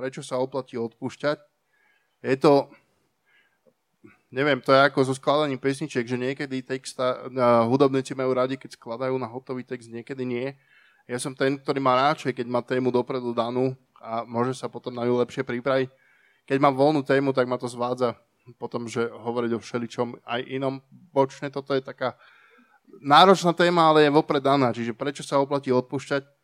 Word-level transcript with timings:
prečo 0.00 0.24
sa 0.24 0.40
oplatí 0.40 0.80
odpúšťať. 0.80 1.36
Je 2.24 2.36
to, 2.40 2.72
neviem, 4.32 4.56
to 4.64 4.72
je 4.72 4.80
ako 4.80 5.04
so 5.04 5.12
skladaním 5.12 5.60
pesničiek, 5.60 6.08
že 6.08 6.16
niekedy 6.16 6.64
texta, 6.64 7.28
hudobníci 7.68 8.16
majú 8.16 8.32
radi, 8.32 8.56
keď 8.56 8.80
skladajú 8.80 9.12
na 9.20 9.28
hotový 9.28 9.60
text, 9.60 9.92
niekedy 9.92 10.24
nie. 10.24 10.56
Ja 11.04 11.20
som 11.20 11.36
ten, 11.36 11.60
ktorý 11.60 11.84
má 11.84 12.00
radšej, 12.08 12.32
keď 12.32 12.46
má 12.48 12.64
tému 12.64 12.88
dopredu 12.88 13.36
danú 13.36 13.76
a 14.00 14.24
môže 14.24 14.56
sa 14.56 14.72
potom 14.72 14.96
na 14.96 15.04
ňu 15.04 15.20
lepšie 15.20 15.44
pripraviť. 15.44 15.92
Keď 16.48 16.56
mám 16.56 16.72
voľnú 16.72 17.04
tému, 17.04 17.36
tak 17.36 17.44
ma 17.44 17.60
to 17.60 17.68
zvádza 17.68 18.16
potom, 18.56 18.88
že 18.88 19.04
hovoriť 19.04 19.52
o 19.52 19.60
všeličom 19.60 20.24
aj 20.24 20.40
inom 20.48 20.80
bočne. 21.12 21.52
Toto 21.52 21.76
je 21.76 21.84
taká 21.84 22.16
náročná 23.04 23.52
téma, 23.52 23.92
ale 23.92 24.08
je 24.08 24.16
vopred 24.16 24.40
daná. 24.40 24.72
Čiže 24.72 24.96
prečo 24.96 25.20
sa 25.20 25.38
oplatí 25.38 25.68
odpúšťať? 25.68 26.39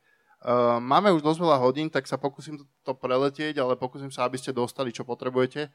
Uh, 0.46 0.78
máme 0.78 1.10
už 1.10 1.26
dosť 1.26 1.42
veľa 1.42 1.58
hodín, 1.58 1.90
tak 1.90 2.06
sa 2.06 2.14
pokúsim 2.14 2.54
to 2.86 2.94
preletieť, 2.94 3.58
ale 3.58 3.74
pokúsim 3.74 4.14
sa, 4.14 4.30
aby 4.30 4.38
ste 4.38 4.54
dostali, 4.54 4.94
čo 4.94 5.02
potrebujete. 5.02 5.74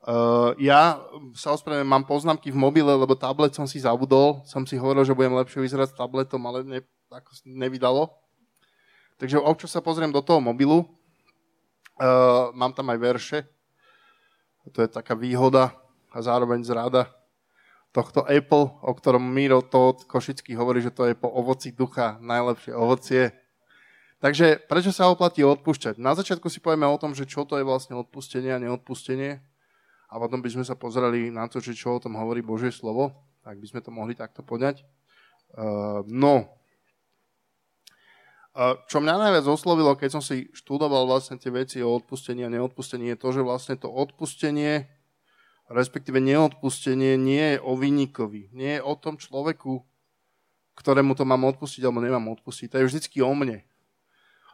Uh, 0.00 0.56
ja 0.56 1.04
sa 1.36 1.52
ospravedlňujem, 1.52 1.84
mám 1.84 2.08
poznámky 2.08 2.48
v 2.48 2.56
mobile, 2.56 2.88
lebo 2.88 3.12
tablet 3.12 3.52
som 3.52 3.68
si 3.68 3.76
zabudol. 3.76 4.40
Som 4.48 4.64
si 4.64 4.80
hovoril, 4.80 5.04
že 5.04 5.12
budem 5.12 5.36
lepšie 5.36 5.60
vyzerať 5.60 5.92
s 5.92 5.98
tabletom, 6.00 6.40
ale 6.48 6.64
ne, 6.64 6.80
ako 7.12 7.44
nevydalo. 7.44 8.08
Takže 9.20 9.36
občas 9.36 9.76
sa 9.76 9.84
pozriem 9.84 10.08
do 10.08 10.24
toho 10.24 10.40
mobilu. 10.40 10.88
Uh, 12.00 12.48
mám 12.56 12.72
tam 12.72 12.88
aj 12.88 12.98
verše. 13.04 13.38
To 14.72 14.80
je 14.80 14.88
taká 14.88 15.12
výhoda 15.12 15.76
a 16.08 16.24
zároveň 16.24 16.64
zrada 16.64 17.12
tohto 17.92 18.24
Apple, 18.24 18.80
o 18.80 18.92
ktorom 18.96 19.20
Miro 19.20 19.60
Todd 19.60 20.08
Košický 20.08 20.56
hovorí, 20.56 20.80
že 20.80 20.94
to 20.94 21.04
je 21.04 21.12
po 21.12 21.28
ovoci 21.28 21.76
ducha 21.76 22.16
najlepšie 22.24 22.72
ovocie. 22.72 23.36
Takže 24.20 24.68
prečo 24.68 24.92
sa 24.92 25.08
oplatí 25.08 25.40
odpúšťať? 25.40 25.96
Na 25.96 26.12
začiatku 26.12 26.52
si 26.52 26.60
povieme 26.60 26.84
o 26.84 27.00
tom, 27.00 27.16
že 27.16 27.24
čo 27.24 27.48
to 27.48 27.56
je 27.56 27.64
vlastne 27.64 27.96
odpustenie 27.96 28.52
a 28.52 28.60
neodpustenie 28.60 29.40
a 30.12 30.14
potom 30.20 30.44
by 30.44 30.50
sme 30.52 30.64
sa 30.68 30.76
pozreli 30.76 31.32
na 31.32 31.48
to, 31.48 31.56
že 31.56 31.72
čo 31.72 31.96
o 31.96 32.02
tom 32.04 32.20
hovorí 32.20 32.44
Božie 32.44 32.68
slovo, 32.68 33.16
tak 33.40 33.56
by 33.56 33.64
sme 33.64 33.80
to 33.80 33.88
mohli 33.88 34.12
takto 34.12 34.44
poňať. 34.44 34.84
Uh, 35.56 36.04
no, 36.04 36.52
uh, 38.52 38.76
čo 38.92 39.00
mňa 39.00 39.16
najviac 39.16 39.48
oslovilo, 39.48 39.96
keď 39.96 40.20
som 40.20 40.22
si 40.22 40.52
študoval 40.52 41.08
vlastne 41.08 41.40
tie 41.40 41.48
veci 41.48 41.80
o 41.80 41.88
odpustení 41.88 42.44
a 42.44 42.52
neodpustení, 42.52 43.16
je 43.16 43.18
to, 43.18 43.28
že 43.32 43.40
vlastne 43.40 43.80
to 43.80 43.88
odpustenie, 43.88 44.84
respektíve 45.72 46.20
neodpustenie, 46.20 47.16
nie 47.16 47.56
je 47.56 47.58
o 47.64 47.72
vyníkovi, 47.72 48.52
nie 48.52 48.76
je 48.76 48.82
o 48.84 48.94
tom 49.00 49.16
človeku, 49.16 49.80
ktorému 50.76 51.16
to 51.16 51.24
mám 51.24 51.48
odpustiť 51.56 51.88
alebo 51.88 52.04
nemám 52.04 52.36
odpustiť. 52.36 52.68
To 52.68 52.76
je 52.84 52.88
vždycky 52.90 53.24
o 53.24 53.32
mne. 53.32 53.69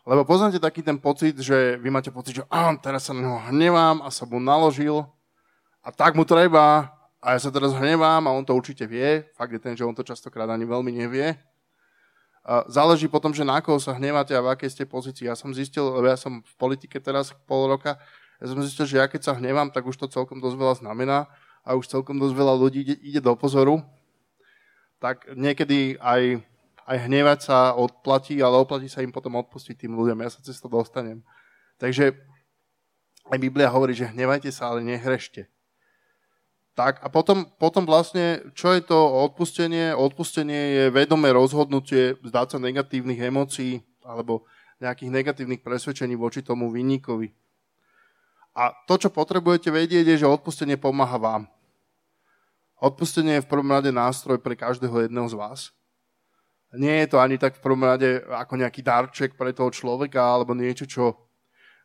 Lebo 0.07 0.23
poznáte 0.23 0.63
taký 0.63 0.87
ten 0.87 0.95
pocit, 1.03 1.35
že 1.35 1.75
vy 1.83 1.91
máte 1.91 2.15
pocit, 2.15 2.39
že 2.39 2.45
á, 2.47 2.71
teraz 2.79 3.11
sa 3.11 3.13
na 3.13 3.27
neho 3.27 3.39
hnevám 3.51 4.07
a 4.07 4.09
sa 4.15 4.23
mu 4.23 4.39
naložil 4.39 5.03
a 5.83 5.91
tak 5.91 6.15
mu 6.15 6.23
treba 6.23 6.95
a 7.19 7.35
ja 7.35 7.43
sa 7.43 7.51
teraz 7.51 7.75
hnevám 7.75 8.23
a 8.23 8.31
on 8.31 8.47
to 8.47 8.55
určite 8.55 8.87
vie. 8.87 9.27
Fakt 9.35 9.51
je 9.51 9.59
ten, 9.59 9.75
že 9.75 9.83
on 9.83 9.91
to 9.91 10.07
častokrát 10.07 10.47
ani 10.47 10.63
veľmi 10.63 10.95
nevie. 10.95 11.35
Záleží 12.71 13.11
potom, 13.11 13.35
že 13.35 13.43
na 13.43 13.59
koho 13.59 13.83
sa 13.83 13.99
hnevate 13.99 14.31
a 14.31 14.39
v 14.39 14.55
akej 14.55 14.71
ste 14.79 14.85
pozícii. 14.87 15.27
Ja 15.27 15.35
som 15.35 15.51
zistil, 15.51 15.83
lebo 15.83 16.07
ja 16.07 16.15
som 16.15 16.39
v 16.39 16.55
politike 16.55 17.03
teraz 17.03 17.35
pol 17.51 17.67
roka, 17.67 17.99
ja 18.39 18.47
som 18.47 18.63
zistil, 18.63 18.87
že 18.87 19.03
ja 19.03 19.11
keď 19.11 19.27
sa 19.27 19.33
hnevám, 19.35 19.75
tak 19.75 19.83
už 19.91 19.99
to 19.99 20.07
celkom 20.07 20.39
dosť 20.39 20.55
veľa 20.55 20.75
znamená 20.87 21.27
a 21.67 21.75
už 21.75 21.91
celkom 21.91 22.23
dosť 22.23 22.39
veľa 22.39 22.55
ľudí 22.55 22.87
ide, 22.87 22.95
ide 23.03 23.19
do 23.19 23.35
pozoru. 23.35 23.83
Tak 25.03 25.35
niekedy 25.35 25.99
aj, 25.99 26.47
aj 26.87 27.11
hnevať 27.11 27.39
sa 27.51 27.75
odplatí, 27.75 28.39
ale 28.39 28.63
oplatí 28.63 28.87
sa 28.87 29.03
im 29.03 29.11
potom 29.11 29.35
odpustiť 29.43 29.75
tým 29.75 29.99
ľuďom. 29.99 30.23
Ja 30.23 30.31
sa 30.31 30.39
cez 30.39 30.63
to 30.63 30.71
dostanem. 30.71 31.27
Takže 31.83 32.15
aj 33.27 33.39
Biblia 33.43 33.67
hovorí, 33.69 33.93
že 33.93 34.07
hnevajte 34.07 34.55
sa, 34.55 34.71
ale 34.71 34.87
nehrešte. 34.87 35.51
Tak 36.79 37.03
a 37.03 37.09
potom, 37.09 37.49
potom 37.57 37.89
vlastne, 37.89 38.53
čo 38.53 38.71
je 38.77 38.85
to 38.85 38.97
odpustenie? 38.97 39.97
Odpustenie 39.97 40.63
je 40.77 40.85
vedomé 40.93 41.33
rozhodnutie 41.33 42.21
zdať 42.21 42.47
sa 42.55 42.59
negatívnych 42.61 43.19
emócií 43.19 43.81
alebo 44.05 44.47
nejakých 44.79 45.11
negatívnych 45.11 45.65
presvedčení 45.65 46.15
voči 46.15 46.45
tomu 46.45 46.69
vinníkovi. 46.69 47.33
A 48.57 48.73
to, 48.89 48.97
čo 48.97 49.09
potrebujete 49.13 49.69
vedieť, 49.73 50.05
je, 50.05 50.21
že 50.25 50.29
odpustenie 50.29 50.77
pomáha 50.77 51.17
vám. 51.17 51.43
Odpustenie 52.77 53.41
je 53.41 53.45
v 53.45 53.51
prvom 53.51 53.73
rade 53.73 53.89
nástroj 53.89 54.37
pre 54.37 54.53
každého 54.53 55.09
jedného 55.09 55.29
z 55.33 55.37
vás. 55.37 55.61
Nie 56.75 57.07
je 57.07 57.15
to 57.15 57.23
ani 57.23 57.39
tak 57.39 57.55
v 57.55 57.63
prvom 57.63 57.87
rade 57.87 58.27
ako 58.27 58.59
nejaký 58.59 58.83
darček 58.83 59.39
pre 59.39 59.55
toho 59.55 59.71
človeka 59.71 60.19
alebo 60.19 60.51
niečo, 60.51 60.83
čo 60.83 61.15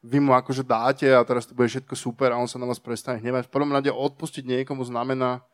vy 0.01 0.17
mu 0.17 0.33
akože 0.33 0.65
dáte 0.65 1.05
a 1.13 1.21
teraz 1.21 1.45
to 1.45 1.53
bude 1.53 1.69
všetko 1.69 1.93
super 1.93 2.33
a 2.33 2.41
on 2.41 2.49
sa 2.49 2.57
na 2.57 2.65
vás 2.65 2.81
prestane 2.81 3.21
hnevať. 3.21 3.45
V 3.45 3.53
prvom 3.53 3.69
rade 3.69 3.93
odpustiť 3.93 4.41
niekomu 4.41 4.81
znamená 4.81 5.45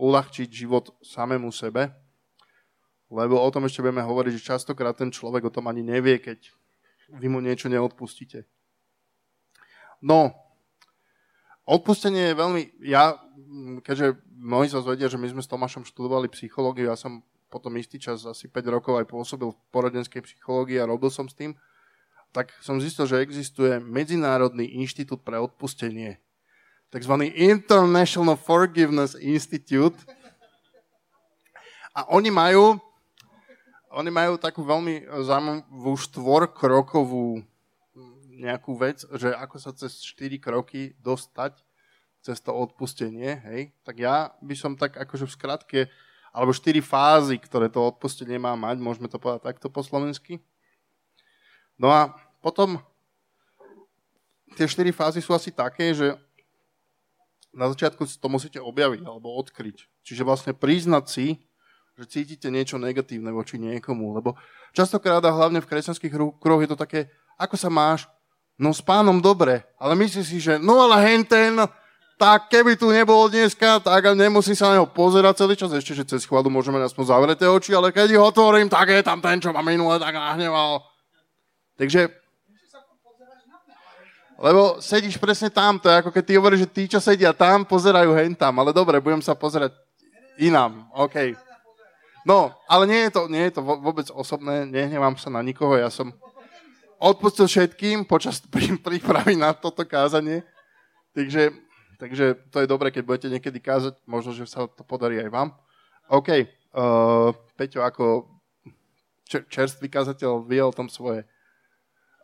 uľahčiť 0.00 0.48
život 0.48 0.96
samému 1.04 1.52
sebe, 1.52 1.92
lebo 3.12 3.36
o 3.36 3.48
tom 3.52 3.68
ešte 3.68 3.84
budeme 3.84 4.00
hovoriť, 4.00 4.32
že 4.40 4.48
častokrát 4.56 4.96
ten 4.96 5.12
človek 5.12 5.44
o 5.44 5.52
tom 5.52 5.68
ani 5.68 5.84
nevie, 5.84 6.16
keď 6.16 6.48
vy 7.20 7.28
mu 7.28 7.44
niečo 7.44 7.68
neodpustíte. 7.68 8.48
No, 10.00 10.32
odpustenie 11.68 12.32
je 12.32 12.40
veľmi... 12.40 12.62
Ja, 12.80 13.20
keďže 13.84 14.16
mnohí 14.32 14.72
sa 14.72 14.80
vedia, 14.80 15.12
že 15.12 15.20
my 15.20 15.28
sme 15.28 15.44
s 15.44 15.50
Tomášom 15.52 15.84
študovali 15.84 16.32
psychológiu, 16.32 16.88
ja 16.88 16.96
som 16.96 17.20
potom 17.50 17.74
istý 17.76 17.98
čas, 17.98 18.22
asi 18.22 18.46
5 18.46 18.62
rokov 18.70 18.96
aj 19.02 19.10
pôsobil 19.10 19.50
v 19.50 19.62
poradenskej 19.74 20.22
psychológii 20.22 20.78
a 20.78 20.86
robil 20.86 21.10
som 21.10 21.26
s 21.26 21.34
tým, 21.34 21.58
tak 22.30 22.54
som 22.62 22.78
zistil, 22.78 23.10
že 23.10 23.18
existuje 23.20 23.82
Medzinárodný 23.82 24.78
inštitút 24.78 25.26
pre 25.26 25.42
odpustenie, 25.42 26.22
tzv. 26.94 27.14
International 27.34 28.38
Forgiveness 28.38 29.18
Institute. 29.18 29.98
A 31.90 32.06
oni 32.14 32.30
majú, 32.30 32.78
oni 33.90 34.10
majú 34.14 34.38
takú 34.38 34.62
veľmi 34.62 35.10
zaujímavú 35.26 35.98
štvorkrokovú 35.98 37.42
nejakú 38.40 38.78
vec, 38.78 39.02
že 39.18 39.34
ako 39.34 39.56
sa 39.58 39.74
cez 39.74 39.98
4 39.98 40.38
kroky 40.38 40.94
dostať 41.02 41.58
cez 42.20 42.36
to 42.44 42.52
odpustenie, 42.52 43.40
hej, 43.48 43.72
tak 43.80 43.96
ja 43.96 44.36
by 44.44 44.52
som 44.52 44.76
tak 44.76 45.00
akože 45.00 45.24
v 45.24 45.34
skratke, 45.34 45.80
alebo 46.30 46.54
4 46.54 46.78
fázy, 46.82 47.36
ktoré 47.38 47.66
to 47.66 47.82
odpustenie 47.82 48.38
má 48.38 48.54
mať, 48.54 48.78
môžeme 48.78 49.10
to 49.10 49.18
povedať 49.18 49.50
takto 49.50 49.66
po 49.66 49.82
slovensky. 49.82 50.38
No 51.80 51.90
a 51.90 52.14
potom 52.44 52.78
tie 54.54 54.66
štyri 54.66 54.94
fázy 54.94 55.18
sú 55.22 55.34
asi 55.34 55.50
také, 55.50 55.94
že 55.94 56.14
na 57.50 57.66
začiatku 57.66 58.06
to 58.06 58.28
musíte 58.30 58.62
objaviť 58.62 59.02
alebo 59.02 59.34
odkryť. 59.34 59.90
Čiže 60.06 60.22
vlastne 60.22 60.52
priznať 60.54 61.04
si, 61.10 61.26
že 61.98 62.06
cítite 62.06 62.48
niečo 62.48 62.78
negatívne 62.78 63.34
voči 63.34 63.58
niekomu. 63.58 64.14
Lebo 64.14 64.38
častokrát 64.70 65.20
a 65.26 65.34
hlavne 65.34 65.58
v 65.58 65.68
kresťanských 65.68 66.14
kruhoch 66.38 66.62
je 66.62 66.70
to 66.70 66.78
také, 66.78 67.10
ako 67.36 67.58
sa 67.58 67.68
máš? 67.68 68.06
No 68.60 68.76
s 68.76 68.84
pánom 68.84 69.18
dobre, 69.24 69.64
ale 69.80 69.96
myslíš 69.96 70.26
si, 70.28 70.38
že 70.38 70.60
no 70.60 70.84
ale 70.84 71.00
henten, 71.00 71.56
tak 72.20 72.52
keby 72.52 72.76
tu 72.76 72.92
nebol 72.92 73.32
dneska, 73.32 73.80
tak 73.80 74.12
nemusím 74.12 74.52
sa 74.52 74.68
na 74.68 74.76
neho 74.76 74.84
pozerať 74.84 75.40
celý 75.40 75.56
čas. 75.56 75.72
Ešte, 75.72 75.96
že 75.96 76.04
cez 76.04 76.28
chválu 76.28 76.52
môžeme 76.52 76.76
aspoň 76.84 77.08
zavreté 77.08 77.48
oči, 77.48 77.72
ale 77.72 77.88
keď 77.88 78.20
ho 78.20 78.28
otvorím, 78.28 78.68
tak 78.68 78.92
je 78.92 79.00
tam 79.00 79.24
ten, 79.24 79.40
čo 79.40 79.48
ma 79.56 79.64
minule 79.64 79.96
tak 79.96 80.12
nahneval. 80.12 80.84
Takže, 81.80 82.12
lebo 84.36 84.76
sedíš 84.84 85.16
presne 85.16 85.48
tam, 85.48 85.80
to 85.80 85.88
je 85.88 85.96
ako 85.96 86.12
keď 86.12 86.22
ty 86.28 86.32
hovoríš, 86.36 86.60
že 86.68 86.72
tí, 86.76 86.82
čo 86.92 87.00
sedia 87.00 87.32
tam, 87.32 87.64
pozerajú 87.64 88.12
hen 88.12 88.36
tam, 88.36 88.52
ale 88.60 88.76
dobre, 88.76 89.00
budem 89.00 89.24
sa 89.24 89.32
pozerať 89.32 89.72
inám, 90.36 90.92
OK. 90.92 91.32
No, 92.28 92.52
ale 92.68 92.84
nie 92.84 93.00
je 93.08 93.16
to, 93.16 93.32
nie 93.32 93.48
je 93.48 93.56
to 93.56 93.64
vôbec 93.64 94.12
osobné, 94.12 94.68
nehnevám 94.68 95.16
sa 95.16 95.32
na 95.32 95.40
nikoho, 95.40 95.72
ja 95.72 95.88
som 95.88 96.12
odpustil 97.00 97.48
všetkým 97.48 98.04
počas 98.04 98.44
prípravy 98.84 99.40
na 99.40 99.56
toto 99.56 99.88
kázanie, 99.88 100.44
takže, 101.16 101.48
takže 102.00 102.48
to 102.48 102.64
je 102.64 102.70
dobré, 102.70 102.88
keď 102.88 103.04
budete 103.04 103.28
niekedy 103.28 103.60
kázať, 103.60 104.00
možno, 104.08 104.32
že 104.32 104.48
sa 104.48 104.64
to 104.64 104.80
podarí 104.80 105.20
aj 105.20 105.28
vám. 105.28 105.48
OK, 106.08 106.28
uh, 106.32 107.36
Peťo, 107.60 107.84
ako 107.84 108.26
čerstvý 109.28 109.86
kazateľ 109.86 110.42
vie 110.48 110.58
o 110.64 110.74
tom 110.74 110.88
svoje. 110.88 111.28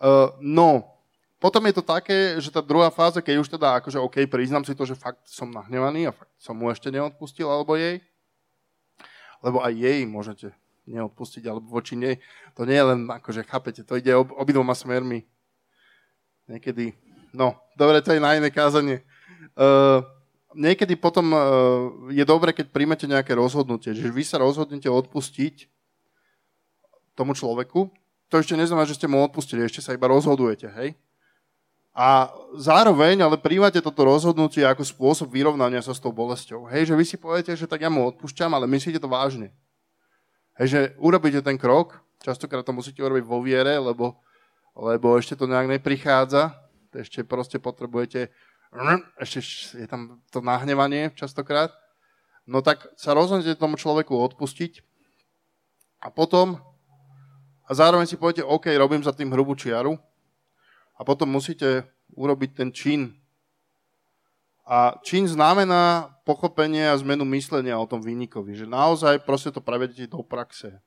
Uh, 0.00 0.34
no, 0.40 0.96
potom 1.36 1.62
je 1.68 1.76
to 1.76 1.84
také, 1.84 2.40
že 2.40 2.48
tá 2.48 2.64
druhá 2.64 2.88
fáza, 2.88 3.20
keď 3.20 3.44
už 3.44 3.48
teda 3.52 3.76
akože 3.78 4.00
OK, 4.00 4.24
priznám 4.26 4.64
si 4.64 4.72
to, 4.72 4.88
že 4.88 4.96
fakt 4.96 5.22
som 5.28 5.52
nahnevaný 5.52 6.08
a 6.08 6.16
fakt 6.16 6.32
som 6.40 6.56
mu 6.56 6.72
ešte 6.72 6.88
neodpustil, 6.88 7.46
alebo 7.46 7.76
jej, 7.76 8.00
lebo 9.44 9.60
aj 9.60 9.72
jej 9.76 10.00
môžete 10.08 10.48
neodpustiť, 10.88 11.44
alebo 11.46 11.68
voči 11.68 11.94
nej. 11.94 12.18
To 12.56 12.64
nie 12.64 12.74
je 12.74 12.88
len 12.88 13.00
akože, 13.06 13.44
chápete, 13.44 13.84
to 13.84 14.00
ide 14.00 14.16
ob, 14.16 14.32
obidvoma 14.32 14.72
smermi. 14.72 15.28
Niekedy, 16.48 16.94
no, 17.36 17.58
dobre, 17.76 18.00
to 18.00 18.14
je 18.14 18.22
na 18.22 18.38
iné 18.38 18.48
kázanie. 18.48 19.04
Uh, 19.54 20.02
niekedy 20.56 20.96
potom 20.96 21.30
uh, 21.30 21.40
je 22.10 22.24
dobre, 22.26 22.50
keď 22.56 22.72
príjmete 22.72 23.06
nejaké 23.06 23.36
rozhodnutie, 23.36 23.92
že 23.92 24.08
vy 24.08 24.24
sa 24.24 24.40
rozhodnete 24.40 24.88
odpustiť 24.88 25.68
tomu 27.14 27.36
človeku, 27.36 27.92
to 28.26 28.34
ešte 28.42 28.58
neznamená, 28.58 28.88
že 28.88 28.98
ste 28.98 29.06
mu 29.06 29.22
odpustili, 29.22 29.62
ešte 29.62 29.84
sa 29.84 29.94
iba 29.94 30.10
rozhodujete, 30.10 30.66
hej? 30.74 30.98
A 31.96 32.28
zároveň 32.60 33.24
ale 33.24 33.40
príjmate 33.40 33.80
toto 33.80 34.04
rozhodnutie 34.04 34.60
ako 34.68 34.84
spôsob 34.84 35.32
vyrovnania 35.32 35.80
sa 35.80 35.96
s 35.96 36.02
tou 36.02 36.12
bolesťou. 36.12 36.68
Hej, 36.68 36.92
že 36.92 36.94
vy 36.98 37.04
si 37.08 37.16
poviete, 37.16 37.56
že 37.56 37.64
tak 37.64 37.80
ja 37.80 37.88
mu 37.88 38.04
odpúšťam, 38.12 38.52
ale 38.52 38.68
myslíte 38.68 39.00
to 39.00 39.08
vážne. 39.08 39.48
Hej, 40.60 40.66
že 40.68 40.80
urobíte 41.00 41.40
ten 41.40 41.56
krok, 41.56 41.96
častokrát 42.20 42.68
to 42.68 42.76
musíte 42.76 43.00
urobiť 43.00 43.24
vo 43.24 43.40
viere, 43.40 43.80
lebo, 43.80 44.20
lebo 44.76 45.16
ešte 45.16 45.40
to 45.40 45.48
nejak 45.48 45.72
neprichádza, 45.72 46.52
ešte 46.92 47.24
proste 47.24 47.56
potrebujete, 47.56 48.28
ešte 49.22 49.40
je 49.78 49.86
tam 49.86 50.22
to 50.30 50.42
nahnevanie 50.42 51.12
častokrát, 51.14 51.70
no 52.48 52.62
tak 52.62 52.86
sa 52.98 53.14
rozhodnete 53.14 53.58
tomu 53.58 53.78
človeku 53.78 54.12
odpustiť 54.12 54.82
a 56.02 56.10
potom 56.10 56.58
a 57.66 57.70
zároveň 57.74 58.06
si 58.06 58.14
poviete, 58.14 58.46
OK, 58.46 58.70
robím 58.78 59.02
za 59.02 59.10
tým 59.10 59.34
hrubú 59.34 59.58
čiaru, 59.58 59.98
a 60.96 61.00
potom 61.04 61.28
musíte 61.28 61.84
urobiť 62.16 62.50
ten 62.56 62.68
čin. 62.72 63.12
A 64.66 64.98
čin 65.04 65.28
znamená 65.28 66.10
pochopenie 66.26 66.90
a 66.90 66.98
zmenu 66.98 67.22
myslenia 67.36 67.78
o 67.78 67.86
tom 67.86 68.02
výnikovi, 68.02 68.58
že 68.58 68.66
naozaj 68.66 69.22
proste 69.22 69.54
to 69.54 69.62
prevedete 69.62 70.10
do 70.10 70.26
praxe. 70.26 70.82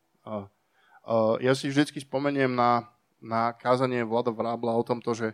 Ja 1.39 1.53
si 1.55 1.71
vždy 1.71 2.03
spomeniem 2.03 2.51
na, 2.51 2.91
na 3.23 3.55
kázanie 3.55 4.03
Vlada 4.03 4.35
Vrábla 4.35 4.75
o 4.75 4.83
tomto, 4.83 5.15
že 5.15 5.31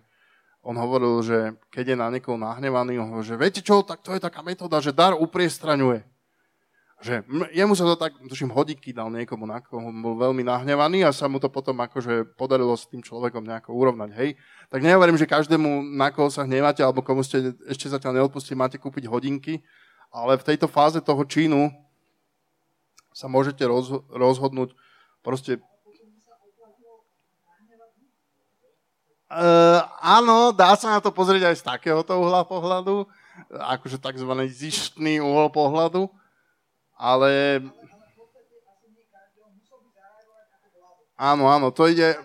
on 0.65 0.75
hovoril, 0.81 1.21
že 1.21 1.53
keď 1.69 1.93
je 1.93 1.97
na 2.01 2.09
niekoho 2.09 2.41
nahnevaný, 2.41 2.97
on 2.97 3.13
hovoril, 3.13 3.37
že 3.37 3.37
viete 3.37 3.61
čo, 3.61 3.85
tak 3.85 4.01
to 4.01 4.17
je 4.17 4.19
taká 4.19 4.41
metóda, 4.41 4.81
že 4.81 4.89
dar 4.89 5.13
upriestraňuje 5.13 6.15
že 7.05 7.21
jemu 7.51 7.75
sa 7.75 7.85
to 7.85 7.95
tak, 7.99 8.17
tuším, 8.17 8.49
hodíky 8.49 8.89
dal 8.89 9.11
niekomu, 9.11 9.43
na 9.45 9.59
koho 9.59 9.93
bol 9.93 10.17
veľmi 10.17 10.41
nahnevaný 10.41 11.03
a 11.03 11.13
sa 11.13 11.29
mu 11.29 11.37
to 11.43 11.51
potom 11.51 11.75
akože 11.77 12.33
podarilo 12.39 12.71
s 12.73 12.89
tým 12.89 13.05
človekom 13.05 13.43
nejako 13.43 13.77
urovnať, 13.77 14.09
hej. 14.17 14.39
Tak 14.71 14.79
nehovorím, 14.79 15.19
že 15.19 15.29
každému, 15.29 15.85
na 15.93 16.09
koho 16.09 16.31
sa 16.33 16.47
hneváte, 16.47 16.81
alebo 16.81 17.05
komu 17.05 17.21
ste 17.21 17.53
ešte 17.69 17.91
zatiaľ 17.91 18.23
neodpustili, 18.23 18.57
máte 18.57 18.79
kúpiť 18.79 19.11
hodinky, 19.11 19.59
ale 20.09 20.39
v 20.39 20.47
tejto 20.49 20.71
fáze 20.71 20.97
toho 21.03 21.21
čínu 21.27 21.69
sa 23.13 23.27
môžete 23.27 23.61
roz, 23.67 23.91
rozhodnúť 24.09 24.73
proste 25.19 25.59
Uh, 29.25 29.81
áno, 29.99 30.53
dá 30.53 30.77
sa 30.77 30.95
na 30.95 30.99
to 31.01 31.09
pozrieť 31.09 31.49
aj 31.49 31.55
z 31.57 31.63
takéhoto 31.65 32.13
uhla 32.13 32.45
pohľadu, 32.45 33.09
akože 33.49 33.97
tzv. 33.97 34.31
zištný 34.53 35.17
uhol 35.17 35.49
pohľadu 35.49 36.07
ale... 36.95 37.61
Áno, 41.15 41.47
áno, 41.47 41.71
to 41.71 41.87
ide, 41.87 42.19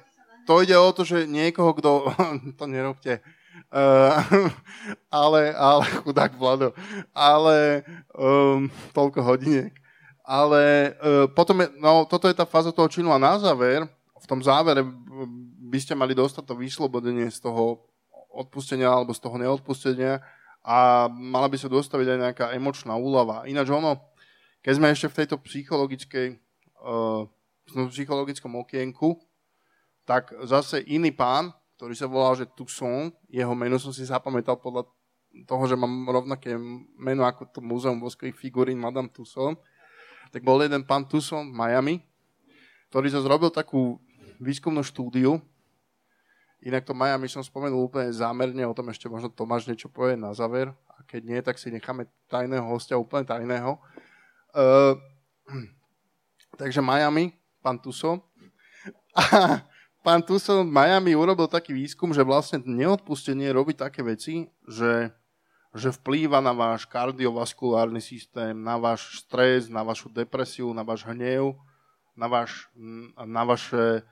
to 0.50 0.66
ide 0.66 0.74
o 0.74 0.90
to, 0.90 1.06
že 1.06 1.26
niekoho, 1.26 1.78
kto... 1.78 2.10
to 2.58 2.64
nerobte. 2.66 3.22
Uh, 3.70 4.18
ale, 5.22 5.54
ale, 5.54 5.86
chudák 6.02 6.34
Vlado, 6.34 6.74
ale 7.14 7.86
um, 8.18 8.66
toľko 8.90 9.22
hodiniek. 9.22 9.70
Ale 10.26 10.94
uh, 10.98 11.26
potom 11.30 11.62
je, 11.62 11.70
no, 11.78 12.02
toto 12.02 12.26
je 12.26 12.34
tá 12.34 12.42
fáza 12.42 12.74
toho 12.74 12.90
činu 12.90 13.14
a 13.14 13.22
na 13.22 13.38
záver, 13.38 13.86
v 14.18 14.26
tom 14.26 14.42
závere 14.42 14.82
by 15.70 15.78
ste 15.78 15.94
mali 15.94 16.18
dostať 16.18 16.42
to 16.50 16.58
vyslobodenie 16.58 17.30
z 17.30 17.38
toho 17.38 17.86
odpustenia 18.34 18.90
alebo 18.90 19.14
z 19.14 19.22
toho 19.22 19.38
neodpustenia 19.38 20.18
a 20.66 21.08
mala 21.08 21.46
by 21.46 21.56
sa 21.56 21.70
dostaviť 21.70 22.06
aj 22.10 22.18
nejaká 22.18 22.46
emočná 22.52 22.98
úlava. 22.98 23.46
Ináč 23.46 23.70
ono, 23.70 24.12
keď 24.60 24.72
sme 24.76 24.92
ešte 24.92 25.08
v 25.08 25.18
tejto 25.24 25.36
psychologickej, 25.40 26.26
uh, 26.84 27.24
psychologickom 27.90 28.60
okienku, 28.60 29.16
tak 30.04 30.34
zase 30.44 30.82
iný 30.90 31.14
pán, 31.14 31.54
ktorý 31.78 31.94
sa 31.96 32.10
volal, 32.10 32.36
že 32.36 32.50
Tusson, 32.50 33.14
jeho 33.30 33.54
meno 33.56 33.80
som 33.80 33.94
si 33.94 34.04
zapamätal 34.04 34.60
podľa 34.60 34.84
toho, 35.46 35.64
že 35.64 35.78
mám 35.78 36.10
rovnaké 36.10 36.58
meno 36.98 37.22
ako 37.24 37.48
to 37.54 37.62
múzeum 37.62 38.02
voskových 38.02 38.36
figurín 38.36 38.76
Madame 38.76 39.08
Tusson, 39.08 39.54
tak 40.34 40.42
bol 40.44 40.60
jeden 40.60 40.84
pán 40.84 41.06
Tusson 41.06 41.50
v 41.50 41.56
Miami, 41.56 41.94
ktorý 42.90 43.08
sa 43.08 43.22
zrobil 43.22 43.48
takú 43.54 43.96
výskumnú 44.42 44.82
štúdiu, 44.82 45.38
Inak 46.60 46.84
to 46.84 46.92
Miami 46.92 47.24
som 47.24 47.40
spomenul 47.40 47.88
úplne 47.88 48.12
zámerne, 48.12 48.60
o 48.68 48.76
tom 48.76 48.92
ešte 48.92 49.08
možno 49.08 49.32
Tomáš 49.32 49.64
niečo 49.64 49.88
povie 49.88 50.12
na 50.12 50.36
záver. 50.36 50.68
A 50.92 51.00
keď 51.08 51.20
nie, 51.24 51.40
tak 51.40 51.56
si 51.56 51.72
necháme 51.72 52.04
tajného 52.28 52.68
hostia, 52.68 53.00
úplne 53.00 53.24
tajného. 53.24 53.80
Uh, 54.52 54.92
takže 56.60 56.84
Miami, 56.84 57.32
pán 57.64 57.80
Tuso. 57.80 58.20
A 59.16 59.64
pán 60.04 60.20
Tuso 60.20 60.60
Miami 60.60 61.16
urobil 61.16 61.48
taký 61.48 61.72
výskum, 61.72 62.12
že 62.12 62.20
vlastne 62.20 62.60
neodpustenie 62.60 63.48
robí 63.56 63.72
také 63.72 64.04
veci, 64.04 64.52
že, 64.68 65.08
že 65.72 65.88
vplýva 65.96 66.44
na 66.44 66.52
váš 66.52 66.84
kardiovaskulárny 66.84 68.04
systém, 68.04 68.52
na 68.52 68.76
váš 68.76 69.24
stres, 69.24 69.72
na 69.72 69.80
vašu 69.80 70.12
depresiu, 70.12 70.68
na 70.76 70.84
váš 70.84 71.08
hnev, 71.08 71.56
na, 72.12 72.28
váš, 72.28 72.68
na 73.16 73.48
vaše 73.48 74.04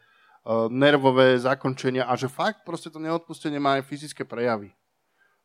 nervové 0.73 1.37
zakončenia 1.37 2.09
a 2.09 2.17
že 2.17 2.33
fakt 2.33 2.65
proste 2.65 2.89
to 2.89 2.97
neodpustenie 2.97 3.61
má 3.61 3.77
aj 3.77 3.85
fyzické 3.85 4.25
prejavy. 4.25 4.73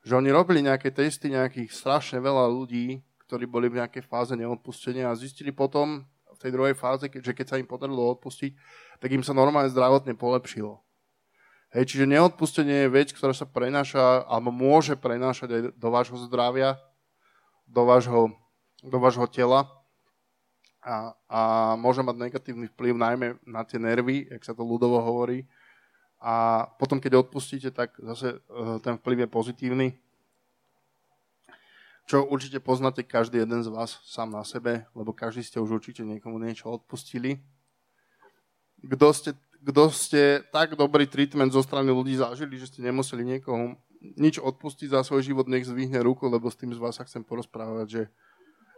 Že 0.07 0.23
oni 0.23 0.29
robili 0.31 0.59
nejaké 0.63 0.95
testy 0.95 1.27
nejakých 1.31 1.75
strašne 1.75 2.23
veľa 2.23 2.47
ľudí, 2.47 3.03
ktorí 3.27 3.43
boli 3.43 3.67
v 3.67 3.83
nejakej 3.83 4.03
fáze 4.07 4.31
neodpustenia 4.35 5.11
a 5.11 5.19
zistili 5.19 5.51
potom 5.51 6.07
v 6.07 6.39
tej 6.39 6.51
druhej 6.55 6.75
fáze, 6.75 7.07
že 7.07 7.35
keď 7.35 7.45
sa 7.45 7.59
im 7.59 7.67
podarilo 7.67 8.15
odpustiť, 8.15 8.55
tak 9.03 9.11
im 9.11 9.23
sa 9.23 9.35
normálne 9.35 9.71
zdravotne 9.71 10.15
polepšilo. 10.15 10.79
Hej, 11.75 11.89
čiže 11.89 12.05
neodpustenie 12.05 12.85
je 12.85 12.93
vec, 12.93 13.09
ktorá 13.11 13.33
sa 13.33 13.49
prenáša, 13.49 14.23
alebo 14.29 14.53
môže 14.53 14.93
prenášať 14.93 15.49
aj 15.49 15.61
do 15.75 15.89
vášho 15.89 16.17
zdravia, 16.29 16.77
do 17.65 17.83
vášho, 17.83 18.29
do 18.85 18.97
vášho 19.01 19.25
tela 19.27 19.82
a, 20.83 21.15
a 21.31 21.39
môže 21.79 22.03
mať 22.03 22.15
negatívny 22.27 22.67
vplyv 22.75 22.93
najmä 22.99 23.27
na 23.47 23.63
tie 23.63 23.79
nervy, 23.79 24.27
jak 24.27 24.43
sa 24.43 24.51
to 24.51 24.67
ľudovo 24.67 24.99
hovorí. 24.99 25.47
A 26.19 26.67
potom, 26.79 26.99
keď 26.99 27.23
odpustíte, 27.23 27.71
tak 27.71 27.95
zase 27.99 28.39
eh, 28.39 28.77
ten 28.83 28.99
vplyv 28.99 29.25
je 29.25 29.29
pozitívny 29.31 29.87
čo 32.03 32.27
určite 32.27 32.59
poznáte 32.59 33.03
každý 33.03 33.43
jeden 33.43 33.63
z 33.63 33.71
vás 33.71 34.03
sám 34.03 34.35
na 34.35 34.43
sebe, 34.43 34.83
lebo 34.91 35.15
každý 35.15 35.43
ste 35.43 35.63
už 35.63 35.79
určite 35.79 36.03
niekomu 36.03 36.35
niečo 36.35 36.67
odpustili. 36.67 37.39
Kto 38.83 39.15
ste, 39.15 39.31
kto 39.63 39.87
ste 39.87 40.43
tak 40.51 40.75
dobrý 40.75 41.07
treatment 41.07 41.55
zo 41.55 41.63
strany 41.63 41.95
ľudí 41.95 42.19
zažili, 42.19 42.59
že 42.59 42.67
ste 42.67 42.83
nemuseli 42.83 43.23
niekomu 43.23 43.79
nič 44.19 44.35
odpustiť 44.43 44.91
za 44.91 44.99
svoj 45.07 45.23
život, 45.23 45.47
nech 45.47 45.63
zvihne 45.63 46.03
ruku, 46.03 46.27
lebo 46.27 46.51
s 46.51 46.59
tým 46.59 46.75
z 46.75 46.79
vás 46.83 46.99
sa 46.99 47.07
chcem 47.07 47.23
porozprávať, 47.23 47.87
že 47.87 48.01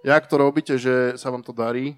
jak 0.06 0.30
to 0.30 0.36
robíte, 0.38 0.78
že 0.78 1.18
sa 1.18 1.34
vám 1.34 1.42
to 1.42 1.50
darí. 1.50 1.98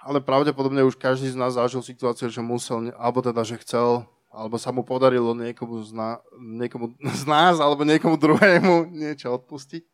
Ale 0.00 0.24
pravdepodobne 0.24 0.84
už 0.84 0.96
každý 0.96 1.28
z 1.32 1.36
nás 1.36 1.56
zažil 1.60 1.84
situáciu, 1.84 2.32
že 2.32 2.40
musel, 2.40 2.92
alebo 2.96 3.20
teda, 3.20 3.44
že 3.44 3.60
chcel 3.60 4.08
alebo 4.34 4.58
sa 4.58 4.74
mu 4.74 4.82
podarilo 4.82 5.30
niekomu 5.30 5.86
z, 5.86 5.94
na, 5.94 6.18
niekomu 6.34 6.98
z 7.22 7.24
nás 7.24 7.62
alebo 7.62 7.86
niekomu 7.86 8.18
druhému 8.18 8.90
niečo 8.90 9.30
odpustiť. 9.30 9.86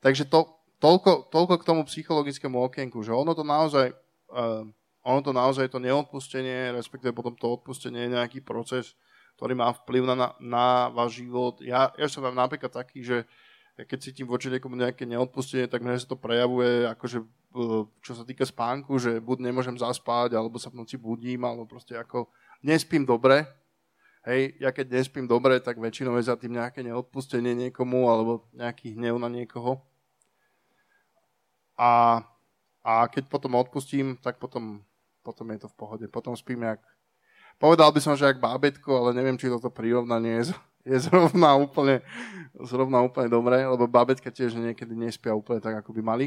Takže 0.00 0.24
to, 0.24 0.48
toľko, 0.80 1.28
toľko 1.28 1.54
k 1.60 1.66
tomu 1.68 1.82
psychologickému 1.84 2.56
okienku, 2.56 3.04
že 3.04 3.12
ono 3.12 3.36
to 3.36 3.44
naozaj, 3.44 3.92
uh, 4.32 4.64
ono 5.04 5.20
to 5.20 5.36
naozaj 5.36 5.68
to 5.68 5.78
neodpustenie, 5.82 6.72
respektíve 6.72 7.12
potom 7.12 7.36
to 7.36 7.60
odpustenie 7.60 8.08
je 8.08 8.14
nejaký 8.16 8.40
proces, 8.40 8.96
ktorý 9.36 9.52
má 9.58 9.70
vplyv 9.84 10.02
na, 10.08 10.32
na, 10.40 10.66
váš 10.88 11.20
život. 11.20 11.60
Ja, 11.60 11.92
ja 11.94 12.08
som 12.08 12.24
napríklad 12.24 12.72
taký, 12.72 13.04
že 13.04 13.28
keď 13.86 13.98
cítim 14.10 14.26
voči 14.26 14.50
niekomu 14.50 14.74
nejaké 14.74 15.06
neodpustenie, 15.06 15.70
tak 15.70 15.86
mne 15.86 15.94
sa 15.94 16.10
to 16.10 16.18
prejavuje 16.18 16.88
akože 16.90 17.22
čo 18.04 18.12
sa 18.12 18.24
týka 18.28 18.44
spánku, 18.44 19.00
že 19.00 19.18
buď 19.24 19.50
nemôžem 19.50 19.74
zaspať, 19.74 20.36
alebo 20.36 20.60
sa 20.60 20.68
v 20.68 20.84
noci 20.84 21.00
budím, 21.00 21.48
alebo 21.48 21.64
proste 21.64 21.96
ako 21.96 22.28
nespím 22.60 23.08
dobre, 23.08 23.48
hej, 24.28 24.54
ja 24.60 24.70
keď 24.70 25.00
nespím 25.00 25.24
dobre, 25.24 25.56
tak 25.58 25.80
väčšinou 25.80 26.20
je 26.20 26.28
za 26.28 26.36
tým 26.36 26.60
nejaké 26.60 26.84
neodpustenie 26.84 27.56
niekomu 27.56 28.12
alebo 28.12 28.44
nejaký 28.52 28.94
hnev 28.94 29.16
na 29.16 29.32
niekoho. 29.32 29.80
A, 31.78 32.20
a 32.82 32.92
keď 33.08 33.30
potom 33.30 33.56
odpustím, 33.56 34.18
tak 34.18 34.36
potom, 34.36 34.82
potom 35.22 35.46
je 35.54 35.58
to 35.62 35.68
v 35.70 35.78
pohode. 35.78 36.06
Potom 36.10 36.34
spím 36.34 36.66
jak... 36.66 36.82
Povedal 37.58 37.90
by 37.90 38.00
som, 38.02 38.14
že 38.14 38.26
jak 38.26 38.42
bábetko, 38.42 38.90
ale 39.02 39.14
neviem, 39.14 39.38
či 39.38 39.50
toto 39.50 39.70
prirovnanie 39.70 40.42
je, 40.42 40.54
je 40.88 40.98
zrovna 41.12 41.52
úplne, 41.60 42.00
zrovna 42.64 43.04
úplne 43.04 43.28
dobré, 43.28 43.68
lebo 43.68 43.84
bábetka 43.84 44.32
tiež 44.32 44.56
niekedy 44.56 44.96
nespia 44.96 45.36
úplne 45.36 45.60
tak, 45.60 45.84
ako 45.84 45.92
by 45.92 46.02
mali. 46.02 46.26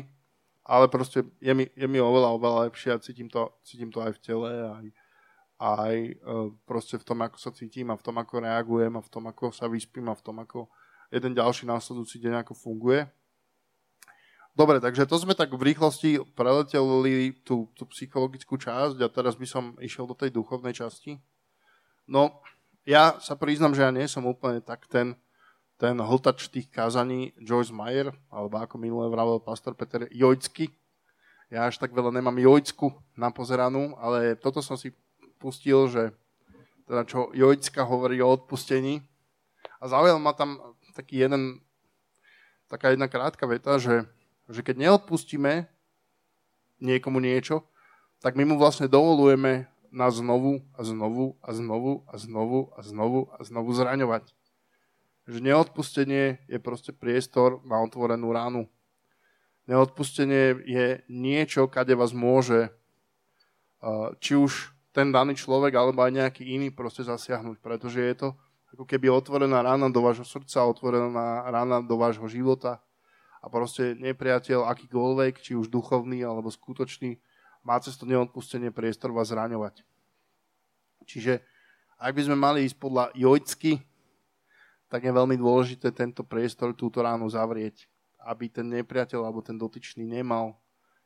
Ale 0.61 0.85
proste 0.85 1.25
je 1.41 1.53
mi, 1.57 1.65
je 1.73 1.87
mi 1.89 1.97
oveľa, 1.97 2.37
oveľa 2.37 2.57
lepšie 2.69 2.93
a 2.93 3.01
cítim 3.01 3.25
to, 3.25 3.49
cítim 3.65 3.89
to 3.89 3.97
aj 3.97 4.13
v 4.13 4.21
tele, 4.21 4.51
aj, 4.53 4.85
aj 5.57 5.95
e, 5.97 6.13
proste 6.69 7.01
v 7.01 7.05
tom, 7.05 7.17
ako 7.25 7.37
sa 7.41 7.49
cítim 7.49 7.89
a 7.89 7.97
v 7.97 8.05
tom, 8.05 8.15
ako 8.21 8.45
reagujem 8.45 8.93
a 8.93 9.01
v 9.01 9.09
tom, 9.09 9.25
ako 9.25 9.49
sa 9.49 9.65
vyspím 9.65 10.13
a 10.13 10.15
v 10.15 10.21
tom, 10.21 10.37
ako 10.37 10.69
jeden 11.09 11.33
ďalší 11.33 11.65
následujúci 11.65 12.21
deň 12.21 12.45
ako 12.45 12.53
funguje. 12.53 13.09
Dobre, 14.51 14.83
takže 14.83 15.07
to 15.07 15.15
sme 15.15 15.31
tak 15.31 15.49
v 15.55 15.73
rýchlosti 15.73 16.19
preleteli 16.35 17.31
tú, 17.41 17.71
tú 17.71 17.87
psychologickú 17.87 18.59
časť 18.59 18.99
a 18.99 19.07
teraz 19.07 19.39
by 19.39 19.47
som 19.47 19.73
išiel 19.79 20.05
do 20.05 20.13
tej 20.13 20.29
duchovnej 20.29 20.75
časti. 20.75 21.17
No, 22.03 22.43
ja 22.85 23.17
sa 23.21 23.37
priznam, 23.37 23.77
že 23.77 23.85
ja 23.85 23.93
nie 23.93 24.09
som 24.09 24.25
úplne 24.25 24.61
tak 24.61 24.89
ten, 24.89 25.13
ten 25.77 25.97
hltač 25.97 26.49
tých 26.49 26.69
kázaní 26.69 27.33
Joyce 27.37 27.73
Meyer, 27.73 28.09
alebo 28.33 28.57
ako 28.57 28.81
minulé 28.81 29.09
vravel 29.09 29.37
pastor 29.41 29.77
Peter 29.77 30.09
Jojcky. 30.09 30.73
Ja 31.51 31.67
až 31.69 31.77
tak 31.77 31.93
veľa 31.93 32.15
nemám 32.15 32.37
Jojcku 32.39 32.93
na 33.13 33.29
pozeranú, 33.29 33.93
ale 33.99 34.39
toto 34.39 34.63
som 34.63 34.79
si 34.79 34.95
pustil, 35.37 35.89
že 35.89 36.03
teda 36.85 37.07
čo 37.07 37.31
Jojcka 37.31 37.87
hovorí 37.87 38.19
o 38.19 38.29
odpustení. 38.29 38.99
A 39.81 39.89
zaujal 39.89 40.19
ma 40.21 40.35
tam 40.35 40.59
taký 40.93 41.23
jeden, 41.23 41.63
taká 42.67 42.93
jedna 42.93 43.07
krátka 43.07 43.47
veta, 43.47 43.79
že, 43.79 44.05
že 44.51 44.61
keď 44.61 44.75
neodpustíme 44.89 45.71
niekomu 46.81 47.21
niečo, 47.23 47.63
tak 48.21 48.35
my 48.35 48.43
mu 48.43 48.55
vlastne 48.59 48.91
dovolujeme 48.91 49.70
na 49.91 50.07
znovu 50.09 50.63
a 50.73 50.81
znovu 50.87 51.35
a 51.43 51.51
znovu 51.51 52.07
a 52.07 52.15
znovu 52.17 52.59
a 52.73 52.79
znovu 52.81 53.19
a 53.35 53.39
znovu 53.43 53.69
zraňovať. 53.75 54.31
Že 55.27 55.39
neodpustenie 55.43 56.41
je 56.47 56.57
proste 56.57 56.95
priestor 56.95 57.59
na 57.67 57.83
otvorenú 57.83 58.31
ránu. 58.31 58.71
Neodpustenie 59.67 60.57
je 60.65 61.03
niečo, 61.11 61.67
kade 61.69 61.93
vás 61.93 62.15
môže 62.15 62.73
či 64.23 64.33
už 64.39 64.73
ten 64.91 65.11
daný 65.11 65.37
človek 65.37 65.73
alebo 65.75 66.03
aj 66.03 66.11
nejaký 66.11 66.43
iný 66.43 66.71
proste 66.71 67.05
zasiahnuť, 67.05 67.61
pretože 67.61 67.99
je 68.01 68.15
to 68.17 68.29
ako 68.71 68.87
keby 68.87 69.11
otvorená 69.11 69.59
rána 69.59 69.91
do 69.91 69.99
vášho 69.99 70.23
srdca, 70.23 70.63
otvorená 70.63 71.43
rána 71.51 71.83
do 71.83 71.95
vášho 71.99 72.27
života 72.31 72.79
a 73.41 73.49
proste 73.51 73.97
nepriateľ 73.99 74.69
akýkoľvek, 74.69 75.33
či 75.43 75.57
už 75.57 75.67
duchovný 75.67 76.23
alebo 76.23 76.47
skutočný, 76.53 77.19
má 77.61 77.77
cez 77.79 77.97
to 77.97 78.09
neodpustenie 78.09 78.73
priestor 78.73 79.13
vás 79.13 79.29
zraňovať. 79.29 79.85
Čiže 81.05 81.41
ak 82.01 82.13
by 82.17 82.21
sme 82.25 82.37
mali 82.37 82.65
ísť 82.65 82.77
podľa 82.81 83.13
Jojcky, 83.13 83.81
tak 84.89 85.05
je 85.05 85.13
veľmi 85.13 85.37
dôležité 85.37 85.93
tento 85.93 86.25
priestor, 86.25 86.73
túto 86.73 86.99
ránu 86.99 87.29
zavrieť, 87.29 87.85
aby 88.25 88.49
ten 88.49 88.67
nepriateľ 88.69 89.23
alebo 89.23 89.45
ten 89.45 89.55
dotyčný 89.55 90.03
nemal 90.03 90.57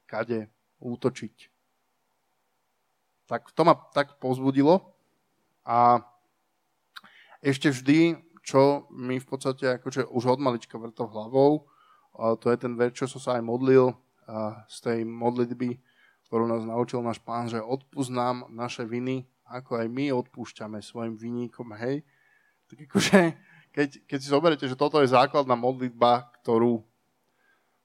kade 0.08 0.48
útočiť. 0.80 1.52
Tak 3.26 3.52
to 3.54 3.62
ma 3.66 3.76
tak 3.94 4.18
pozbudilo 4.22 4.96
a 5.66 6.02
ešte 7.42 7.70
vždy, 7.70 8.18
čo 8.46 8.86
mi 8.94 9.18
v 9.18 9.28
podstate 9.28 9.82
akože 9.82 10.06
už 10.10 10.38
od 10.38 10.40
malička 10.42 10.78
vrto 10.78 11.10
hlavou, 11.10 11.66
to 12.42 12.48
je 12.48 12.58
ten 12.58 12.78
ver, 12.78 12.94
čo 12.94 13.10
som 13.10 13.20
sa 13.20 13.32
aj 13.38 13.44
modlil 13.44 13.92
z 14.70 14.78
tej 14.82 15.00
modlitby, 15.06 15.78
ktorú 16.28 16.50
nás 16.50 16.66
naučil 16.66 17.06
náš 17.06 17.22
pán, 17.22 17.46
že 17.46 17.62
odpúznám 17.62 18.50
naše 18.50 18.84
viny, 18.84 19.30
ako 19.46 19.78
aj 19.82 19.88
my 19.90 20.06
odpúšťame 20.14 20.82
svojim 20.82 21.14
vinníkom, 21.14 21.70
hej. 21.78 22.02
Tak 22.66 22.90
akože, 22.90 23.20
keď, 23.70 23.90
keď 24.10 24.18
si 24.18 24.28
zoberete, 24.28 24.66
že 24.66 24.80
toto 24.80 24.98
je 25.00 25.14
základná 25.14 25.54
modlitba, 25.54 26.34
ktorú 26.42 26.82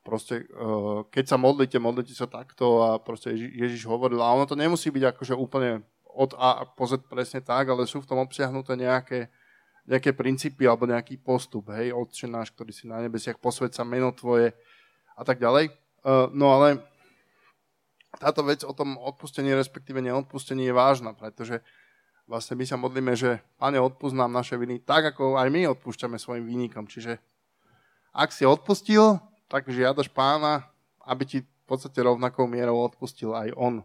proste, 0.00 0.49
uh, 0.56 1.04
keď 1.12 1.25
sa 1.28 1.37
modlíte, 1.37 1.76
modlíte 1.76 2.16
sa 2.16 2.25
takto 2.25 2.80
a 2.80 2.97
proste 2.97 3.37
Ježiš, 3.37 3.85
hovoril, 3.85 4.25
a 4.25 4.32
ono 4.32 4.49
to 4.49 4.56
nemusí 4.56 4.88
byť 4.88 5.12
akože 5.12 5.35
úplne 5.37 5.85
od 6.11 6.32
A 6.40 6.66
po 6.66 6.88
Z 6.88 7.06
presne 7.06 7.44
tak, 7.44 7.70
ale 7.70 7.87
sú 7.87 8.02
v 8.02 8.09
tom 8.09 8.18
obsiahnuté 8.18 8.75
nejaké, 8.75 9.30
nejaké 9.85 10.16
princípy 10.16 10.64
alebo 10.64 10.88
nejaký 10.88 11.20
postup, 11.20 11.70
hej, 11.76 11.92
Otče 11.92 12.26
náš, 12.26 12.50
ktorý 12.56 12.73
si 12.73 12.88
na 12.88 13.04
nebesiach, 13.04 13.37
posved 13.38 13.70
sa 13.76 13.85
meno 13.85 14.11
Tvoje 14.16 14.56
a 15.14 15.23
tak 15.23 15.38
ďalej. 15.38 15.70
Uh, 16.00 16.32
no 16.32 16.56
ale 16.56 16.80
táto 18.18 18.42
vec 18.42 18.66
o 18.66 18.74
tom 18.74 18.98
odpustení, 18.98 19.54
respektíve 19.54 20.02
neodpustení 20.02 20.66
je 20.66 20.74
vážna, 20.74 21.14
pretože 21.14 21.62
vlastne 22.26 22.58
my 22.58 22.64
sa 22.66 22.74
modlíme, 22.74 23.14
že 23.14 23.38
Pane, 23.58 23.78
odpust 23.78 24.16
nám 24.16 24.34
naše 24.34 24.58
viny 24.58 24.82
tak, 24.82 25.14
ako 25.14 25.38
aj 25.38 25.48
my 25.50 25.70
odpúšťame 25.78 26.18
svojim 26.18 26.46
výnikom. 26.46 26.90
Čiže 26.90 27.22
ak 28.10 28.34
si 28.34 28.42
odpustil, 28.42 29.22
tak 29.46 29.70
žiadaš 29.70 30.10
pána, 30.10 30.66
aby 31.06 31.22
ti 31.26 31.38
v 31.42 31.64
podstate 31.66 32.02
rovnakou 32.02 32.50
mierou 32.50 32.82
odpustil 32.82 33.30
aj 33.34 33.54
on. 33.54 33.82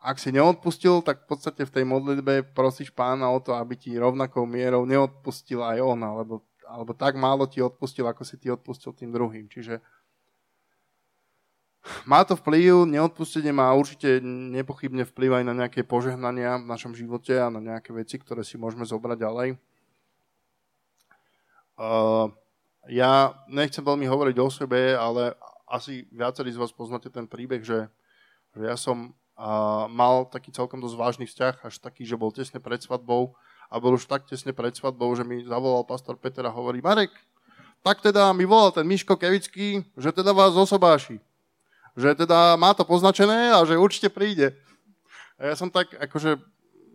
Ak 0.00 0.16
si 0.16 0.32
neodpustil, 0.32 1.04
tak 1.04 1.26
v 1.26 1.36
podstate 1.36 1.62
v 1.66 1.74
tej 1.74 1.84
modlitbe 1.84 2.56
prosíš 2.56 2.88
pána 2.94 3.28
o 3.28 3.38
to, 3.42 3.52
aby 3.52 3.76
ti 3.76 3.92
rovnakou 3.94 4.48
mierou 4.48 4.88
neodpustil 4.88 5.60
aj 5.60 5.78
on, 5.82 6.00
alebo, 6.00 6.34
alebo 6.64 6.96
tak 6.96 7.20
málo 7.20 7.44
ti 7.44 7.60
odpustil, 7.60 8.08
ako 8.08 8.22
si 8.24 8.40
ty 8.40 8.48
odpustil 8.48 8.96
tým 8.96 9.12
druhým. 9.12 9.50
Čiže 9.50 9.82
má 12.04 12.20
to 12.28 12.36
vplyv, 12.36 12.84
neodpustenie 12.84 13.56
má 13.56 13.72
určite 13.72 14.20
nepochybne 14.24 15.08
vplyv 15.08 15.40
aj 15.40 15.44
na 15.48 15.54
nejaké 15.56 15.80
požehnania 15.80 16.60
v 16.60 16.68
našom 16.68 16.92
živote 16.92 17.32
a 17.40 17.48
na 17.48 17.60
nejaké 17.60 17.96
veci, 17.96 18.20
ktoré 18.20 18.44
si 18.44 18.60
môžeme 18.60 18.84
zobrať 18.84 19.16
ďalej. 19.16 19.48
Uh, 21.80 22.28
ja 22.92 23.32
nechcem 23.48 23.80
veľmi 23.80 24.04
hovoriť 24.04 24.36
o 24.36 24.48
sebe, 24.52 24.92
ale 24.92 25.32
asi 25.64 26.04
viacerí 26.12 26.52
z 26.52 26.60
vás 26.60 26.68
poznáte 26.68 27.08
ten 27.08 27.24
príbeh, 27.24 27.64
že, 27.64 27.88
že 28.52 28.64
ja 28.68 28.76
som 28.76 29.16
uh, 29.40 29.88
mal 29.88 30.28
taký 30.28 30.52
celkom 30.52 30.84
dosť 30.84 30.96
vážny 31.00 31.24
vzťah, 31.24 31.64
až 31.64 31.80
taký, 31.80 32.04
že 32.04 32.20
bol 32.20 32.28
tesne 32.28 32.60
pred 32.60 32.84
svadbou 32.84 33.32
a 33.72 33.80
bol 33.80 33.96
už 33.96 34.04
tak 34.04 34.28
tesne 34.28 34.52
pred 34.52 34.76
svadbou, 34.76 35.08
že 35.16 35.24
mi 35.24 35.40
zavolal 35.48 35.88
pastor 35.88 36.20
Peter 36.20 36.44
a 36.44 36.52
hovorí, 36.52 36.84
Marek, 36.84 37.16
tak 37.80 38.04
teda 38.04 38.36
mi 38.36 38.44
volal 38.44 38.76
ten 38.76 38.84
Miško 38.84 39.16
Kevický, 39.16 39.80
že 39.96 40.12
teda 40.12 40.36
vás 40.36 40.52
osobáši 40.52 41.29
že 41.98 42.14
teda 42.14 42.54
má 42.60 42.74
to 42.74 42.86
poznačené 42.86 43.54
a 43.54 43.62
že 43.66 43.80
určite 43.80 44.10
príde. 44.12 44.54
A 45.40 45.50
ja 45.50 45.54
som 45.56 45.72
tak, 45.72 45.94
akože, 45.96 46.36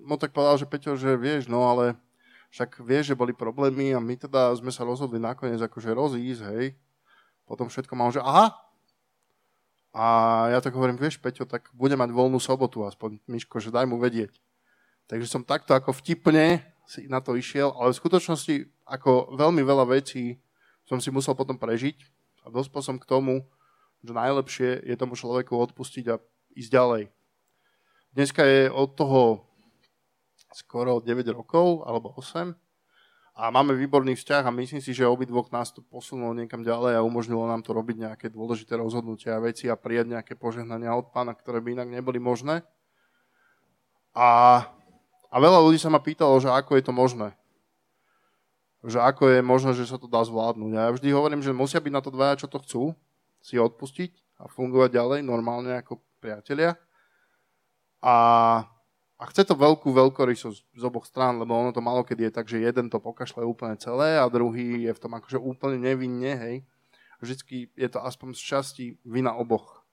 mu 0.06 0.16
tak 0.22 0.32
povedal, 0.32 0.62
že 0.62 0.70
Peťo, 0.70 0.94
že 0.96 1.18
vieš, 1.18 1.50
no 1.50 1.66
ale 1.66 1.98
však 2.54 2.80
vieš, 2.86 3.12
že 3.12 3.20
boli 3.20 3.36
problémy 3.36 3.92
a 3.92 4.00
my 4.00 4.16
teda 4.16 4.54
sme 4.56 4.72
sa 4.72 4.88
rozhodli 4.88 5.20
nakoniec 5.20 5.60
akože 5.60 5.92
rozísť, 5.92 6.42
hej. 6.56 6.78
Potom 7.44 7.68
všetko 7.68 7.94
mal, 7.98 8.14
že 8.16 8.24
aha. 8.24 8.54
A 9.96 10.06
ja 10.52 10.60
tak 10.60 10.76
hovorím, 10.76 11.00
vieš, 11.00 11.20
Peťo, 11.20 11.48
tak 11.48 11.72
bude 11.72 11.96
mať 11.96 12.12
voľnú 12.12 12.40
sobotu 12.40 12.84
aspoň, 12.84 13.20
Miško, 13.28 13.64
že 13.64 13.72
daj 13.72 13.88
mu 13.88 13.96
vedieť. 13.96 14.36
Takže 15.08 15.28
som 15.30 15.42
takto 15.46 15.72
ako 15.72 15.96
vtipne 15.96 16.66
si 16.86 17.10
na 17.10 17.22
to 17.22 17.34
išiel, 17.38 17.74
ale 17.78 17.94
v 17.94 18.02
skutočnosti 18.02 18.56
ako 18.86 19.38
veľmi 19.38 19.62
veľa 19.66 19.86
vecí 19.90 20.38
som 20.86 21.02
si 21.02 21.10
musel 21.10 21.34
potom 21.34 21.58
prežiť 21.58 21.98
a 22.46 22.54
dospel 22.54 22.82
som 22.86 22.98
k 23.02 23.10
tomu, 23.10 23.42
že 24.06 24.14
najlepšie 24.14 24.70
je 24.86 24.96
tomu 24.96 25.18
človeku 25.18 25.58
odpustiť 25.58 26.06
a 26.14 26.22
ísť 26.54 26.72
ďalej. 26.72 27.04
Dneska 28.14 28.46
je 28.46 28.72
od 28.72 28.94
toho 28.94 29.44
skoro 30.56 31.04
9 31.04 31.26
rokov, 31.36 31.84
alebo 31.84 32.16
8, 32.16 32.56
a 33.36 33.52
máme 33.52 33.76
výborný 33.76 34.16
vzťah 34.16 34.48
a 34.48 34.56
myslím 34.56 34.80
si, 34.80 34.96
že 34.96 35.04
obidvoch 35.04 35.52
nás 35.52 35.68
to 35.68 35.84
posunulo 35.84 36.32
niekam 36.32 36.64
ďalej 36.64 36.96
a 36.96 37.04
umožnilo 37.04 37.44
nám 37.44 37.68
to 37.68 37.76
robiť 37.76 38.08
nejaké 38.08 38.28
dôležité 38.32 38.80
rozhodnutia 38.80 39.36
a 39.36 39.44
veci 39.44 39.68
a 39.68 39.76
prijať 39.76 40.16
nejaké 40.16 40.40
požehnania 40.40 40.96
od 40.96 41.12
pána, 41.12 41.36
ktoré 41.36 41.60
by 41.60 41.76
inak 41.76 41.92
neboli 41.92 42.16
možné. 42.24 42.64
A, 44.16 44.64
a 45.28 45.36
veľa 45.36 45.60
ľudí 45.68 45.76
sa 45.76 45.92
ma 45.92 46.00
pýtalo, 46.00 46.40
že 46.40 46.48
ako 46.48 46.80
je 46.80 46.84
to 46.88 46.96
možné. 46.96 47.36
Že 48.88 49.04
ako 49.04 49.24
je 49.28 49.40
možné, 49.44 49.72
že 49.76 49.92
sa 49.92 50.00
to 50.00 50.08
dá 50.08 50.24
zvládnuť. 50.24 50.72
A 50.72 50.80
ja 50.88 50.96
vždy 50.96 51.08
hovorím, 51.12 51.44
že 51.44 51.52
musia 51.52 51.84
byť 51.84 51.92
na 51.92 52.00
to 52.00 52.16
dvaja, 52.16 52.40
čo 52.40 52.48
to 52.48 52.64
chcú 52.64 52.96
si 53.46 53.62
odpustiť 53.62 54.42
a 54.42 54.50
fungovať 54.50 54.90
ďalej 54.90 55.20
normálne 55.22 55.78
ako 55.78 56.02
priatelia. 56.18 56.74
A, 58.02 58.18
a 59.22 59.24
chce 59.30 59.46
to 59.46 59.54
veľkú 59.54 59.94
veľkorysosť 59.94 60.60
z 60.74 60.82
oboch 60.82 61.06
strán, 61.06 61.38
lebo 61.38 61.54
ono 61.54 61.70
to 61.70 61.86
malo 61.86 62.02
kedy 62.02 62.30
je 62.30 62.34
tak, 62.34 62.50
že 62.50 62.66
jeden 62.66 62.90
to 62.90 62.98
pokašle 62.98 63.46
úplne 63.46 63.78
celé 63.78 64.18
a 64.18 64.26
druhý 64.26 64.90
je 64.90 64.92
v 64.92 65.02
tom 65.02 65.14
akože 65.14 65.38
úplne 65.38 65.78
nevinne, 65.78 66.34
hej. 66.34 66.56
Vždycky 67.22 67.70
je 67.78 67.90
to 67.90 68.02
aspoň 68.02 68.34
z 68.34 68.42
časti 68.42 68.86
vina 69.06 69.38
oboch. 69.38 69.86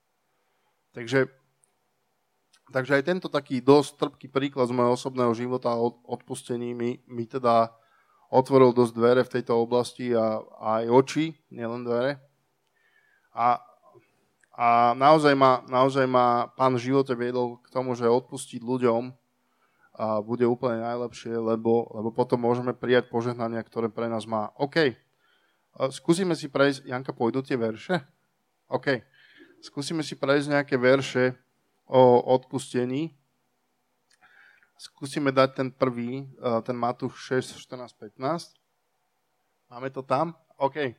Takže, 0.96 1.28
takže 2.72 2.98
aj 2.98 3.04
tento 3.04 3.28
taký 3.28 3.60
dosť 3.60 3.90
trpký 4.00 4.26
príklad 4.32 4.68
z 4.68 4.76
môjho 4.76 4.96
osobného 4.96 5.32
života 5.36 5.76
o 5.76 6.02
odpustení 6.08 6.72
mi, 6.72 7.00
mi 7.08 7.24
teda 7.24 7.72
otvoril 8.32 8.72
dosť 8.72 8.92
dvere 8.96 9.22
v 9.24 9.32
tejto 9.38 9.60
oblasti 9.60 10.12
a, 10.16 10.40
a 10.40 10.82
aj 10.82 10.84
oči, 10.88 11.24
nielen 11.52 11.84
dvere. 11.84 12.31
A, 13.32 13.60
a 14.52 14.92
naozaj, 14.92 15.32
ma, 15.32 15.64
naozaj 15.68 16.04
ma 16.04 16.52
pán 16.56 16.76
v 16.76 16.92
živote 16.92 17.16
viedol 17.16 17.60
k 17.64 17.72
tomu, 17.72 17.96
že 17.96 18.08
odpustiť 18.08 18.60
ľuďom 18.60 19.12
a 19.92 20.24
bude 20.24 20.48
úplne 20.48 20.80
najlepšie, 20.80 21.36
lebo, 21.36 21.84
lebo 21.92 22.08
potom 22.16 22.40
môžeme 22.40 22.72
prijať 22.72 23.12
požehnania, 23.12 23.60
ktoré 23.60 23.92
pre 23.92 24.08
nás 24.08 24.24
má. 24.24 24.48
OK. 24.56 24.96
Skúsime 25.92 26.32
si 26.32 26.48
prejsť, 26.48 26.88
Janka, 26.88 27.12
pôjdu 27.12 27.44
tie 27.44 27.60
verše? 27.60 28.00
OK. 28.72 29.04
Skúsime 29.60 30.00
si 30.00 30.16
prejsť 30.16 30.48
nejaké 30.48 30.76
verše 30.80 31.36
o 31.84 32.24
odpustení. 32.34 33.12
Skúsime 34.80 35.30
dať 35.30 35.48
ten 35.60 35.68
prvý, 35.70 36.26
ten 36.64 36.74
Matúš 36.74 37.28
6, 37.28 37.60
14, 37.60 37.92
15. 38.16 38.58
Máme 39.70 39.88
to 39.92 40.02
tam? 40.02 40.34
OK. 40.56 40.96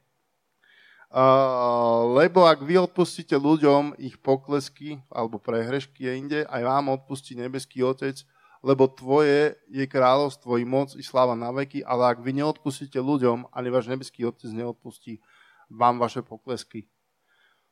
Lebo 2.17 2.49
ak 2.49 2.65
vy 2.65 2.81
odpustíte 2.81 3.37
ľuďom 3.37 4.01
ich 4.01 4.17
poklesky 4.17 4.97
alebo 5.13 5.37
prehrešky 5.37 6.09
inde, 6.09 6.41
aj 6.49 6.61
vám 6.65 6.97
odpustí 6.97 7.37
nebeský 7.37 7.85
Otec 7.85 8.25
lebo 8.63 8.87
tvoje 8.87 9.59
je 9.67 9.83
kráľovstvo 9.83 10.55
i 10.55 10.63
moc 10.63 10.95
i 10.95 11.03
sláva 11.03 11.35
na 11.35 11.51
veky, 11.51 11.83
ale 11.83 12.15
ak 12.15 12.23
vy 12.23 12.31
neodpustíte 12.39 12.95
ľuďom, 12.95 13.51
ani 13.51 13.67
váš 13.67 13.91
nebeský 13.91 14.23
Otec 14.23 14.47
neodpustí 14.55 15.19
vám 15.67 15.99
vaše 15.99 16.23
poklesky. 16.23 16.87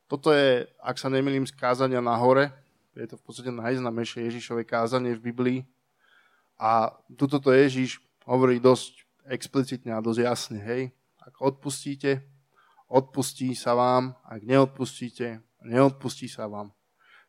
Toto 0.04 0.36
je, 0.36 0.68
ak 0.84 1.00
sa 1.00 1.08
nemýlim, 1.08 1.48
z 1.48 1.56
kázania 1.56 2.04
na 2.04 2.12
hore. 2.20 2.52
Je 2.92 3.08
to 3.08 3.16
v 3.16 3.24
podstate 3.24 3.48
najznamejšie 3.48 4.28
Ježišové 4.28 4.68
kázanie 4.68 5.16
v 5.16 5.32
Biblii. 5.32 5.60
A 6.60 6.92
tuto 7.16 7.40
to 7.40 7.56
Ježiš 7.56 7.96
hovorí 8.28 8.60
dosť 8.60 9.08
explicitne 9.32 9.96
a 9.96 10.04
dosť 10.04 10.20
jasne. 10.20 10.60
Hej? 10.60 10.92
Ak 11.16 11.40
odpustíte, 11.40 12.20
odpustí 12.92 13.56
sa 13.56 13.72
vám. 13.72 14.12
Ak 14.28 14.44
neodpustíte, 14.44 15.40
neodpustí 15.64 16.28
sa 16.28 16.44
vám. 16.44 16.76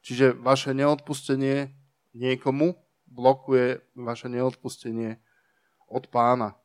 Čiže 0.03 0.35
vaše 0.35 0.75
neodpustenie 0.75 1.71
niekomu 2.11 2.75
blokuje 3.07 3.79
vaše 3.95 4.27
neodpustenie 4.27 5.23
od 5.87 6.11
pána. 6.11 6.59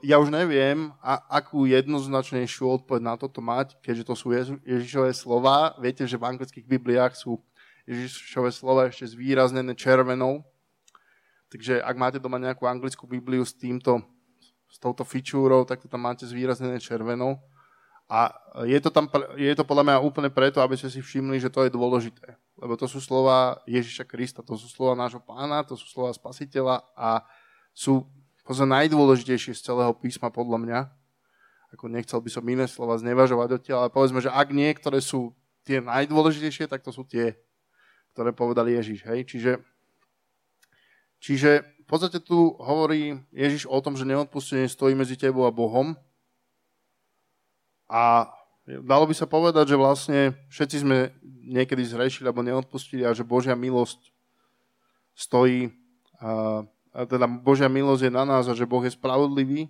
Ja 0.00 0.16
už 0.22 0.32
neviem, 0.32 0.94
akú 1.28 1.68
jednoznačnejšiu 1.68 2.80
odpoveď 2.80 3.02
na 3.02 3.14
toto 3.20 3.44
mať, 3.44 3.76
keďže 3.84 4.08
to 4.08 4.14
sú 4.16 4.32
Ježišové 4.64 5.12
slova. 5.12 5.76
Viete, 5.76 6.06
že 6.08 6.16
v 6.16 6.32
anglických 6.32 6.64
bibliách 6.64 7.12
sú 7.12 7.42
Ježišové 7.84 8.54
slova 8.54 8.88
ešte 8.88 9.10
zvýraznené 9.10 9.76
červenou. 9.76 10.46
Takže 11.50 11.82
ak 11.82 11.96
máte 11.98 12.22
doma 12.22 12.38
nejakú 12.38 12.64
anglickú 12.64 13.04
bibliu 13.10 13.42
s 13.42 13.52
týmto, 13.52 14.00
s 14.70 14.78
touto 14.78 15.02
fičúrou, 15.02 15.66
tak 15.66 15.82
to 15.82 15.90
tam 15.90 16.06
máte 16.06 16.22
zvýraznené 16.24 16.78
červenou. 16.78 17.36
A 18.10 18.34
je 18.66 18.74
to, 18.82 18.90
tam, 18.90 19.06
je 19.38 19.54
to 19.54 19.62
podľa 19.62 19.86
mňa 19.86 20.02
úplne 20.02 20.34
preto, 20.34 20.58
aby 20.58 20.74
ste 20.74 20.90
si 20.90 20.98
všimli, 20.98 21.38
že 21.38 21.46
to 21.46 21.62
je 21.62 21.70
dôležité. 21.70 22.34
Lebo 22.58 22.74
to 22.74 22.90
sú 22.90 22.98
slova 22.98 23.62
Ježiša 23.70 24.02
Krista, 24.02 24.42
to 24.42 24.58
sú 24.58 24.66
slova 24.66 24.98
nášho 24.98 25.22
pána, 25.22 25.62
to 25.62 25.78
sú 25.78 25.86
slova 25.86 26.10
spasiteľa 26.10 26.82
a 26.98 27.22
sú 27.70 28.02
pozor, 28.42 28.66
najdôležitejšie 28.66 29.54
z 29.54 29.62
celého 29.62 29.94
písma 29.94 30.26
podľa 30.34 30.58
mňa. 30.58 30.78
Ako 31.78 31.86
nechcel 31.86 32.18
by 32.18 32.30
som 32.34 32.42
iné 32.50 32.66
slova 32.66 32.98
znevažovať 32.98 33.62
odtiaľ, 33.62 33.78
ale 33.86 33.94
povedzme, 33.94 34.18
že 34.18 34.34
ak 34.34 34.50
niektoré 34.50 34.98
sú 34.98 35.30
tie 35.62 35.78
najdôležitejšie, 35.78 36.66
tak 36.66 36.82
to 36.82 36.90
sú 36.90 37.06
tie, 37.06 37.38
ktoré 38.10 38.34
povedal 38.34 38.66
Ježiš. 38.66 39.06
Hej? 39.06 39.30
Čiže, 39.30 39.52
čiže 41.22 41.50
v 41.62 41.86
podstate 41.86 42.18
tu 42.18 42.58
hovorí 42.58 43.22
Ježiš 43.30 43.70
o 43.70 43.78
tom, 43.78 43.94
že 43.94 44.02
neodpustenie 44.02 44.66
stojí 44.66 44.98
medzi 44.98 45.14
tebou 45.14 45.46
a 45.46 45.54
Bohom, 45.54 45.94
a 47.90 48.30
dalo 48.86 49.10
by 49.10 49.14
sa 49.18 49.26
povedať, 49.26 49.74
že 49.74 49.80
vlastne 49.80 50.20
všetci 50.46 50.76
sme 50.86 51.10
niekedy 51.42 51.82
zrešili 51.82 52.30
alebo 52.30 52.46
neodpustili 52.46 53.02
a 53.02 53.10
že 53.10 53.26
Božia 53.26 53.58
milosť 53.58 54.14
stojí, 55.18 55.74
a, 56.22 56.62
a 56.94 57.00
teda 57.02 57.26
Božia 57.26 57.66
milosť 57.66 58.06
je 58.06 58.12
na 58.14 58.22
nás 58.22 58.46
a 58.46 58.54
že 58.54 58.68
Boh 58.68 58.86
je 58.86 58.94
spravodlivý 58.94 59.66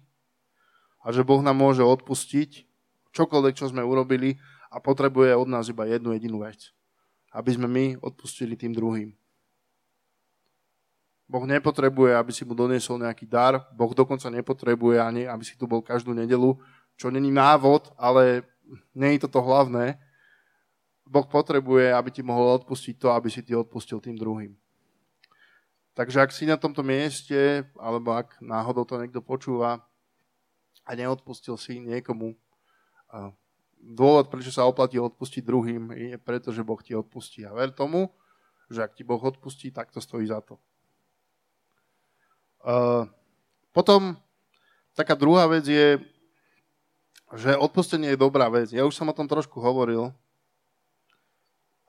a 1.01 1.09
že 1.17 1.25
Boh 1.25 1.41
nám 1.41 1.57
môže 1.57 1.81
odpustiť 1.81 2.69
čokoľvek, 3.17 3.57
čo 3.57 3.73
sme 3.73 3.81
urobili 3.81 4.37
a 4.69 4.79
potrebuje 4.79 5.33
od 5.33 5.49
nás 5.49 5.73
iba 5.73 5.89
jednu 5.89 6.13
jedinú 6.13 6.45
vec. 6.45 6.71
Aby 7.33 7.57
sme 7.57 7.67
my 7.71 7.85
odpustili 8.05 8.53
tým 8.55 8.77
druhým. 8.77 9.17
Boh 11.31 11.47
nepotrebuje, 11.47 12.19
aby 12.19 12.35
si 12.35 12.43
mu 12.43 12.59
doniesol 12.59 12.99
nejaký 12.99 13.23
dar. 13.23 13.63
Boh 13.71 13.95
dokonca 13.95 14.27
nepotrebuje 14.27 14.99
ani, 14.99 15.23
aby 15.31 15.47
si 15.47 15.55
tu 15.55 15.63
bol 15.71 15.79
každú 15.79 16.11
nedelu, 16.11 16.59
čo 17.01 17.09
není 17.09 17.33
návod, 17.33 17.97
ale 17.97 18.45
nie 18.93 19.17
je 19.17 19.25
toto 19.25 19.41
hlavné. 19.41 19.97
Boh 21.09 21.25
potrebuje, 21.25 21.97
aby 21.97 22.13
ti 22.13 22.21
mohol 22.21 22.61
odpustiť 22.61 23.01
to, 23.01 23.09
aby 23.17 23.33
si 23.33 23.41
ty 23.41 23.57
odpustil 23.57 24.05
tým 24.05 24.21
druhým. 24.21 24.53
Takže 25.97 26.21
ak 26.21 26.31
si 26.31 26.45
na 26.45 26.61
tomto 26.61 26.85
mieste, 26.85 27.65
alebo 27.81 28.13
ak 28.13 28.37
náhodou 28.45 28.85
to 28.85 29.01
niekto 29.01 29.25
počúva 29.25 29.81
a 30.85 30.91
neodpustil 30.93 31.57
si 31.57 31.81
niekomu, 31.81 32.37
dôvod, 33.81 34.29
prečo 34.29 34.53
sa 34.53 34.69
oplatí 34.69 35.01
odpustiť 35.01 35.41
druhým, 35.41 35.97
je 35.97 36.21
preto, 36.21 36.53
že 36.53 36.61
Boh 36.61 36.79
ti 36.85 36.93
odpustí. 36.93 37.49
A 37.49 37.57
ver 37.57 37.73
tomu, 37.73 38.13
že 38.69 38.85
ak 38.85 38.93
ti 38.93 39.03
Boh 39.09 39.19
odpustí, 39.19 39.73
tak 39.73 39.89
to 39.89 40.05
stojí 40.05 40.29
za 40.29 40.45
to. 40.45 40.61
Potom 43.73 44.21
taká 44.93 45.17
druhá 45.17 45.49
vec 45.49 45.65
je, 45.65 45.97
že 47.35 47.55
odpustenie 47.55 48.15
je 48.15 48.19
dobrá 48.19 48.51
vec. 48.51 48.75
Ja 48.75 48.83
už 48.83 48.95
som 48.95 49.07
o 49.07 49.15
tom 49.15 49.31
trošku 49.31 49.63
hovoril. 49.63 50.11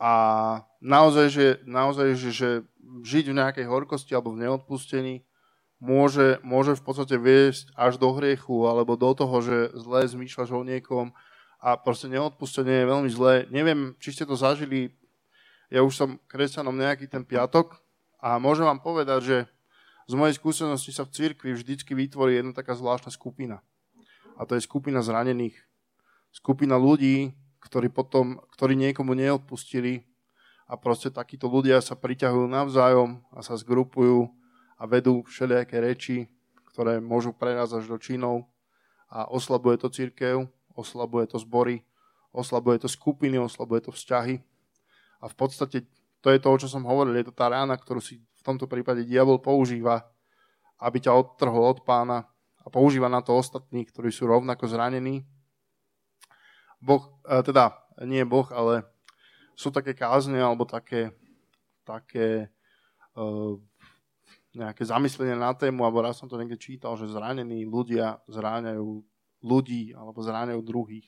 A 0.01 0.13
naozaj, 0.81 1.27
že, 1.29 1.47
naozaj, 1.65 2.17
že, 2.17 2.29
že 2.33 2.49
žiť 3.05 3.25
v 3.29 3.37
nejakej 3.37 3.65
horkosti 3.69 4.17
alebo 4.17 4.33
v 4.33 4.45
neodpustení 4.45 5.21
môže, 5.77 6.41
môže 6.41 6.73
v 6.77 6.83
podstate 6.85 7.17
viesť 7.17 7.69
až 7.77 8.01
do 8.01 8.09
hriechu 8.17 8.65
alebo 8.65 8.97
do 8.97 9.13
toho, 9.13 9.41
že 9.45 9.57
zle 9.77 10.01
zmýšľaš 10.05 10.49
o 10.53 10.65
niekom 10.65 11.13
a 11.61 11.77
proste 11.77 12.09
neodpustenie 12.09 12.81
je 12.81 12.89
veľmi 12.89 13.09
zlé. 13.13 13.45
Neviem, 13.53 13.93
či 14.01 14.13
ste 14.13 14.25
to 14.25 14.33
zažili, 14.33 14.93
ja 15.69 15.85
už 15.85 15.93
som 15.93 16.17
kresťanom 16.25 16.73
nejaký 16.73 17.05
ten 17.05 17.21
piatok 17.21 17.77
a 18.17 18.41
môžem 18.41 18.65
vám 18.65 18.81
povedať, 18.81 19.19
že 19.21 19.37
z 20.09 20.13
mojej 20.17 20.37
skúsenosti 20.37 20.89
sa 20.89 21.05
v 21.05 21.13
cirkvi 21.13 21.53
vždycky 21.53 21.93
vytvorí 21.93 22.41
jedna 22.41 22.57
taká 22.57 22.73
zvláštna 22.73 23.13
skupina 23.13 23.61
a 24.41 24.49
to 24.49 24.57
je 24.57 24.65
skupina 24.65 25.05
zranených. 25.05 25.53
Skupina 26.33 26.81
ľudí, 26.81 27.37
ktorí 27.61 27.93
potom, 27.93 28.41
ktorí 28.57 28.73
niekomu 28.73 29.13
neodpustili 29.13 30.09
a 30.65 30.73
proste 30.73 31.13
takíto 31.13 31.45
ľudia 31.45 31.77
sa 31.77 31.93
priťahujú 31.93 32.49
navzájom 32.49 33.21
a 33.29 33.45
sa 33.45 33.53
zgrupujú 33.53 34.33
a 34.81 34.89
vedú 34.89 35.21
všelijaké 35.29 35.77
reči, 35.77 36.25
ktoré 36.73 36.97
môžu 36.97 37.37
prerázať 37.37 37.85
až 37.85 37.87
do 37.93 38.01
činov 38.01 38.49
a 39.13 39.29
oslabuje 39.29 39.77
to 39.77 39.93
církev, 39.93 40.49
oslabuje 40.73 41.29
to 41.29 41.37
zbory, 41.37 41.85
oslabuje 42.33 42.81
to 42.81 42.89
skupiny, 42.89 43.37
oslabuje 43.37 43.85
to 43.85 43.91
vzťahy. 43.93 44.41
A 45.21 45.29
v 45.29 45.35
podstate 45.37 45.85
to 46.25 46.33
je 46.33 46.41
to, 46.41 46.49
o 46.49 46.57
čo 46.57 46.65
som 46.65 46.81
hovoril, 46.89 47.13
je 47.13 47.29
to 47.29 47.35
tá 47.35 47.45
rána, 47.45 47.77
ktorú 47.77 48.01
si 48.01 48.17
v 48.17 48.41
tomto 48.41 48.65
prípade 48.65 49.05
diabol 49.05 49.37
používa, 49.37 50.09
aby 50.81 50.97
ťa 50.97 51.13
odtrhol 51.13 51.77
od 51.77 51.85
pána, 51.85 52.25
a 52.61 52.67
používa 52.69 53.09
na 53.09 53.25
to 53.25 53.33
ostatní, 53.33 53.85
ktorí 53.85 54.13
sú 54.13 54.29
rovnako 54.29 54.69
zranení. 54.69 55.25
Boh, 56.81 57.21
e, 57.25 57.41
teda 57.41 57.77
nie 58.05 58.25
Boh, 58.25 58.49
ale 58.53 58.85
sú 59.57 59.69
také 59.69 59.93
kázne 59.93 60.41
alebo 60.41 60.65
také, 60.65 61.13
také 61.85 62.49
uh, 63.13 63.53
nejaké 64.57 64.81
zamyslenie 64.81 65.37
na 65.37 65.53
tému, 65.53 65.85
alebo 65.85 66.01
raz 66.01 66.17
som 66.17 66.25
to 66.25 66.39
niekde 66.39 66.57
čítal, 66.57 66.97
že 66.97 67.11
zranení 67.11 67.63
ľudia 67.69 68.19
zráňajú 68.25 69.05
ľudí 69.45 69.93
alebo 69.93 70.17
zráňajú 70.25 70.61
druhých. 70.65 71.07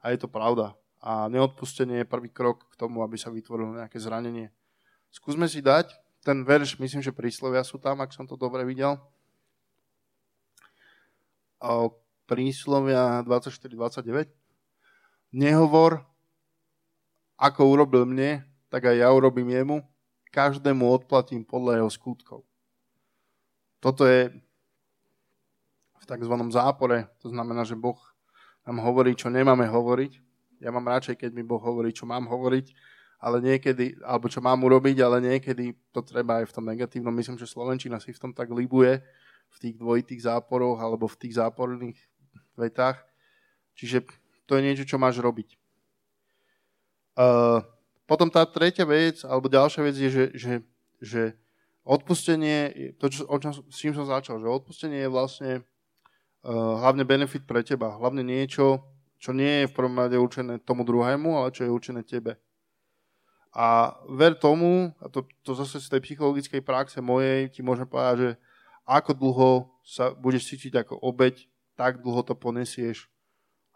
A 0.00 0.14
je 0.14 0.18
to 0.24 0.28
pravda. 0.30 0.72
A 1.04 1.28
neodpustenie 1.28 2.04
je 2.04 2.08
prvý 2.08 2.32
krok 2.32 2.64
k 2.72 2.74
tomu, 2.80 3.04
aby 3.04 3.20
sa 3.20 3.28
vytvorilo 3.28 3.76
nejaké 3.76 4.00
zranenie. 4.00 4.52
Skúsme 5.12 5.48
si 5.48 5.60
dať 5.60 5.92
ten 6.24 6.44
verš, 6.44 6.80
myslím, 6.80 7.00
že 7.04 7.12
príslovia 7.12 7.64
sú 7.64 7.80
tam, 7.80 8.00
ak 8.00 8.12
som 8.12 8.24
to 8.28 8.36
dobre 8.36 8.64
videl 8.64 9.00
príslovia 12.24 13.22
24-29. 13.22 14.32
Nehovor, 15.30 16.02
ako 17.38 17.60
urobil 17.70 18.08
mne, 18.08 18.42
tak 18.70 18.90
aj 18.90 18.96
ja 18.98 19.08
urobím 19.10 19.50
jemu. 19.50 19.82
Každému 20.30 20.86
odplatím 20.86 21.42
podľa 21.42 21.82
jeho 21.82 21.90
skutkov. 21.90 22.40
Toto 23.82 24.06
je 24.06 24.30
v 26.00 26.04
tzv. 26.04 26.34
zápore. 26.54 27.10
To 27.24 27.32
znamená, 27.32 27.66
že 27.66 27.74
Boh 27.74 27.98
nám 28.62 28.78
hovorí, 28.84 29.16
čo 29.18 29.32
nemáme 29.32 29.66
hovoriť. 29.66 30.12
Ja 30.60 30.70
mám 30.70 30.86
radšej, 30.86 31.16
keď 31.16 31.30
mi 31.32 31.42
Boh 31.42 31.60
hovorí, 31.60 31.90
čo 31.90 32.04
mám 32.04 32.28
hovoriť, 32.28 32.76
ale 33.20 33.40
niekedy, 33.40 34.00
alebo 34.04 34.28
čo 34.28 34.44
mám 34.44 34.60
urobiť, 34.60 34.96
ale 35.00 35.20
niekedy 35.24 35.72
to 35.92 36.00
treba 36.04 36.44
aj 36.44 36.52
v 36.52 36.54
tom 36.56 36.64
negatívnom. 36.68 37.12
Myslím, 37.12 37.40
že 37.40 37.48
Slovenčina 37.48 37.96
si 38.00 38.12
v 38.12 38.20
tom 38.20 38.32
tak 38.36 38.52
libuje, 38.52 39.00
v 39.50 39.56
tých 39.58 39.74
dvojitých 39.76 40.24
záporoch 40.24 40.78
alebo 40.78 41.10
v 41.10 41.18
tých 41.26 41.38
záporných 41.38 41.98
vetách. 42.54 43.02
Čiže 43.74 44.06
to 44.46 44.58
je 44.58 44.64
niečo, 44.66 44.84
čo 44.86 44.98
máš 44.98 45.22
robiť. 45.22 45.56
Uh, 47.14 47.62
potom 48.10 48.26
tá 48.26 48.42
tretia 48.46 48.82
vec, 48.82 49.22
alebo 49.22 49.46
ďalšia 49.46 49.82
vec 49.86 49.94
je, 49.94 50.10
že, 50.10 50.24
že, 50.34 50.52
že 50.98 51.22
odpustenie, 51.86 52.92
to, 52.98 53.06
čo, 53.10 53.22
o 53.26 53.36
čom, 53.38 53.54
s 53.54 53.76
čím 53.78 53.94
som 53.94 54.06
začal, 54.06 54.42
že 54.42 54.50
odpustenie 54.50 55.06
je 55.06 55.10
vlastne 55.10 55.52
uh, 55.60 56.74
hlavne 56.82 57.06
benefit 57.06 57.46
pre 57.46 57.62
teba, 57.62 57.94
hlavne 57.94 58.26
niečo, 58.26 58.82
čo 59.20 59.36
nie 59.36 59.62
je 59.62 59.68
v 59.68 59.76
prvom 59.76 59.94
rade 60.00 60.16
určené 60.16 60.58
tomu 60.64 60.82
druhému, 60.82 61.36
ale 61.36 61.52
čo 61.52 61.68
je 61.68 61.70
určené 61.70 62.02
tebe. 62.02 62.40
A 63.50 63.98
ver 64.06 64.38
tomu, 64.38 64.94
a 65.02 65.10
to, 65.10 65.26
to 65.42 65.58
zase 65.58 65.82
z 65.82 65.90
tej 65.90 66.00
psychologickej 66.06 66.62
praxe 66.62 67.02
mojej 67.02 67.50
ti 67.50 67.60
môžem 67.60 67.84
povedať, 67.84 68.16
že 68.16 68.30
ako 68.90 69.14
dlho 69.14 69.50
sa 69.86 70.10
budeš 70.10 70.50
cítiť 70.50 70.82
ako 70.82 70.98
obeď, 70.98 71.46
tak 71.78 72.02
dlho 72.02 72.26
to 72.26 72.34
ponesieš 72.34 73.06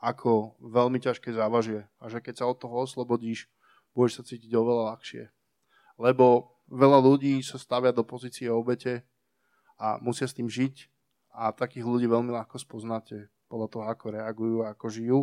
ako 0.02 0.58
veľmi 0.58 0.98
ťažké 0.98 1.30
závažie. 1.30 1.86
A 2.02 2.10
že 2.10 2.18
keď 2.18 2.42
sa 2.42 2.50
od 2.50 2.58
toho 2.58 2.82
oslobodíš, 2.82 3.46
budeš 3.94 4.20
sa 4.20 4.22
cítiť 4.26 4.50
oveľa 4.50 4.98
ľahšie. 4.98 5.30
Lebo 6.02 6.58
veľa 6.66 6.98
ľudí 6.98 7.38
sa 7.46 7.62
stavia 7.62 7.94
do 7.94 8.02
pozície 8.02 8.50
obete 8.50 9.06
a 9.78 10.02
musia 10.02 10.26
s 10.26 10.34
tým 10.34 10.50
žiť 10.50 10.90
a 11.30 11.54
takých 11.54 11.86
ľudí 11.86 12.10
veľmi 12.10 12.34
ľahko 12.34 12.58
spoznáte 12.58 13.30
podľa 13.46 13.68
toho, 13.70 13.84
ako 13.86 14.04
reagujú 14.18 14.56
a 14.66 14.74
ako 14.74 14.86
žijú. 14.90 15.20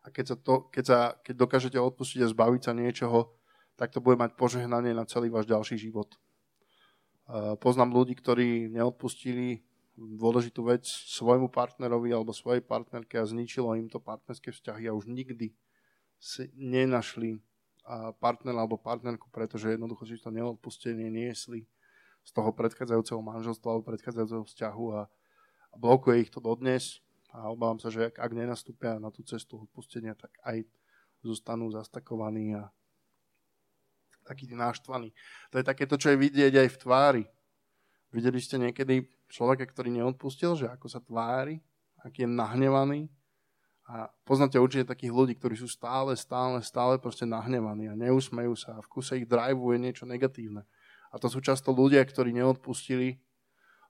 A 0.00 0.14
keď, 0.14 0.24
sa 0.32 0.36
to, 0.38 0.54
keď, 0.70 0.84
sa, 0.86 0.98
keď 1.26 1.34
dokážete 1.36 1.76
odpustiť 1.76 2.22
a 2.22 2.32
zbaviť 2.32 2.62
sa 2.64 2.72
niečoho, 2.72 3.34
tak 3.74 3.90
to 3.90 3.98
bude 3.98 4.16
mať 4.16 4.38
požehnanie 4.38 4.94
na 4.94 5.04
celý 5.04 5.28
váš 5.28 5.50
ďalší 5.50 5.76
život. 5.76 6.14
Poznám 7.62 7.94
ľudí, 7.94 8.18
ktorí 8.18 8.66
neodpustili 8.74 9.62
dôležitú 9.94 10.66
vec 10.66 10.82
svojmu 10.88 11.46
partnerovi 11.52 12.10
alebo 12.10 12.34
svojej 12.34 12.64
partnerke 12.64 13.20
a 13.20 13.28
zničilo 13.28 13.76
im 13.78 13.86
to 13.86 14.02
partnerské 14.02 14.50
vzťahy 14.50 14.90
a 14.90 14.96
už 14.96 15.06
nikdy 15.06 15.54
si 16.18 16.50
nenašli 16.58 17.38
partnera 18.18 18.66
alebo 18.66 18.80
partnerku, 18.80 19.30
pretože 19.30 19.70
jednoducho 19.70 20.04
si 20.10 20.18
to 20.18 20.34
neodpustenie 20.34 21.06
niesli 21.06 21.70
z 22.26 22.30
toho 22.34 22.50
predchádzajúceho 22.50 23.22
manželstva 23.22 23.66
alebo 23.70 23.88
predchádzajúceho 23.94 24.44
vzťahu 24.44 24.84
a 24.98 25.00
blokuje 25.78 26.26
ich 26.26 26.30
to 26.34 26.42
dodnes. 26.42 26.98
A 27.30 27.46
obávam 27.46 27.78
sa, 27.78 27.94
že 27.94 28.10
ak, 28.10 28.18
ak 28.18 28.32
nenastúpia 28.34 28.98
na 28.98 29.14
tú 29.14 29.22
cestu 29.22 29.62
odpustenia, 29.62 30.18
tak 30.18 30.34
aj 30.42 30.66
zostanú 31.22 31.70
zastakovaní 31.70 32.58
a 32.58 32.74
taký 34.30 34.46
náštvaný. 34.54 35.10
To 35.50 35.58
je 35.58 35.64
také 35.66 35.90
to, 35.90 35.98
čo 35.98 36.14
je 36.14 36.22
vidieť 36.22 36.54
aj 36.54 36.68
v 36.70 36.78
tvári. 36.78 37.24
Videli 38.14 38.38
ste 38.38 38.62
niekedy 38.62 39.10
človeka, 39.26 39.66
ktorý 39.66 39.90
neodpustil, 39.90 40.54
že 40.54 40.70
ako 40.70 40.86
sa 40.86 41.02
tvári, 41.02 41.58
aký 42.06 42.26
je 42.26 42.30
nahnevaný. 42.30 43.10
A 43.90 44.06
poznáte 44.22 44.54
určite 44.54 44.86
takých 44.86 45.10
ľudí, 45.10 45.34
ktorí 45.34 45.58
sú 45.58 45.66
stále, 45.66 46.14
stále, 46.14 46.62
stále 46.62 47.02
proste 47.02 47.26
nahnevaní 47.26 47.90
a 47.90 47.98
neusmejú 47.98 48.54
sa 48.54 48.78
a 48.78 48.82
v 48.82 48.86
kuse 48.86 49.18
ich 49.18 49.26
drivuje 49.26 49.82
niečo 49.82 50.06
negatívne. 50.06 50.62
A 51.10 51.18
to 51.18 51.26
sú 51.26 51.42
často 51.42 51.74
ľudia, 51.74 51.98
ktorí 52.06 52.30
neodpustili, 52.30 53.18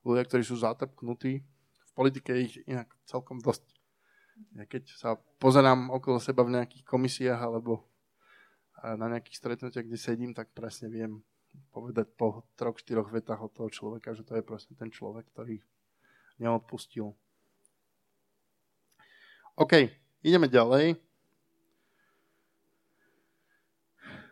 ľudia, 0.01 0.25
ktorí 0.25 0.41
sú 0.41 0.57
zatrpknutí. 0.57 1.45
V 1.45 1.91
politike 1.93 2.33
ich 2.33 2.57
inak 2.65 2.89
celkom 3.05 3.37
dosť. 3.37 3.61
Ja 4.57 4.65
keď 4.65 4.89
sa 4.97 5.21
pozerám 5.37 5.93
okolo 5.93 6.17
seba 6.17 6.41
v 6.41 6.57
nejakých 6.57 6.81
komisiách 6.81 7.37
alebo 7.37 7.90
na 8.83 9.07
nejakých 9.07 9.37
stretnutiach, 9.37 9.85
kde 9.85 9.99
sedím, 9.99 10.31
tak 10.33 10.49
presne 10.51 10.89
viem 10.89 11.21
povedať 11.71 12.07
po 12.15 12.47
troch, 12.55 12.79
štyroch 12.79 13.11
vetách 13.11 13.41
od 13.43 13.51
toho 13.53 13.69
človeka, 13.69 14.15
že 14.15 14.23
to 14.23 14.39
je 14.39 14.43
presne 14.43 14.73
ten 14.75 14.89
človek, 14.89 15.27
ktorý 15.31 15.59
neodpustil. 16.39 17.13
OK, 19.59 19.91
ideme 20.23 20.47
ďalej. 20.47 20.97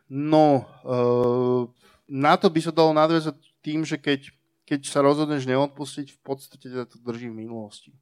No, 0.10 0.66
uh, 0.82 1.70
na 2.10 2.34
to 2.34 2.50
by 2.50 2.60
sa 2.66 2.74
dalo 2.74 2.98
nadviazať 2.98 3.38
tým, 3.62 3.86
že 3.86 4.02
keď, 4.02 4.34
keď 4.66 4.90
sa 4.90 5.06
rozhodneš 5.06 5.46
neodpustiť, 5.46 6.18
v 6.18 6.20
podstate 6.26 6.66
to 6.90 6.98
drží 7.06 7.30
v 7.30 7.46
minulosti. 7.46 7.94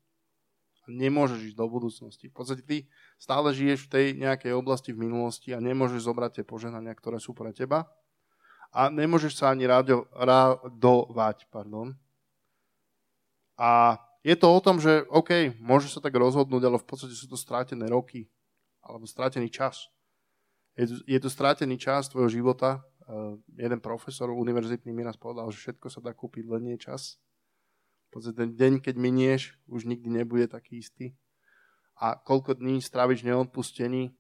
Nemôžeš 0.88 1.54
ísť 1.54 1.58
do 1.60 1.68
budúcnosti. 1.68 2.32
V 2.32 2.36
podstate 2.36 2.64
ty 2.64 2.78
stále 3.20 3.52
žiješ 3.52 3.88
v 3.88 3.92
tej 3.92 4.06
nejakej 4.18 4.54
oblasti 4.56 4.96
v 4.96 5.08
minulosti 5.08 5.52
a 5.52 5.60
nemôžeš 5.60 6.08
zobrať 6.08 6.42
tie 6.42 6.46
požehnania, 6.48 6.96
ktoré 6.96 7.20
sú 7.20 7.36
pre 7.36 7.52
teba. 7.52 7.92
A 8.72 8.92
nemôžeš 8.92 9.40
sa 9.40 9.52
ani 9.52 9.68
rado, 9.68 10.08
radovať. 10.16 11.48
Pardon. 11.52 11.96
A 13.60 14.00
je 14.24 14.36
to 14.36 14.48
o 14.52 14.60
tom, 14.60 14.80
že 14.80 15.08
OK, 15.12 15.56
môže 15.60 15.88
sa 15.88 16.04
tak 16.04 16.16
rozhodnúť, 16.16 16.64
ale 16.68 16.78
v 16.80 16.88
podstate 16.88 17.16
sú 17.16 17.32
to 17.32 17.40
strátené 17.40 17.88
roky 17.88 18.28
alebo 18.84 19.08
strátený 19.08 19.52
čas. 19.52 19.92
Je 20.78 20.88
to, 20.88 20.96
je 21.04 21.20
to 21.20 21.30
strátený 21.32 21.76
čas 21.76 22.08
tvojho 22.08 22.30
života, 22.30 22.86
Uh, 23.08 23.40
jeden 23.56 23.80
profesor 23.80 24.28
univerzitný 24.28 24.92
mi 24.92 25.00
raz 25.00 25.16
povedal, 25.16 25.48
že 25.48 25.64
všetko 25.64 25.88
sa 25.88 26.04
dá 26.04 26.12
kúpiť, 26.12 26.44
len 26.44 26.68
nie 26.68 26.76
čas. 26.76 27.16
Ten 28.12 28.56
deň, 28.56 28.74
keď 28.82 28.96
minieš, 28.98 29.56
už 29.68 29.86
nikdy 29.86 30.10
nebude 30.10 30.48
taký 30.48 30.80
istý. 30.82 31.14
A 31.98 32.16
koľko 32.18 32.58
dní 32.58 32.82
stráviš 32.82 33.26
neodpustení 33.26 34.14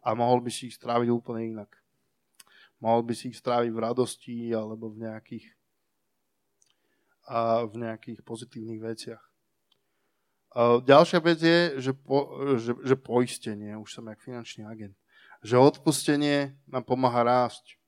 a 0.00 0.16
mohol 0.16 0.40
by 0.40 0.50
si 0.50 0.72
ich 0.72 0.76
stráviť 0.80 1.08
úplne 1.12 1.44
inak. 1.56 1.70
Mohol 2.80 3.12
by 3.12 3.14
si 3.14 3.28
ich 3.30 3.36
stráviť 3.36 3.70
v 3.70 3.82
radosti 3.84 4.36
alebo 4.56 4.88
v 4.88 5.04
nejakých, 5.04 5.46
a 7.28 7.68
v 7.68 7.74
nejakých 7.84 8.20
pozitívnych 8.24 8.80
veciach. 8.80 9.22
A 10.56 10.80
ďalšia 10.82 11.20
vec 11.20 11.38
je, 11.38 11.60
že, 11.78 11.92
po, 11.92 12.32
že, 12.56 12.74
že 12.80 12.96
poistenie, 12.96 13.76
už 13.76 13.92
som 13.92 14.08
jak 14.08 14.18
finančný 14.24 14.66
agent 14.66 14.96
že 15.40 15.56
odpustenie 15.56 16.52
nám 16.68 16.84
pomáha 16.84 17.24
rásť. 17.24 17.80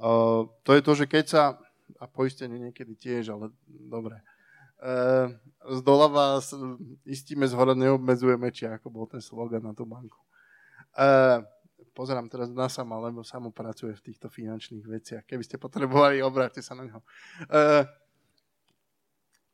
Uh, 0.00 0.48
to 0.64 0.76
je 0.76 0.82
to, 0.84 0.92
že 0.96 1.06
keď 1.08 1.24
sa, 1.28 1.42
a 1.98 2.04
poistenie 2.06 2.60
niekedy 2.60 2.94
tiež, 2.94 3.34
ale 3.34 3.50
dobre, 3.66 4.20
uh, 4.84 5.32
z 5.66 5.80
doľava 5.82 6.38
istíme, 7.08 7.48
z 7.48 7.54
hora 7.56 7.74
neobmedzujeme, 7.74 8.52
či 8.54 8.70
ako 8.70 8.86
bol 8.92 9.06
ten 9.10 9.24
slogan 9.24 9.64
na 9.64 9.72
tú 9.74 9.88
banku. 9.88 10.20
Uh, 10.94 11.42
pozerám 11.96 12.30
teraz 12.30 12.50
na 12.52 12.70
sama, 12.70 13.00
lebo 13.02 13.26
samo 13.26 13.50
pracuje 13.50 13.96
v 13.96 14.04
týchto 14.12 14.30
finančných 14.30 14.86
veciach. 14.86 15.22
Keby 15.26 15.42
ste 15.42 15.58
potrebovali, 15.58 16.22
obráťte 16.22 16.62
sa 16.62 16.78
na 16.78 16.86
neho. 16.86 17.00
Uh, 17.50 17.82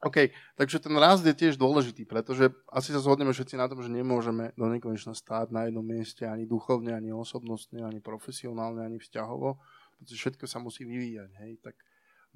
OK, 0.05 0.29
takže 0.61 0.77
ten 0.77 0.93
rast 1.01 1.25
je 1.25 1.33
tiež 1.33 1.57
dôležitý, 1.57 2.05
pretože 2.05 2.53
asi 2.69 2.93
sa 2.93 3.01
zhodneme 3.01 3.33
všetci 3.33 3.57
na 3.57 3.65
tom, 3.65 3.81
že 3.81 3.89
nemôžeme 3.89 4.53
do 4.53 4.69
nekonečna 4.69 5.17
stáť 5.17 5.51
na 5.51 5.67
jednom 5.67 5.83
mieste 5.83 6.29
ani 6.29 6.45
duchovne, 6.45 6.93
ani 6.93 7.17
osobnostne, 7.17 7.81
ani 7.81 8.05
profesionálne, 8.05 8.85
ani 8.85 9.01
vzťahovo, 9.01 9.57
pretože 9.97 10.21
všetko 10.21 10.45
sa 10.45 10.61
musí 10.61 10.85
vyvíjať. 10.85 11.31
Hej. 11.41 11.53
Tak 11.65 11.75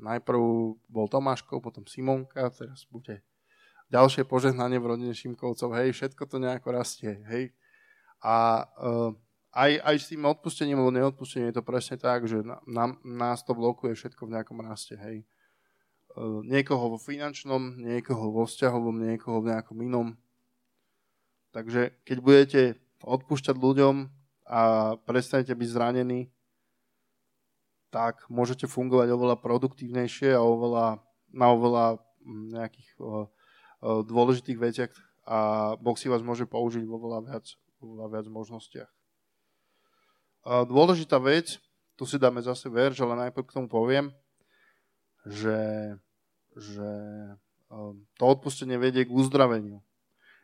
najprv 0.01 0.41
bol 0.89 1.07
Tomáško, 1.07 1.61
potom 1.61 1.85
Simonka, 1.85 2.49
teraz 2.51 2.89
bude 2.89 3.21
ďalšie 3.93 4.25
požehnanie 4.25 4.81
v 4.81 4.97
rodine 4.97 5.15
Šimkovcov, 5.15 5.77
hej, 5.77 5.93
všetko 5.93 6.23
to 6.25 6.37
nejako 6.41 6.69
rastie, 6.73 7.21
hej. 7.29 7.53
A 8.25 8.65
uh, 8.65 9.11
aj, 9.53 9.81
aj 9.83 9.97
s 10.01 10.09
tým 10.13 10.25
odpustením 10.25 10.81
alebo 10.81 10.95
neodpustením 10.95 11.51
je 11.51 11.57
to 11.59 11.65
presne 11.67 11.97
tak, 12.01 12.25
že 12.25 12.41
na, 12.47 12.97
nás 13.05 13.45
to 13.45 13.53
blokuje 13.53 13.93
všetko 13.93 14.29
v 14.29 14.33
nejakom 14.39 14.59
raste, 14.63 14.97
hej 14.97 15.27
E, 16.11 16.23
niekoho 16.43 16.97
vo 16.97 16.99
finančnom, 16.99 17.79
niekoho 17.79 18.35
vo 18.35 18.43
vzťahovom, 18.43 18.99
niekoho 18.99 19.39
v 19.43 19.55
nejakom 19.55 19.79
inom. 19.79 20.09
Takže 21.55 21.95
keď 22.03 22.19
budete 22.19 22.63
odpúšťať 23.03 23.57
ľuďom 23.59 24.11
a 24.51 24.61
prestanete 25.07 25.55
byť 25.55 25.69
zranení, 25.71 26.31
tak 27.91 28.23
môžete 28.31 28.71
fungovať 28.71 29.11
oveľa 29.11 29.37
produktívnejšie 29.43 30.35
a 30.35 30.43
oveľa, 30.43 31.03
na 31.35 31.47
oveľa 31.51 31.85
nejakých 32.27 32.91
o, 32.97 33.03
o, 33.03 34.03
dôležitých 34.07 34.59
veciach 34.59 34.93
a 35.27 35.39
Boh 35.77 35.99
si 35.99 36.07
vás 36.07 36.23
môže 36.23 36.47
použiť 36.47 36.87
vo 36.87 37.03
veľa 37.03 37.21
viac, 37.27 37.47
veľa 37.83 38.07
viac 38.11 38.27
možnostiach. 38.31 38.91
A 40.47 40.65
dôležitá 40.65 41.21
vec, 41.21 41.61
tu 41.99 42.09
si 42.09 42.17
dáme 42.17 42.41
zase 42.41 42.71
verš, 42.73 43.05
ale 43.05 43.29
najprv 43.29 43.45
k 43.45 43.55
tomu 43.61 43.69
poviem, 43.69 44.09
že, 45.29 45.61
že 46.57 46.91
to 48.17 48.25
odpustenie 48.25 48.81
vedie 48.81 49.05
k 49.05 49.13
uzdraveniu. 49.13 49.85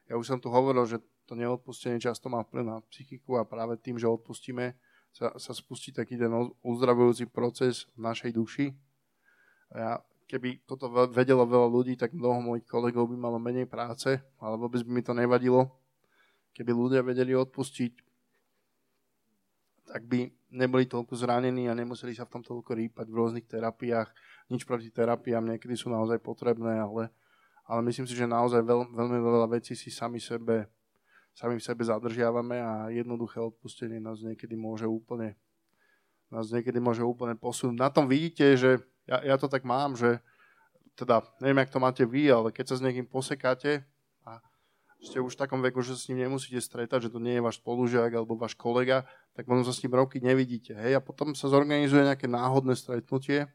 Ja 0.06 0.20
už 0.20 0.28
som 0.28 0.38
tu 0.38 0.52
hovoril, 0.52 0.84
že 0.84 1.02
to 1.26 1.34
neodpustenie 1.34 1.98
často 1.98 2.30
má 2.30 2.46
vplyv 2.46 2.62
na 2.62 2.78
psychiku 2.92 3.40
a 3.40 3.48
práve 3.48 3.74
tým, 3.80 3.98
že 3.98 4.06
odpustíme, 4.06 4.78
sa, 5.16 5.32
sa 5.40 5.52
spustí 5.56 5.96
taký 5.96 6.20
ten 6.20 6.28
uzdravujúci 6.60 7.32
proces 7.32 7.88
v 7.96 8.04
našej 8.04 8.30
duši. 8.36 8.66
A 9.72 9.74
ja, 9.80 9.92
keby 10.28 10.68
toto 10.68 10.92
vedelo 11.08 11.48
veľa 11.48 11.68
ľudí, 11.72 11.96
tak 11.96 12.12
mnoho 12.12 12.44
mojich 12.44 12.68
kolegov 12.68 13.08
by 13.08 13.16
malo 13.16 13.40
menej 13.40 13.64
práce, 13.64 14.20
ale 14.36 14.54
vôbec 14.60 14.84
by 14.84 14.90
mi 14.92 15.00
to 15.00 15.16
nevadilo. 15.16 15.72
Keby 16.52 16.68
ľudia 16.68 17.00
vedeli 17.00 17.32
odpustiť, 17.32 17.92
tak 19.88 20.04
by 20.04 20.28
neboli 20.52 20.84
toľko 20.84 21.16
zranení 21.16 21.72
a 21.72 21.78
nemuseli 21.78 22.12
sa 22.12 22.28
v 22.28 22.36
tom 22.36 22.42
toľko 22.44 22.76
rýpať 22.76 23.06
v 23.08 23.16
rôznych 23.16 23.46
terapiách. 23.48 24.12
Nič 24.52 24.68
proti 24.68 24.92
terapiám, 24.92 25.48
niekedy 25.48 25.80
sú 25.80 25.88
naozaj 25.88 26.20
potrebné, 26.20 26.76
ale, 26.76 27.08
ale 27.64 27.80
myslím 27.88 28.04
si, 28.04 28.12
že 28.12 28.28
naozaj 28.28 28.60
veľ, 28.60 28.92
veľmi 28.92 29.18
veľa 29.22 29.48
vecí 29.48 29.72
si 29.72 29.88
sami 29.88 30.20
sebe, 30.20 30.68
sami 31.36 31.60
v 31.60 31.66
sebe 31.68 31.84
zadržiavame 31.84 32.56
a 32.56 32.72
jednoduché 32.88 33.44
odpustenie 33.44 34.00
nás 34.00 34.24
niekedy 34.24 34.56
môže 34.56 34.88
úplne 34.88 35.36
nás 36.32 36.50
niekedy 36.50 36.82
môže 36.82 37.06
úplne 37.06 37.38
posunúť. 37.38 37.78
Na 37.78 37.86
tom 37.86 38.10
vidíte, 38.10 38.58
že 38.58 38.82
ja, 39.06 39.22
ja 39.22 39.36
to 39.38 39.46
tak 39.46 39.62
mám, 39.62 39.94
že 39.94 40.18
teda 40.98 41.22
neviem, 41.38 41.62
jak 41.62 41.70
to 41.70 41.78
máte 41.78 42.02
vy, 42.02 42.26
ale 42.26 42.48
keď 42.50 42.72
sa 42.72 42.76
s 42.80 42.82
niekým 42.82 43.06
posekáte 43.06 43.86
a 44.26 44.42
ste 44.98 45.22
už 45.22 45.38
v 45.38 45.42
takom 45.46 45.60
veku, 45.62 45.84
že 45.84 45.94
sa 45.94 46.02
s 46.02 46.08
ním 46.10 46.26
nemusíte 46.26 46.58
stretať, 46.58 47.06
že 47.06 47.12
to 47.14 47.22
nie 47.22 47.38
je 47.38 47.44
váš 47.44 47.62
spolužiak 47.62 48.10
alebo 48.10 48.34
váš 48.34 48.58
kolega, 48.58 49.06
tak 49.38 49.46
možno 49.46 49.70
sa 49.70 49.76
s 49.76 49.84
ním 49.86 49.94
roky 49.94 50.18
nevidíte. 50.18 50.74
Hej? 50.74 50.98
A 50.98 51.04
potom 51.04 51.36
sa 51.36 51.46
zorganizuje 51.46 52.02
nejaké 52.02 52.26
náhodné 52.26 52.74
stretnutie 52.74 53.46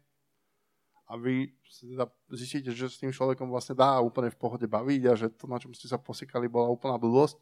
a 1.11 1.19
vy 1.19 1.51
teda 1.67 2.07
zistíte, 2.31 2.71
že 2.71 2.87
s 2.87 3.01
tým 3.03 3.11
človekom 3.11 3.51
vlastne 3.51 3.75
dá 3.75 3.99
úplne 3.99 4.31
v 4.31 4.39
pohode 4.39 4.63
baviť 4.63 5.01
a 5.11 5.13
že 5.17 5.27
to, 5.33 5.43
na 5.49 5.59
čom 5.59 5.75
ste 5.75 5.91
sa 5.91 5.99
posikali, 5.99 6.47
bola 6.47 6.71
úplná 6.71 6.95
blbosť, 6.95 7.35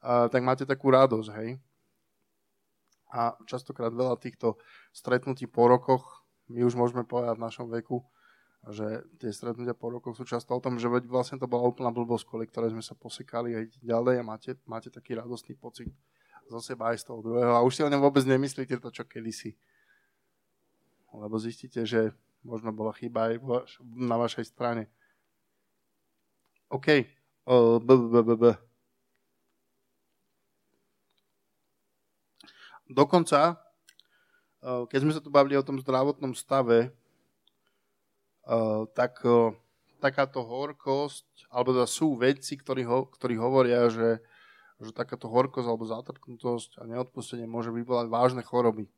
tak 0.00 0.40
máte 0.40 0.64
takú 0.64 0.88
radosť. 0.90 1.28
Hej? 1.40 1.60
A 3.10 3.34
častokrát 3.44 3.90
veľa 3.90 4.16
týchto 4.16 4.56
stretnutí 4.94 5.50
po 5.50 5.66
rokoch, 5.66 6.24
my 6.50 6.66
už 6.66 6.74
môžeme 6.74 7.06
povedať 7.06 7.38
v 7.38 7.46
našom 7.46 7.66
veku, 7.70 8.02
že 8.68 9.06
tie 9.16 9.32
stretnutia 9.32 9.72
po 9.72 9.88
rokoch 9.88 10.18
sú 10.18 10.28
často 10.28 10.52
o 10.52 10.60
tom, 10.60 10.76
že 10.76 10.90
vlastne 11.08 11.40
to 11.40 11.48
bola 11.48 11.64
úplná 11.64 11.88
blbosť, 11.88 12.28
kvôli 12.28 12.44
ktorej 12.44 12.76
sme 12.76 12.84
sa 12.84 12.92
posekali 12.92 13.56
a 13.56 13.60
ďalej 13.80 14.20
a 14.20 14.24
máte, 14.26 14.52
máte 14.68 14.92
taký 14.92 15.16
radostný 15.16 15.56
pocit 15.56 15.88
zo 16.50 16.60
seba 16.60 16.92
aj 16.92 17.00
z 17.00 17.04
toho 17.08 17.22
druhého 17.22 17.54
a 17.56 17.64
už 17.64 17.72
si 17.78 17.82
o 17.86 17.88
ňom 17.88 18.02
vôbec 18.02 18.26
nemyslíte 18.26 18.76
to, 18.82 18.90
čo 18.90 19.06
kedysi. 19.06 19.56
Lebo 21.14 21.38
zistíte, 21.38 21.86
že 21.86 22.12
možno 22.42 22.74
bola 22.74 22.92
chyba 22.92 23.32
aj 23.32 23.34
na 23.96 24.18
vašej 24.18 24.44
strane. 24.50 24.90
OK. 26.70 27.06
Uh, 27.46 27.82
b, 27.82 27.88
b, 27.96 28.18
b, 28.22 28.30
b. 28.36 28.44
Dokonca, 32.90 33.54
uh, 33.54 34.82
keď 34.90 34.98
sme 34.98 35.14
sa 35.14 35.22
tu 35.22 35.30
bavili 35.30 35.54
o 35.54 35.62
tom 35.62 35.78
zdravotnom 35.78 36.34
stave, 36.34 36.90
uh, 38.50 38.82
tak 38.90 39.22
uh, 39.22 39.54
takáto 40.02 40.42
horkosť, 40.42 41.46
alebo 41.52 41.76
teda 41.76 41.86
sú 41.86 42.18
vedci, 42.18 42.58
ktorí, 42.58 42.82
ho, 42.88 43.06
ktorí 43.06 43.38
hovoria, 43.38 43.86
že, 43.92 44.18
že 44.82 44.90
takáto 44.90 45.30
horkosť 45.30 45.68
alebo 45.68 45.86
zatrknutosť 45.86 46.80
a 46.80 46.88
neodpustenie 46.88 47.46
môže 47.46 47.70
vyvolať 47.70 48.08
vážne 48.08 48.42
choroby. 48.42 48.88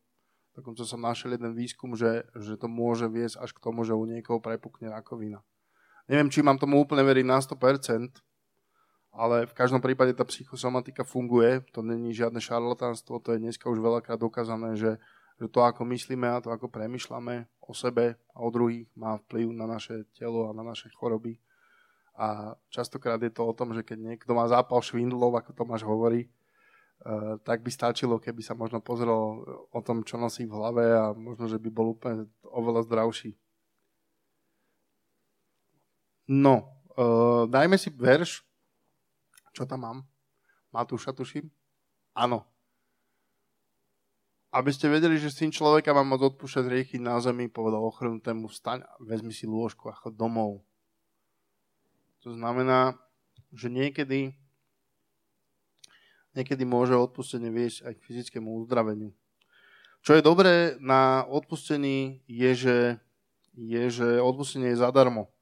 Dokonca 0.57 0.85
som 0.89 1.03
našiel 1.03 1.37
jeden 1.37 1.53
výskum, 1.53 1.99
že, 1.99 2.29
že 2.39 2.57
to 2.57 2.71
môže 2.71 3.09
viesť 3.11 3.41
až 3.41 3.51
k 3.53 3.63
tomu, 3.63 3.83
že 3.85 3.97
u 3.97 4.05
niekoho 4.05 4.39
prepukne 4.39 4.89
rakovina. 4.89 5.43
Neviem, 6.07 6.29
či 6.33 6.41
mám 6.45 6.61
tomu 6.61 6.81
úplne 6.81 7.03
veriť 7.03 7.25
na 7.25 7.41
100%, 7.41 8.21
ale 9.13 9.45
v 9.45 9.53
každom 9.53 9.85
prípade 9.85 10.17
tá 10.17 10.25
psychosomatika 10.25 11.05
funguje, 11.05 11.61
to 11.77 11.85
není 11.85 12.17
žiadne 12.17 12.41
šarlatánstvo, 12.41 13.21
to 13.21 13.37
je 13.37 13.45
dneska 13.45 13.69
už 13.69 13.77
veľakrát 13.77 14.17
dokázané, 14.17 14.81
že, 14.81 14.97
že 15.37 15.47
to, 15.53 15.61
ako 15.61 15.85
myslíme 15.93 16.25
a 16.25 16.41
to, 16.41 16.49
ako 16.49 16.73
premyšľame 16.73 17.45
o 17.61 17.73
sebe 17.77 18.17
a 18.33 18.39
o 18.41 18.49
druhých, 18.49 18.89
má 18.97 19.21
vplyv 19.29 19.53
na 19.53 19.69
naše 19.69 20.09
telo 20.17 20.49
a 20.49 20.57
na 20.57 20.65
naše 20.65 20.89
choroby. 20.97 21.37
A 22.17 22.57
častokrát 22.73 23.21
je 23.21 23.33
to 23.33 23.45
o 23.45 23.53
tom, 23.53 23.77
že 23.77 23.85
keď 23.85 24.01
niekto 24.01 24.33
má 24.33 24.49
zápal 24.49 24.81
švindlov, 24.81 25.37
ako 25.37 25.53
Tomáš 25.53 25.85
hovorí, 25.85 26.33
Uh, 27.03 27.35
tak 27.43 27.67
by 27.67 27.71
stačilo, 27.75 28.23
keby 28.23 28.47
sa 28.47 28.55
možno 28.55 28.79
pozrel 28.79 29.43
o 29.75 29.81
tom, 29.83 30.07
čo 30.07 30.15
nosí 30.23 30.47
v 30.47 30.55
hlave 30.55 30.87
a 30.87 31.11
možno, 31.11 31.51
že 31.51 31.59
by 31.59 31.67
bol 31.67 31.99
úplne 31.99 32.31
oveľa 32.47 32.87
zdravší. 32.87 33.35
No, 36.31 36.71
uh, 36.95 37.51
dajme 37.51 37.75
si 37.75 37.91
verš. 37.91 38.47
Čo 39.53 39.69
tam 39.69 39.85
mám? 39.85 39.99
Matúša, 40.73 41.13
tuším? 41.13 41.49
Áno. 42.17 42.49
Aby 44.53 44.69
ste 44.73 44.93
vedeli, 44.93 45.17
že 45.17 45.33
syn 45.33 45.49
človeka 45.49 45.97
má 45.97 46.05
môcť 46.05 46.37
odpúšťať 46.37 46.65
riechy 46.69 46.97
na 47.01 47.17
zemi, 47.21 47.49
povedal 47.49 47.81
ochrnutému, 47.89 48.53
vstaň 48.53 48.85
a 48.85 48.93
vezmi 49.01 49.33
si 49.33 49.49
lôžku 49.49 49.89
a 49.89 49.97
chod 49.97 50.13
domov. 50.17 50.61
To 52.25 52.37
znamená, 52.37 53.01
že 53.53 53.73
niekedy 53.73 54.37
niekedy 56.33 56.65
môže 56.65 56.97
odpustenie 56.97 57.53
viesť 57.53 57.85
aj 57.85 57.93
k 57.97 58.05
fyzickému 58.09 58.65
uzdraveniu. 58.65 59.13
Čo 60.01 60.17
je 60.17 60.25
dobré 60.25 60.81
na 60.81 61.29
odpustení 61.29 62.25
je, 62.25 62.51
že, 62.57 62.79
je, 63.53 63.83
že 63.93 64.09
odpustenie 64.21 64.73
je 64.73 64.81
zadarmo 64.81 65.33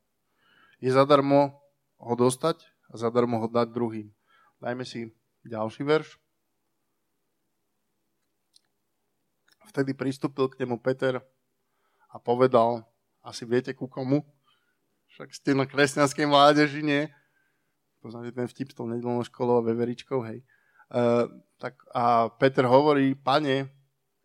je 0.80 0.90
zadarmo 0.90 1.60
ho 2.00 2.14
dostať 2.16 2.64
a 2.90 2.94
zadarmo 2.98 3.38
ho 3.38 3.46
dať 3.46 3.70
druhým. 3.70 4.10
Dajme 4.58 4.84
si 4.84 5.14
ďalší 5.46 5.86
verš. 5.86 6.18
Vtedy 9.70 9.94
pristúpil 9.94 10.50
k 10.50 10.66
nemu 10.66 10.82
Peter 10.82 11.22
a 12.10 12.16
povedal, 12.18 12.82
asi 13.22 13.46
viete 13.46 13.70
ku 13.70 13.86
komu, 13.86 14.26
však 15.14 15.30
ste 15.30 15.50
na 15.54 15.62
kresťanskej 15.62 16.26
mládeži, 16.26 16.82
nie? 16.82 17.06
Poznáte 18.02 18.34
ten 18.34 18.50
vtip 18.50 18.74
s 18.74 18.76
tou 18.76 18.90
nedelnou 18.90 19.22
školou 19.22 19.62
a 19.62 19.66
veveričkou, 19.66 20.26
hej. 20.26 20.42
Uh, 20.90 21.30
tak 21.62 21.78
a 21.94 22.26
Peter 22.34 22.66
hovorí, 22.66 23.14
pane, 23.14 23.70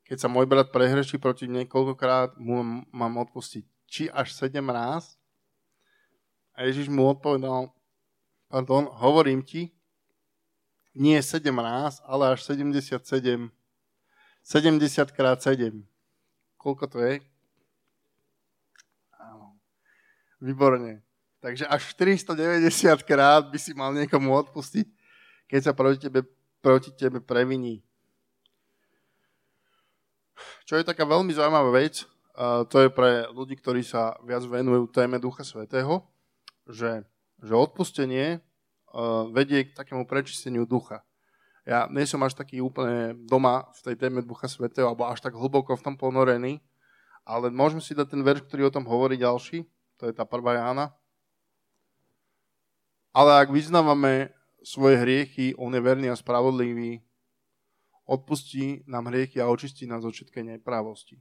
keď 0.09 0.17
sa 0.25 0.31
môj 0.31 0.49
brat 0.49 0.73
prehreší 0.73 1.21
proti 1.21 1.45
niekoľkokrát, 1.45 2.41
mu 2.41 2.85
mám 2.89 3.13
odpustiť. 3.21 3.65
Či 3.85 4.03
až 4.09 4.33
sedem 4.33 4.65
ráz? 4.65 5.13
A 6.57 6.65
Ježiš 6.65 6.89
mu 6.89 7.05
odpovedal, 7.05 7.69
pardon, 8.55 8.87
hovorím 8.87 9.43
ti, 9.43 9.75
nie 10.95 11.19
7 11.19 11.43
raz, 11.59 11.99
ale 12.07 12.31
až 12.31 12.47
77. 12.47 13.03
70 13.03 13.51
krát 15.11 15.43
7. 15.43 15.83
Koľko 16.55 16.87
to 16.87 17.03
je? 17.03 17.19
Áno. 19.19 19.59
Výborne. 20.39 21.03
Takže 21.43 21.67
až 21.67 21.83
490 21.99 23.03
krát 23.03 23.43
by 23.43 23.59
si 23.59 23.75
mal 23.75 23.91
niekomu 23.91 24.31
odpustiť, 24.47 24.87
keď 25.51 25.59
sa 25.59 25.75
proti 25.75 26.07
tebe, 26.07 26.23
proti 26.63 26.95
tebe 26.95 27.19
previní. 27.19 27.83
Čo 30.63 30.79
je 30.79 30.87
taká 30.87 31.03
veľmi 31.03 31.35
zaujímavá 31.35 31.75
vec, 31.75 32.07
to 32.71 32.77
je 32.79 32.87
pre 32.87 33.27
ľudí, 33.35 33.59
ktorí 33.59 33.83
sa 33.83 34.15
viac 34.23 34.47
venujú 34.47 34.87
téme 34.95 35.19
Ducha 35.19 35.43
Svetého, 35.43 36.07
že, 36.71 37.03
že 37.45 37.53
odpustenie 37.53 38.41
uh, 38.41 39.29
vedie 39.29 39.69
k 39.69 39.77
takému 39.77 40.09
prečisteniu 40.09 40.65
ducha. 40.65 41.05
Ja 41.65 41.89
nie 41.89 42.05
som 42.05 42.21
až 42.21 42.37
taký 42.37 42.61
úplne 42.61 43.17
doma 43.25 43.69
v 43.73 43.79
tej 43.89 43.95
téme 43.97 44.21
Ducha 44.21 44.45
Svetého, 44.45 44.85
alebo 44.85 45.09
až 45.09 45.17
tak 45.17 45.33
hlboko 45.33 45.73
v 45.73 45.81
tom 45.81 45.95
ponorený, 45.97 46.61
ale 47.25 47.49
môžeme 47.49 47.81
si 47.81 47.97
dať 47.97 48.13
ten 48.13 48.21
verš, 48.21 48.45
ktorý 48.45 48.69
o 48.69 48.75
tom 48.75 48.85
hovorí 48.85 49.17
ďalší, 49.17 49.65
to 49.97 50.05
je 50.05 50.13
tá 50.13 50.29
prvá 50.29 50.61
Jána. 50.61 50.93
Ale 53.09 53.41
ak 53.41 53.49
vyznávame 53.49 54.29
svoje 54.61 55.01
hriechy, 55.01 55.57
on 55.57 55.73
je 55.73 55.81
verný 55.81 56.13
a 56.13 56.19
spravodlivý, 56.19 57.01
odpustí 58.05 58.85
nám 58.85 59.09
hriechy 59.09 59.41
a 59.41 59.49
očistí 59.49 59.89
nás 59.89 60.05
od 60.05 60.13
všetkej 60.13 60.43
neprávosti. 60.45 61.17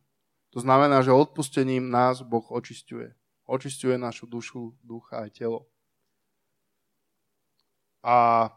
To 0.52 0.60
znamená, 0.60 1.00
že 1.00 1.10
odpustením 1.10 1.88
nás 1.88 2.20
Boh 2.20 2.44
očistuje. 2.52 3.16
Očistuje 3.48 3.96
našu 3.96 4.28
dušu, 4.28 4.76
ducha 4.84 5.24
a 5.24 5.28
telo. 5.32 5.66
A 8.04 8.52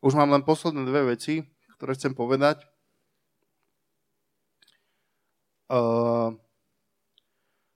už 0.00 0.16
mám 0.16 0.32
len 0.32 0.40
posledné 0.40 0.88
dve 0.88 1.12
veci, 1.12 1.44
ktoré 1.76 1.92
chcem 1.92 2.16
povedať. 2.16 2.64
Uh, 5.68 6.36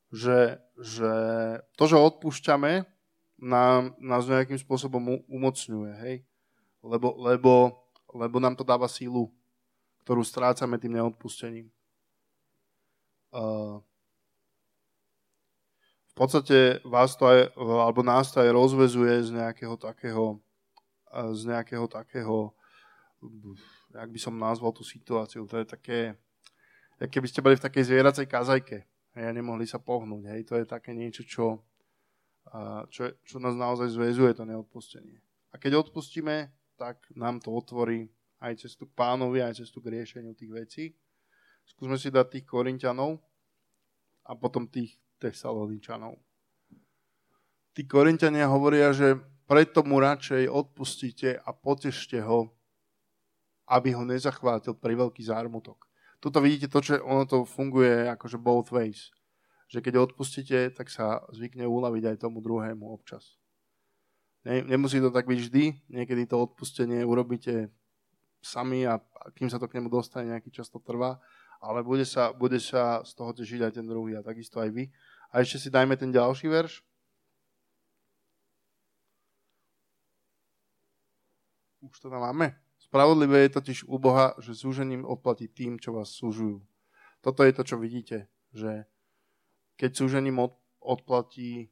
že, 0.08 0.60
že 0.80 1.12
to, 1.76 1.84
že 1.84 1.96
odpúšťame, 2.00 2.88
nám, 3.36 3.92
nás 4.00 4.24
nejakým 4.24 4.56
spôsobom 4.56 5.20
umocňuje, 5.28 5.92
hej? 6.00 6.16
Lebo, 6.80 7.12
lebo, 7.20 7.52
lebo 8.08 8.36
nám 8.40 8.56
to 8.56 8.64
dáva 8.64 8.88
sílu, 8.88 9.28
ktorú 10.04 10.24
strácame 10.24 10.80
tým 10.80 10.96
neodpustením. 10.96 11.68
Uh, 13.28 13.84
podstate 16.16 16.80
vás 16.88 17.12
to 17.12 17.28
aj, 17.28 17.52
alebo 17.60 18.00
nás 18.00 18.32
to 18.32 18.40
aj 18.40 18.48
rozvezuje 18.48 19.28
z 19.28 19.36
nejakého 19.36 19.76
takého, 19.76 20.40
z 21.12 21.42
nejakého 21.44 21.84
takého, 21.84 22.56
jak 23.92 24.08
by 24.08 24.20
som 24.20 24.34
nazval 24.40 24.72
tú 24.72 24.80
situáciu, 24.80 25.44
to 25.44 25.60
je 25.60 25.66
také, 25.68 25.98
jak 26.96 27.10
keby 27.12 27.26
ste 27.28 27.44
boli 27.44 27.60
v 27.60 27.64
takej 27.68 27.92
zvieracej 27.92 28.26
kazajke 28.32 28.88
a 29.12 29.32
nemohli 29.32 29.68
sa 29.68 29.76
pohnúť, 29.76 30.24
hej, 30.32 30.40
to 30.48 30.56
je 30.56 30.64
také 30.64 30.96
niečo, 30.96 31.24
čo, 31.24 31.60
čo, 32.88 33.12
čo 33.20 33.36
nás 33.36 33.56
naozaj 33.56 33.92
zväzuje, 33.92 34.32
to 34.36 34.48
neodpustenie. 34.48 35.20
A 35.52 35.60
keď 35.60 35.84
odpustíme, 35.84 36.52
tak 36.76 37.00
nám 37.16 37.40
to 37.40 37.52
otvorí 37.52 38.08
aj 38.44 38.60
cestu 38.60 38.84
k 38.84 38.96
pánovi, 38.96 39.40
aj 39.40 39.64
cestu 39.64 39.80
k 39.80 39.96
riešeniu 39.96 40.36
tých 40.36 40.52
vecí. 40.52 40.84
Skúsme 41.64 41.96
si 41.96 42.12
dať 42.12 42.36
tých 42.36 42.44
Korintianov 42.44 43.16
a 44.28 44.36
potom 44.36 44.68
tých 44.68 45.00
Tesaloničanov. 45.18 46.20
Tí 47.76 47.84
Korintiania 47.84 48.48
hovoria, 48.48 48.92
že 48.96 49.20
preto 49.44 49.84
mu 49.84 50.00
radšej 50.00 50.48
odpustíte 50.48 51.36
a 51.38 51.50
potešte 51.52 52.18
ho, 52.24 52.50
aby 53.68 53.92
ho 53.92 54.02
nezachvátil 54.02 54.74
pri 54.74 54.96
veľký 54.96 55.22
zármutok. 55.26 55.86
Tuto 56.18 56.40
vidíte 56.40 56.72
to, 56.72 56.80
že 56.80 56.96
ono 57.04 57.28
to 57.28 57.44
funguje 57.44 58.08
akože 58.16 58.40
both 58.40 58.72
ways. 58.72 59.12
Že 59.68 59.82
keď 59.82 59.94
odpustíte, 60.08 60.58
tak 60.72 60.88
sa 60.88 61.22
zvykne 61.30 61.68
uľaviť 61.68 62.14
aj 62.14 62.16
tomu 62.22 62.40
druhému 62.40 62.86
občas. 62.86 63.36
Ne, 64.46 64.62
nemusí 64.62 65.02
to 65.02 65.10
tak 65.10 65.26
byť 65.26 65.38
vždy, 65.42 65.64
niekedy 65.90 66.22
to 66.30 66.38
odpustenie 66.38 67.02
urobíte 67.02 67.74
sami 68.38 68.86
a 68.86 69.02
kým 69.34 69.50
sa 69.50 69.58
to 69.58 69.66
k 69.66 69.82
nemu 69.82 69.90
dostane, 69.90 70.30
nejaký 70.30 70.54
čas 70.54 70.70
to 70.70 70.78
trvá, 70.78 71.18
ale 71.58 71.82
bude 71.82 72.06
sa, 72.06 72.30
bude 72.30 72.62
sa 72.62 73.02
z 73.02 73.10
toho 73.18 73.34
tešiť 73.34 73.60
aj 73.66 73.72
ten 73.74 73.86
druhý 73.86 74.14
a 74.14 74.22
takisto 74.22 74.62
aj 74.62 74.70
vy. 74.70 74.86
A 75.32 75.42
ešte 75.42 75.58
si 75.62 75.68
dajme 75.70 75.96
ten 75.98 76.14
ďalší 76.14 76.46
verš. 76.48 76.82
Už 81.86 81.98
to 82.02 82.10
tam 82.10 82.22
máme? 82.22 82.54
Z 82.78 82.86
1. 82.90 82.96
Spravodlivé 82.96 83.38
je 83.46 83.54
totiž 83.58 83.78
u 83.90 83.98
Boha, 83.98 84.38
že 84.38 84.54
súžením 84.54 85.02
odplatí 85.02 85.50
tým, 85.50 85.76
čo 85.76 85.92
vás 85.92 86.14
súžujú. 86.14 86.62
Toto 87.20 87.42
je 87.42 87.52
to, 87.52 87.62
čo 87.66 87.76
vidíte, 87.82 88.30
že 88.54 88.86
keď 89.74 89.90
súžením 89.92 90.38
odplatí 90.78 91.68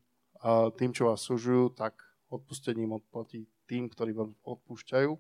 tým, 0.77 0.91
čo 0.91 1.09
vás 1.09 1.23
súžujú, 1.23 1.73
tak 1.73 1.97
odpustením 2.29 2.99
odplatí 2.99 3.47
tým, 3.71 3.89
ktorí 3.89 4.13
vám 4.13 4.35
odpúšťajú. 4.43 5.13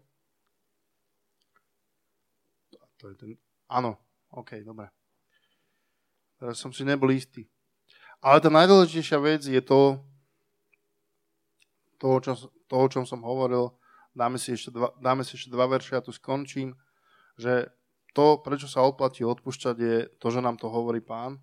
To 2.98 3.04
je 3.10 3.14
ten... 3.14 3.30
Áno, 3.70 3.96
OK, 4.34 4.66
dobre. 4.66 4.90
Teraz 6.36 6.58
som 6.58 6.74
si 6.74 6.82
nebol 6.82 7.08
istý. 7.14 7.46
Ale 8.24 8.40
tá 8.40 8.48
najdôležitejšia 8.48 9.18
vec 9.20 9.44
je 9.44 9.60
to, 9.60 10.00
to, 12.00 12.08
čo, 12.24 12.32
to 12.64 12.74
o 12.80 12.86
čom 12.88 13.04
som 13.04 13.20
hovoril, 13.20 13.76
dáme 14.16 14.40
si 14.40 14.56
ešte 14.56 14.72
dva, 14.72 14.96
dáme 14.96 15.28
si 15.28 15.36
ešte 15.36 15.52
dva 15.52 15.68
verše 15.68 15.92
a 15.92 16.00
tu 16.00 16.08
skončím, 16.08 16.72
že 17.36 17.68
to, 18.16 18.40
prečo 18.40 18.64
sa 18.64 18.80
oplatí 18.80 19.28
odpúšťať, 19.28 19.76
je 19.76 19.96
to, 20.16 20.26
že 20.32 20.40
nám 20.40 20.56
to 20.56 20.72
hovorí 20.72 21.04
pán. 21.04 21.36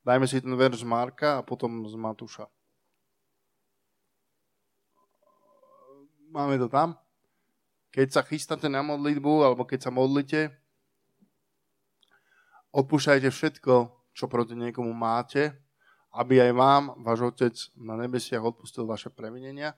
Dajme 0.00 0.24
si 0.24 0.40
ten 0.40 0.56
verš 0.56 0.80
z 0.80 0.88
Marka 0.88 1.36
a 1.36 1.44
potom 1.44 1.84
z 1.84 1.92
Matúša. 2.00 2.48
Máme 6.32 6.56
to 6.56 6.72
tam? 6.72 6.96
Keď 7.92 8.08
sa 8.08 8.24
chystáte 8.24 8.72
na 8.72 8.80
modlitbu, 8.80 9.44
alebo 9.44 9.68
keď 9.68 9.84
sa 9.84 9.92
modlite, 9.92 10.56
odpúšťajte 12.72 13.28
všetko, 13.28 13.74
čo 14.16 14.24
proti 14.32 14.56
niekomu 14.56 14.96
máte, 14.96 15.52
aby 16.12 16.44
aj 16.44 16.52
vám 16.52 16.84
váš 17.00 17.20
Otec 17.24 17.56
na 17.76 17.96
nebesiach 17.96 18.44
odpustil 18.44 18.84
vaše 18.84 19.08
previnenia. 19.08 19.72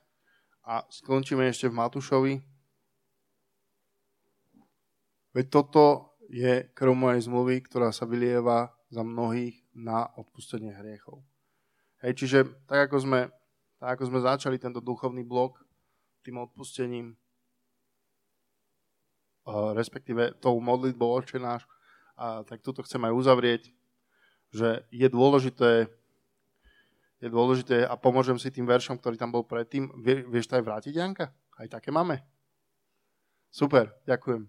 A 0.66 0.82
skončíme 0.90 1.46
ešte 1.46 1.70
v 1.70 1.78
Matúšovi. 1.78 2.34
Veď 5.34 5.46
toto 5.50 6.14
je 6.26 6.66
krv 6.74 6.94
mojej 6.94 7.26
zmluvy, 7.30 7.62
ktorá 7.66 7.94
sa 7.94 8.08
vylieva 8.08 8.74
za 8.90 9.06
mnohých 9.06 9.54
na 9.74 10.10
odpustenie 10.18 10.74
hriechov. 10.74 11.22
Hej, 12.02 12.18
čiže 12.22 12.38
tak 12.66 12.90
ako, 12.90 12.96
sme, 13.02 13.20
tak 13.78 13.98
ako 13.98 14.02
sme 14.10 14.20
začali 14.22 14.56
tento 14.58 14.82
duchovný 14.82 15.22
blok 15.26 15.62
tým 16.24 16.40
odpustením, 16.40 17.12
respektíve 19.76 20.40
tou 20.40 20.56
modlitbou 20.56 21.20
Oče 21.20 21.36
náš, 21.36 21.68
a 22.16 22.46
tak 22.46 22.62
tuto 22.62 22.80
chcem 22.86 23.02
aj 23.04 23.12
uzavrieť, 23.12 23.62
že 24.54 24.86
je 24.88 25.08
dôležité 25.10 25.90
je 27.24 27.32
dôležité 27.32 27.88
a 27.88 27.96
pomôžem 27.96 28.36
si 28.36 28.52
tým 28.52 28.68
veršom, 28.68 29.00
ktorý 29.00 29.16
tam 29.16 29.32
bol 29.32 29.48
predtým. 29.48 29.88
Vie, 30.04 30.20
vieš 30.28 30.52
to 30.52 30.60
aj 30.60 30.64
vrátiť, 30.68 30.92
Janka? 30.92 31.32
Aj 31.56 31.66
také 31.72 31.88
máme? 31.88 32.20
Super, 33.48 33.96
ďakujem. 34.04 34.44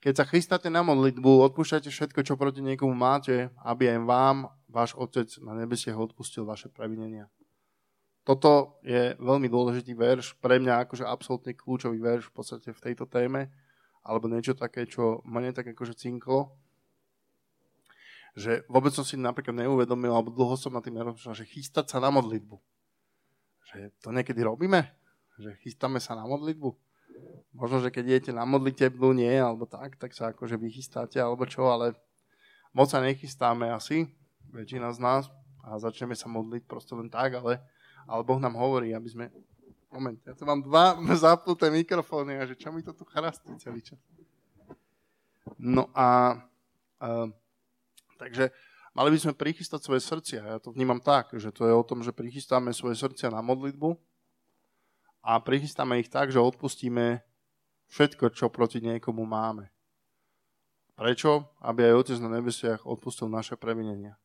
Keď 0.00 0.14
sa 0.16 0.24
chystáte 0.24 0.72
na 0.72 0.80
modlitbu, 0.80 1.44
odpúšťajte 1.52 1.92
všetko, 1.92 2.24
čo 2.24 2.40
proti 2.40 2.64
niekomu 2.64 2.96
máte, 2.96 3.52
aby 3.60 3.92
aj 3.92 3.98
vám 4.08 4.36
váš 4.64 4.96
Otec 4.96 5.28
na 5.44 5.52
nebesiach 5.52 6.00
odpustil 6.00 6.48
vaše 6.48 6.72
previnenia. 6.72 7.28
Toto 8.24 8.80
je 8.80 9.12
veľmi 9.20 9.52
dôležitý 9.52 9.92
verš, 9.92 10.40
pre 10.40 10.56
mňa 10.56 10.88
akože 10.88 11.04
absolútne 11.04 11.52
kľúčový 11.52 12.00
verš 12.00 12.32
v 12.32 12.34
podstate 12.36 12.68
v 12.72 12.80
tejto 12.80 13.04
téme, 13.04 13.52
alebo 14.00 14.24
niečo 14.24 14.56
také, 14.56 14.88
čo 14.88 15.20
mne 15.28 15.52
tak 15.52 15.76
akože 15.76 15.92
cinklo 15.92 16.56
že 18.40 18.64
vôbec 18.72 18.90
som 18.96 19.04
si 19.04 19.20
napríklad 19.20 19.52
neuvedomil, 19.52 20.16
alebo 20.16 20.32
dlho 20.32 20.56
som 20.56 20.72
na 20.72 20.80
tým 20.80 20.96
nerozmýšľal, 20.96 21.36
že 21.36 21.44
chystať 21.44 21.92
sa 21.92 22.00
na 22.00 22.08
modlitbu. 22.08 22.56
Že 23.68 23.92
to 24.00 24.08
niekedy 24.16 24.40
robíme? 24.40 24.88
Že 25.36 25.60
chystáme 25.60 26.00
sa 26.00 26.16
na 26.16 26.24
modlitbu? 26.24 26.72
Možno, 27.52 27.84
že 27.84 27.92
keď 27.92 28.04
idete 28.08 28.32
na 28.32 28.48
modlitebnú, 28.48 29.12
nie, 29.12 29.36
alebo 29.36 29.68
tak, 29.68 30.00
tak 30.00 30.16
sa 30.16 30.32
akože 30.32 30.56
vychystáte, 30.56 31.20
alebo 31.20 31.44
čo, 31.44 31.68
ale 31.68 31.92
moc 32.72 32.88
sa 32.88 33.04
nechystáme 33.04 33.68
asi, 33.68 34.08
väčšina 34.48 34.88
z 34.96 34.98
nás, 35.04 35.22
a 35.60 35.76
začneme 35.76 36.16
sa 36.16 36.32
modliť 36.32 36.64
proste 36.64 36.96
len 36.96 37.12
tak, 37.12 37.36
ale, 37.36 37.60
ale 38.08 38.22
Boh 38.24 38.40
nám 38.40 38.56
hovorí, 38.56 38.96
aby 38.96 39.08
sme... 39.12 39.24
Moment, 39.90 40.16
ja 40.22 40.32
tu 40.38 40.46
mám 40.46 40.64
dva 40.64 40.96
zapnuté 41.18 41.68
mikrofóny 41.68 42.40
a 42.40 42.48
že 42.48 42.56
čo 42.56 42.72
mi 42.72 42.80
to 42.80 42.96
tu 42.96 43.04
chrastí 43.04 43.52
celý 43.60 43.84
čas. 43.84 44.00
No 45.60 45.92
a... 45.92 46.40
Uh, 47.00 47.32
Takže 48.20 48.52
mali 48.92 49.08
by 49.16 49.18
sme 49.18 49.32
prichystať 49.32 49.80
svoje 49.80 50.04
srdcia. 50.04 50.44
Ja 50.44 50.58
to 50.60 50.76
vnímam 50.76 51.00
tak, 51.00 51.32
že 51.40 51.48
to 51.48 51.64
je 51.64 51.72
o 51.72 51.80
tom, 51.80 52.04
že 52.04 52.12
prichystáme 52.12 52.76
svoje 52.76 53.00
srdcia 53.00 53.32
na 53.32 53.40
modlitbu 53.40 53.96
a 55.24 55.40
prichystáme 55.40 55.96
ich 56.04 56.12
tak, 56.12 56.28
že 56.28 56.36
odpustíme 56.36 57.24
všetko, 57.88 58.36
čo 58.36 58.52
proti 58.52 58.84
niekomu 58.84 59.24
máme. 59.24 59.72
Prečo? 61.00 61.56
Aby 61.64 61.88
aj 61.88 61.96
Otec 62.04 62.18
na 62.20 62.28
nebesiach 62.28 62.84
odpustil 62.84 63.32
naše 63.32 63.56
previnenia. 63.56 64.20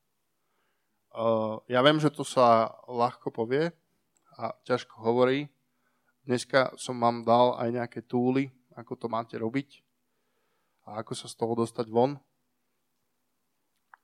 Uh, 1.15 1.63
ja 1.71 1.79
viem, 1.79 1.95
že 1.95 2.11
to 2.11 2.27
sa 2.27 2.75
ľahko 2.91 3.31
povie 3.31 3.71
a 4.35 4.51
ťažko 4.67 4.99
hovorí. 4.99 5.47
Dneska 6.27 6.75
som 6.75 6.99
vám 6.99 7.23
dal 7.23 7.55
aj 7.55 7.69
nejaké 7.71 8.03
túly, 8.03 8.51
ako 8.75 8.99
to 8.99 9.07
máte 9.07 9.39
robiť 9.39 9.79
a 10.83 10.99
ako 10.99 11.15
sa 11.15 11.31
z 11.31 11.35
toho 11.39 11.55
dostať 11.55 11.87
von 11.87 12.19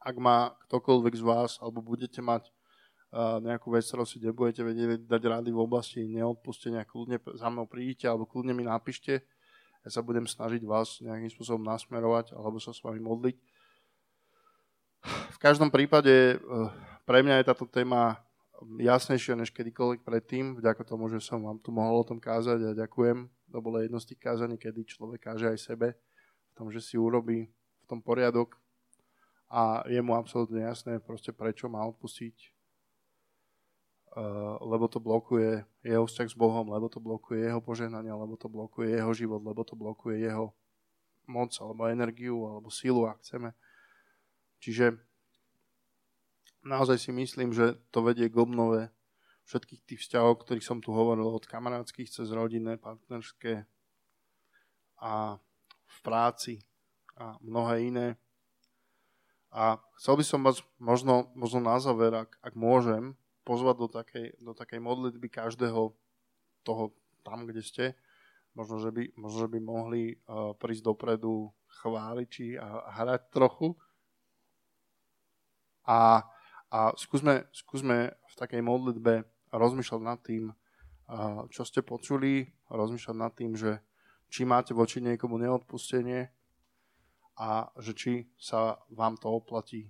ak 0.02 0.16
má 0.18 0.58
ktokoľvek 0.68 1.14
z 1.14 1.24
vás, 1.24 1.52
alebo 1.62 1.86
budete 1.86 2.20
mať 2.20 2.50
uh, 2.50 3.38
nejakú 3.38 3.70
vec, 3.70 3.86
ktorú 3.86 4.04
si 4.04 4.18
nebudete 4.18 4.66
vedieť 4.66 5.06
dať 5.06 5.22
rady 5.22 5.50
v 5.54 5.62
oblasti 5.62 6.02
neodpustenia, 6.10 6.90
kľudne 6.90 7.22
za 7.38 7.48
mnou 7.54 7.70
prídite, 7.70 8.10
alebo 8.10 8.26
kľudne 8.26 8.58
mi 8.58 8.66
napíšte. 8.66 9.22
Ja 9.82 9.90
sa 9.90 10.02
budem 10.02 10.26
snažiť 10.26 10.62
vás 10.66 11.02
nejakým 11.02 11.30
spôsobom 11.30 11.62
nasmerovať, 11.66 12.34
alebo 12.34 12.58
sa 12.58 12.74
s 12.74 12.82
vami 12.82 13.02
modliť. 13.02 13.38
V 15.34 15.38
každom 15.42 15.70
prípade 15.74 16.38
uh, 16.38 16.70
pre 17.06 17.22
mňa 17.26 17.42
je 17.42 17.50
táto 17.50 17.66
téma 17.70 18.22
jasnejšia 18.62 19.34
než 19.34 19.50
kedykoľvek 19.50 20.06
predtým, 20.06 20.54
vďaka 20.62 20.86
tomu, 20.86 21.10
že 21.10 21.18
som 21.18 21.42
vám 21.42 21.58
tu 21.58 21.74
mohol 21.74 22.06
o 22.06 22.08
tom 22.08 22.22
kázať 22.22 22.62
a 22.62 22.78
ďakujem. 22.78 23.26
To 23.50 23.58
bolo 23.58 23.82
jedno 23.82 23.98
z 23.98 24.14
tých 24.14 24.22
kázaní, 24.22 24.56
kedy 24.62 24.86
človek 24.86 25.26
káže 25.26 25.50
aj 25.50 25.60
sebe, 25.60 25.98
v 25.98 26.54
tom, 26.54 26.70
že 26.70 26.78
si 26.78 26.94
urobí 26.94 27.50
v 27.50 27.86
tom 27.90 28.06
poriadok, 28.06 28.61
a 29.52 29.84
je 29.84 30.00
mu 30.00 30.16
absolútne 30.16 30.64
jasné 30.64 31.04
proste 31.04 31.36
prečo 31.36 31.68
má 31.68 31.84
odpustiť, 31.92 32.36
uh, 34.16 34.56
lebo 34.64 34.88
to 34.88 35.04
blokuje 35.04 35.68
jeho 35.84 36.08
vzťah 36.08 36.28
s 36.32 36.40
Bohom, 36.40 36.72
lebo 36.72 36.88
to 36.88 37.04
blokuje 37.04 37.44
jeho 37.52 37.60
požehnanie, 37.60 38.16
lebo 38.16 38.40
to 38.40 38.48
blokuje 38.48 38.96
jeho 38.96 39.12
život, 39.12 39.44
lebo 39.44 39.68
to 39.68 39.76
blokuje 39.76 40.24
jeho 40.24 40.56
moc 41.28 41.52
alebo 41.60 41.92
energiu 41.92 42.48
alebo 42.48 42.72
silu, 42.72 43.04
ak 43.12 43.20
chceme. 43.20 43.52
Čiže 44.64 44.96
naozaj 46.64 46.98
si 47.02 47.12
myslím, 47.12 47.52
že 47.52 47.76
to 47.92 48.06
vedie 48.06 48.32
k 48.32 48.40
obnove 48.40 48.88
všetkých 49.52 49.82
tých 49.84 50.02
vzťahov, 50.08 50.30
o 50.32 50.40
ktorých 50.48 50.64
som 50.64 50.80
tu 50.80 50.96
hovoril, 50.96 51.28
od 51.28 51.44
kamarátskych 51.44 52.08
cez 52.08 52.32
rodinné, 52.32 52.80
partnerské 52.80 53.68
a 55.02 55.36
v 55.92 55.98
práci 56.06 56.64
a 57.18 57.36
mnohé 57.42 57.90
iné. 57.90 58.08
A 59.52 59.84
chcel 60.00 60.16
by 60.16 60.24
som 60.24 60.40
vás 60.48 60.64
možno, 60.80 61.28
možno 61.36 61.60
na 61.60 61.76
záver, 61.76 62.16
ak, 62.16 62.40
ak 62.40 62.54
môžem, 62.56 63.20
pozvať 63.44 63.76
do 63.84 63.88
takej, 63.92 64.28
do 64.40 64.56
takej 64.56 64.80
modlitby 64.80 65.28
každého 65.28 65.92
toho 66.64 66.84
tam, 67.28 67.44
kde 67.44 67.60
ste. 67.60 67.86
Možno, 68.56 68.80
že 68.80 68.96
by, 68.96 69.12
možno, 69.20 69.38
že 69.48 69.52
by 69.52 69.60
mohli 69.60 70.04
uh, 70.16 70.56
prísť 70.56 70.88
dopredu 70.88 71.52
chváliči 71.84 72.56
a, 72.56 72.80
a 72.84 72.90
hrať 73.04 73.22
trochu. 73.32 73.76
A, 75.84 76.24
a 76.72 76.80
skúsme, 76.96 77.48
skúsme 77.52 78.16
v 78.16 78.36
takej 78.40 78.64
modlitbe 78.64 79.28
rozmýšľať 79.52 80.02
nad 80.04 80.20
tým, 80.24 80.52
uh, 80.52 81.44
čo 81.52 81.68
ste 81.68 81.84
počuli, 81.84 82.48
rozmýšľať 82.72 83.16
nad 83.20 83.36
tým, 83.36 83.56
že 83.56 83.84
či 84.32 84.48
máte 84.48 84.72
voči 84.72 85.04
niekomu 85.04 85.36
neodpustenie, 85.36 86.32
a 87.42 87.66
že 87.82 87.98
či 87.98 88.14
sa 88.38 88.78
vám 88.94 89.18
to 89.18 89.34
oplatí 89.34 89.90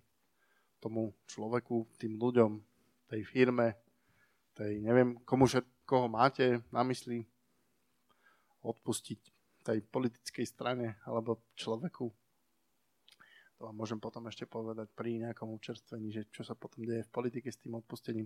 tomu 0.79 1.11
človeku, 1.27 1.99
tým 1.99 2.15
ľuďom, 2.15 2.51
tej 3.11 3.21
firme, 3.27 3.75
tej 4.55 4.79
neviem, 4.79 5.19
komu 5.27 5.51
všetkoho 5.51 6.07
máte 6.07 6.63
na 6.71 6.87
mysli 6.87 7.27
odpustiť 8.63 9.19
tej 9.67 9.83
politickej 9.83 10.45
strane 10.47 10.95
alebo 11.03 11.43
človeku. 11.59 12.07
To 13.59 13.69
vám 13.69 13.77
môžem 13.77 14.01
potom 14.01 14.25
ešte 14.25 14.49
povedať 14.49 14.89
pri 14.95 15.21
nejakom 15.21 15.51
učerstvení, 15.53 16.09
že 16.09 16.31
čo 16.33 16.41
sa 16.41 16.57
potom 16.57 16.81
deje 16.87 17.05
v 17.05 17.13
politike 17.13 17.51
s 17.51 17.61
tým 17.61 17.77
odpustením. 17.77 18.25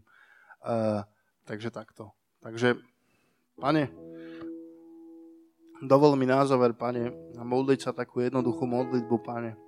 Uh, 0.63 1.03
takže 1.43 1.75
takto. 1.75 2.15
Takže, 2.39 2.79
pane, 3.59 3.91
Dovol 5.83 6.15
mi 6.15 6.23
na 6.23 6.45
záver, 6.47 6.71
pane, 6.71 7.11
modliť 7.35 7.79
sa 7.79 7.91
takú 7.91 8.23
jednoduchú 8.23 8.63
modlitbu, 8.63 9.15
pane. 9.19 9.59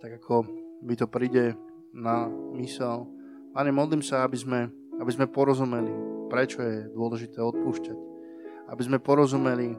Tak 0.00 0.24
ako 0.24 0.48
by 0.80 0.94
to 0.96 1.06
príde 1.10 1.52
na 1.92 2.30
mysel. 2.56 3.04
Pane, 3.52 3.68
modlím 3.68 4.00
sa, 4.00 4.24
aby 4.24 4.40
sme, 4.40 4.60
aby 4.96 5.10
sme 5.12 5.28
porozumeli, 5.28 5.92
prečo 6.32 6.64
je 6.64 6.88
dôležité 6.92 7.44
odpúšťať. 7.44 7.98
Aby 8.72 8.82
sme 8.84 8.98
porozumeli, 9.00 9.76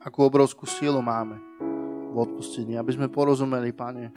akú 0.00 0.28
obrovskú 0.28 0.64
sílu 0.64 1.04
máme 1.04 1.36
v 2.12 2.16
odpustení. 2.16 2.80
Aby 2.80 2.96
sme 2.96 3.12
porozumeli, 3.12 3.72
Pane, 3.76 4.12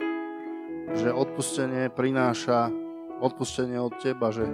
že 0.96 1.12
odpustenie 1.12 1.92
prináša 1.92 2.72
odpustenie 3.18 3.78
od 3.82 3.98
Teba, 3.98 4.30
že, 4.30 4.46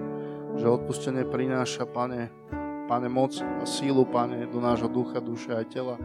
že 0.57 0.67
odpustenie 0.67 1.29
prináša, 1.29 1.85
Pane, 1.85 2.33
Pane, 2.85 3.09
moc 3.09 3.37
a 3.41 3.65
sílu, 3.65 4.05
Pane, 4.05 4.45
do 4.49 4.61
nášho 4.61 4.89
ducha, 4.89 5.25
duše 5.25 5.57
aj 5.57 5.67
tela. 5.73 5.97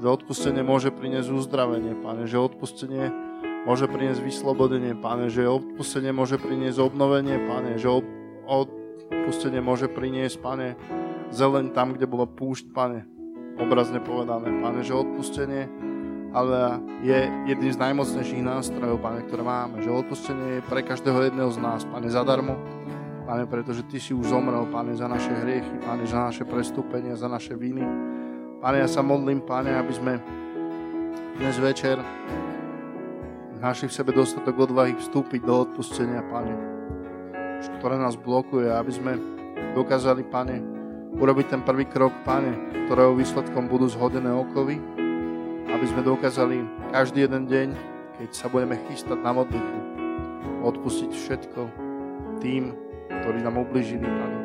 Že 0.00 0.20
odpustenie 0.20 0.60
môže 0.60 0.92
priniesť 0.92 1.32
uzdravenie, 1.32 1.96
Pane, 1.98 2.28
že 2.28 2.36
odpustenie 2.36 3.08
môže 3.64 3.88
priniesť 3.88 4.20
vyslobodenie, 4.20 4.92
Pane, 4.92 5.32
že 5.32 5.48
odpustenie 5.48 6.12
môže 6.12 6.36
priniesť 6.36 6.78
obnovenie, 6.78 7.40
Pane, 7.40 7.80
že 7.80 7.88
odpustenie 8.44 9.64
môže 9.64 9.88
priniesť, 9.88 10.36
Pane, 10.44 10.68
zeleň 11.32 11.72
tam, 11.72 11.96
kde 11.96 12.04
bola 12.04 12.28
púšť, 12.28 12.70
Pane, 12.76 13.08
obrazne 13.56 13.98
povedané, 14.04 14.52
Pane, 14.60 14.84
že 14.84 14.92
odpustenie 14.92 15.68
ale 16.36 16.84
je 17.00 17.32
jedným 17.48 17.72
z 17.72 17.80
najmocnejších 17.80 18.44
nástrojov, 18.44 19.00
Pane, 19.00 19.24
ktoré 19.24 19.40
máme, 19.40 19.80
že 19.80 19.88
odpustenie 19.88 20.60
je 20.60 20.68
pre 20.68 20.84
každého 20.84 21.32
jedného 21.32 21.48
z 21.48 21.58
nás, 21.64 21.88
Pane, 21.88 22.12
zadarmo, 22.12 22.60
Pane, 23.26 23.42
pretože 23.42 23.82
Ty 23.90 23.98
si 23.98 24.14
už 24.14 24.30
zomrel, 24.30 24.70
Pane, 24.70 24.94
za 24.94 25.10
naše 25.10 25.34
hriechy, 25.34 25.82
Pane, 25.82 26.06
za 26.06 26.30
naše 26.30 26.46
prestúpenia, 26.46 27.18
za 27.18 27.26
naše 27.26 27.58
viny. 27.58 27.82
Pane, 28.62 28.78
ja 28.78 28.86
sa 28.86 29.02
modlím, 29.02 29.42
Pane, 29.42 29.74
aby 29.74 29.90
sme 29.90 30.22
dnes 31.34 31.58
večer 31.58 31.98
našli 33.58 33.90
v 33.90 33.96
sebe 33.98 34.14
dostatok 34.14 34.70
odvahy 34.70 34.94
vstúpiť 34.94 35.42
do 35.42 35.66
odpustenia, 35.66 36.22
Pane, 36.22 36.54
ktoré 37.82 37.98
nás 37.98 38.14
blokuje, 38.14 38.70
aby 38.70 38.94
sme 38.94 39.18
dokázali, 39.74 40.22
Pane, 40.22 40.62
urobiť 41.18 41.46
ten 41.50 41.66
prvý 41.66 41.90
krok, 41.90 42.14
Pane, 42.22 42.86
ktorého 42.86 43.10
výsledkom 43.18 43.66
budú 43.66 43.90
zhodené 43.90 44.30
okovy, 44.30 44.78
aby 45.66 45.86
sme 45.90 46.06
dokázali 46.06 46.62
každý 46.94 47.26
jeden 47.26 47.50
deň, 47.50 47.68
keď 48.22 48.30
sa 48.30 48.46
budeme 48.46 48.78
chystať 48.86 49.18
na 49.18 49.34
modlitbu, 49.34 49.78
odpustiť 50.62 51.10
všetko 51.10 51.60
tým, 52.38 52.85
ktorí 53.26 53.42
nám 53.42 53.58
ubližili, 53.58 54.06
Pane. 54.06 54.38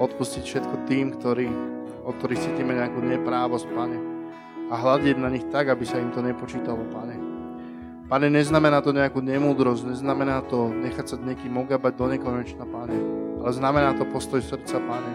Odpustiť 0.00 0.40
všetko 0.40 0.88
tým, 0.88 1.12
ktorí, 1.20 1.52
od 2.08 2.16
ktorých 2.16 2.40
cítime 2.40 2.72
nejakú 2.72 2.96
neprávosť, 2.96 3.68
Pane. 3.76 3.98
A 4.72 4.74
hľadiť 4.80 5.20
na 5.20 5.28
nich 5.28 5.44
tak, 5.52 5.68
aby 5.68 5.84
sa 5.84 6.00
im 6.00 6.08
to 6.08 6.24
nepočítalo, 6.24 6.80
Pane. 6.88 7.20
Pane, 8.08 8.32
neznamená 8.32 8.80
to 8.80 8.96
nejakú 8.96 9.20
nemúdrosť, 9.20 9.92
neznamená 9.92 10.40
to 10.48 10.72
nechať 10.72 11.12
sa 11.12 11.16
niekým 11.20 11.60
ogabať 11.60 11.92
do 11.92 12.06
nekonečna, 12.08 12.64
Pane, 12.64 12.96
ale 13.44 13.52
znamená 13.52 13.92
to 13.92 14.08
postoj 14.08 14.40
srdca, 14.40 14.80
Pane. 14.80 15.12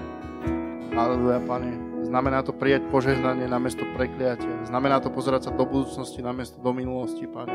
Aleluja, 0.93 1.41
Pane. 1.41 2.05
Znamená 2.05 2.45
to 2.45 2.53
prijať 2.53 2.85
požehnanie 2.93 3.49
na 3.49 3.57
mesto 3.57 3.81
prekliatia. 3.97 4.69
Znamená 4.69 5.01
to 5.01 5.09
pozerať 5.09 5.49
sa 5.49 5.51
do 5.57 5.65
budúcnosti 5.65 6.21
na 6.21 6.37
mesto 6.37 6.61
do 6.61 6.69
minulosti, 6.69 7.25
Pane. 7.25 7.49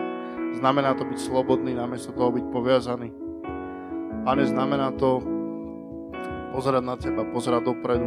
Znamená 0.59 0.99
to 0.99 1.07
byť 1.07 1.23
slobodný 1.23 1.79
na 1.79 1.87
mesto 1.87 2.11
toho 2.11 2.35
byť 2.35 2.51
poviazaný. 2.51 3.30
Pane, 4.21 4.45
znamená 4.45 4.93
to 4.93 5.25
pozerať 6.53 6.83
na 6.85 6.97
Teba, 7.01 7.25
pozerať 7.25 7.73
dopredu. 7.73 8.05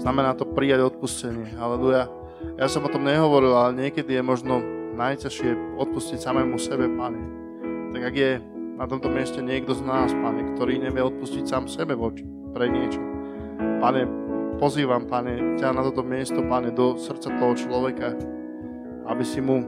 Znamená 0.00 0.32
to 0.32 0.48
prijať 0.48 0.88
odpustenie. 0.96 1.52
Aleluja. 1.60 2.08
Ja 2.56 2.68
som 2.72 2.84
o 2.84 2.92
tom 2.92 3.04
nehovoril, 3.04 3.52
ale 3.52 3.76
niekedy 3.76 4.16
je 4.16 4.22
možno 4.24 4.64
najťažšie 4.96 5.76
odpustiť 5.76 6.18
samému 6.20 6.56
sebe, 6.56 6.88
Pane. 6.88 7.20
Tak 7.92 8.02
ak 8.12 8.14
je 8.16 8.32
na 8.76 8.84
tomto 8.88 9.12
mieste 9.12 9.44
niekto 9.44 9.76
z 9.76 9.84
nás, 9.84 10.12
Pane, 10.12 10.56
ktorý 10.56 10.80
nevie 10.80 11.04
odpustiť 11.04 11.44
sám 11.44 11.68
sebe 11.68 11.92
voči 11.92 12.24
pre 12.56 12.72
niečo. 12.72 13.00
Pane, 13.80 14.08
pozývam, 14.56 15.04
Pane, 15.04 15.60
ťa 15.60 15.76
na 15.76 15.84
toto 15.84 16.00
miesto, 16.00 16.40
Pane, 16.44 16.72
do 16.72 16.96
srdca 16.96 17.28
toho 17.28 17.52
človeka, 17.56 18.16
aby 19.04 19.24
si 19.24 19.44
mu, 19.44 19.60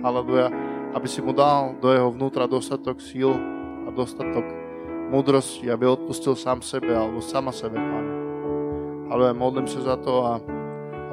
haleluja, 0.00 0.48
aby 0.96 1.04
si 1.04 1.20
mu 1.20 1.36
dal 1.36 1.76
do 1.80 1.92
jeho 1.92 2.08
vnútra 2.08 2.48
dostatok 2.48 3.00
síl 3.04 3.36
a 3.84 3.88
dostatok 3.92 4.65
múdrosti, 5.10 5.70
aby 5.70 5.86
odpustil 5.86 6.34
sám 6.34 6.62
sebe 6.62 6.90
alebo 6.94 7.22
sama 7.22 7.54
sebe, 7.54 7.78
Pane. 7.78 8.12
Ale 9.06 9.30
modlím 9.30 9.70
sa 9.70 9.94
za 9.94 9.96
to 9.96 10.26
a 10.26 10.42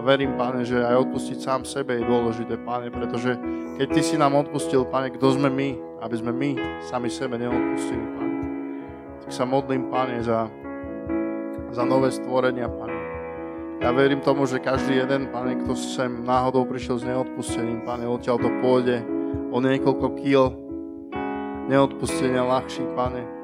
verím, 0.04 0.36
Pane, 0.36 0.68
že 0.68 0.84
aj 0.84 1.08
odpustiť 1.08 1.38
sám 1.40 1.62
sebe 1.64 1.96
je 1.96 2.04
dôležité, 2.04 2.60
Pane, 2.60 2.92
pretože 2.92 3.40
keď 3.80 3.88
Ty 3.90 4.02
si 4.04 4.16
nám 4.20 4.36
odpustil, 4.36 4.84
Pane, 4.84 5.16
kto 5.16 5.40
sme 5.40 5.48
my, 5.48 5.70
aby 6.04 6.16
sme 6.20 6.32
my 6.36 6.50
sami 6.84 7.08
sebe 7.08 7.40
neodpustili, 7.40 8.06
Pane. 8.20 8.36
Tak 9.24 9.30
sa 9.32 9.48
modlím, 9.48 9.88
Pane, 9.88 10.20
za, 10.20 10.52
za 11.72 11.84
nové 11.88 12.12
stvorenia, 12.12 12.68
Pane. 12.68 13.00
Ja 13.80 13.92
verím 13.92 14.24
tomu, 14.24 14.44
že 14.48 14.64
každý 14.64 15.00
jeden, 15.00 15.32
Pane, 15.32 15.64
kto 15.64 15.76
sem 15.76 16.24
náhodou 16.28 16.68
prišiel 16.68 17.00
s 17.00 17.08
neodpustením, 17.08 17.88
Pane, 17.88 18.04
odtiaľ 18.04 18.38
to 18.44 18.50
pôjde 18.60 19.06
o 19.56 19.58
niekoľko 19.64 20.08
kýl 20.20 20.52
neodpustenia 21.72 22.44
ľahší, 22.44 22.84
Pane. 22.92 23.43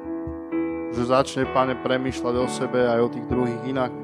Že 0.90 1.02
začne, 1.06 1.42
Pane, 1.54 1.78
premýšľať 1.78 2.34
o 2.34 2.46
sebe 2.50 2.82
aj 2.82 3.00
o 3.06 3.12
tých 3.14 3.26
druhých 3.30 3.62
inak 3.62 3.94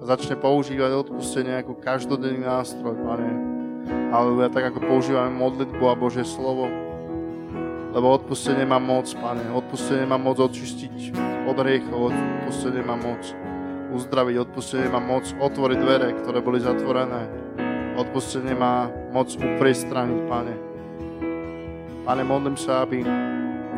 a 0.00 0.02
začne 0.08 0.40
používať 0.40 1.06
odpustenie 1.06 1.62
ako 1.62 1.78
každodenný 1.78 2.42
nástroj, 2.42 2.96
Pane. 2.96 3.30
ja 4.16 4.48
tak 4.50 4.72
ako 4.72 4.80
používame 4.82 5.30
modlitbu 5.36 5.84
a 5.86 5.94
Božie 5.94 6.24
slovo. 6.24 6.66
Lebo 7.92 8.08
odpustenie 8.16 8.64
má 8.64 8.80
moc, 8.80 9.06
Pane. 9.12 9.52
Odpustenie 9.52 10.08
má 10.08 10.16
moc 10.16 10.40
očistiť 10.40 11.12
od 11.44 11.56
hriechov, 11.60 12.08
odpustenie 12.08 12.80
má 12.80 12.96
moc 12.96 13.20
uzdraviť, 13.92 14.34
odpustenie 14.48 14.88
má 14.88 14.98
moc 14.98 15.28
otvoriť 15.28 15.78
dvere, 15.78 16.08
ktoré 16.24 16.40
boli 16.40 16.58
zatvorené. 16.64 17.28
Odpustenie 18.00 18.56
má 18.56 18.88
moc 19.12 19.28
upriestraniť, 19.36 20.18
Pane. 20.24 20.54
Pane, 22.02 22.22
modlím 22.24 22.56
sa, 22.56 22.82
aby 22.82 23.04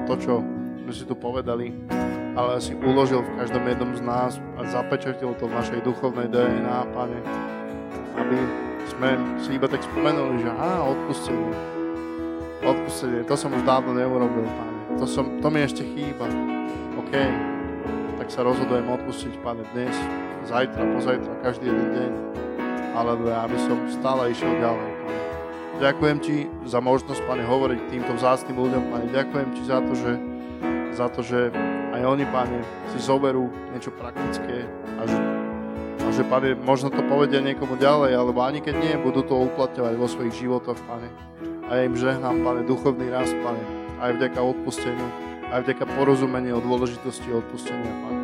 to, 0.07 0.15
čo 0.17 0.35
sme 0.81 0.93
si 0.95 1.05
tu 1.05 1.12
povedali, 1.19 1.75
ale 2.35 2.59
si 2.59 2.74
uložil 2.74 3.22
v 3.22 3.35
každom 3.39 3.62
jednom 3.62 3.95
z 3.95 4.03
nás 4.03 4.32
a 4.59 4.66
zapečatil 4.66 5.39
to 5.39 5.47
v 5.47 5.55
našej 5.55 5.80
duchovnej 5.87 6.26
DNA, 6.26 6.78
Pane. 6.91 7.18
Aby 8.18 8.39
sme 8.91 9.11
si 9.39 9.55
iba 9.55 9.70
tak 9.70 9.87
spomenuli, 9.87 10.43
že 10.43 10.51
á, 10.51 10.82
odpustenie. 10.82 11.55
Odpustenie, 12.66 13.22
to 13.26 13.35
som 13.39 13.55
už 13.55 13.62
dávno 13.62 13.95
neurobil, 13.95 14.43
Pane. 14.43 14.99
To, 14.99 15.07
som, 15.07 15.39
to 15.39 15.47
mi 15.51 15.62
ešte 15.62 15.87
chýba. 15.87 16.26
OK, 16.99 17.14
tak 18.18 18.28
sa 18.30 18.43
rozhodujem 18.43 18.87
odpustiť, 18.91 19.39
Pane, 19.39 19.62
dnes, 19.70 19.95
zajtra, 20.51 20.82
pozajtra, 20.91 21.32
každý 21.47 21.70
jeden 21.70 21.89
deň. 21.95 22.12
Alebo 22.95 23.30
aby 23.30 23.59
som 23.62 23.78
stále 23.95 24.35
išiel 24.35 24.59
ďalej, 24.59 24.91
Pane. 25.07 25.22
Ďakujem 25.78 26.18
Ti 26.18 26.37
za 26.66 26.82
možnosť, 26.82 27.22
Pane, 27.30 27.47
hovoriť 27.47 27.80
týmto 27.95 28.11
vzácným 28.18 28.59
ľuďom, 28.59 28.82
Pane. 28.91 29.07
Ďakujem 29.14 29.49
Ti 29.55 29.62
za 29.70 29.78
to, 29.87 29.95
že, 29.95 30.34
za 30.95 31.11
to, 31.11 31.26
že 31.26 31.51
aj 31.95 32.03
oni, 32.07 32.24
Pane, 32.30 32.62
si 32.95 32.99
zoberú 33.03 33.51
niečo 33.74 33.90
praktické 33.90 34.66
a 34.99 35.03
že, 35.07 35.18
a 36.07 36.09
že 36.14 36.22
Pane, 36.22 36.55
možno 36.62 36.90
to 36.95 37.03
povedia 37.07 37.42
niekomu 37.42 37.74
ďalej, 37.74 38.14
alebo 38.14 38.40
ani 38.47 38.62
keď 38.62 38.74
nie, 38.78 38.95
budú 39.03 39.26
to 39.26 39.34
uplatňovať 39.34 39.95
vo 39.99 40.07
svojich 40.07 40.34
životoch, 40.47 40.78
Pane. 40.86 41.09
A 41.66 41.82
ja 41.82 41.82
im 41.86 41.99
žehnám, 41.99 42.47
Pane, 42.47 42.62
duchovný 42.62 43.11
rast, 43.11 43.34
Pane, 43.42 43.62
aj 43.99 44.14
vďaka 44.22 44.38
odpusteniu, 44.38 45.09
aj 45.51 45.61
vďaka 45.66 45.84
porozumeniu 45.99 46.59
o 46.59 46.64
dôležitosti 46.64 47.30
odpustenia, 47.34 47.90
Pane. 48.07 48.22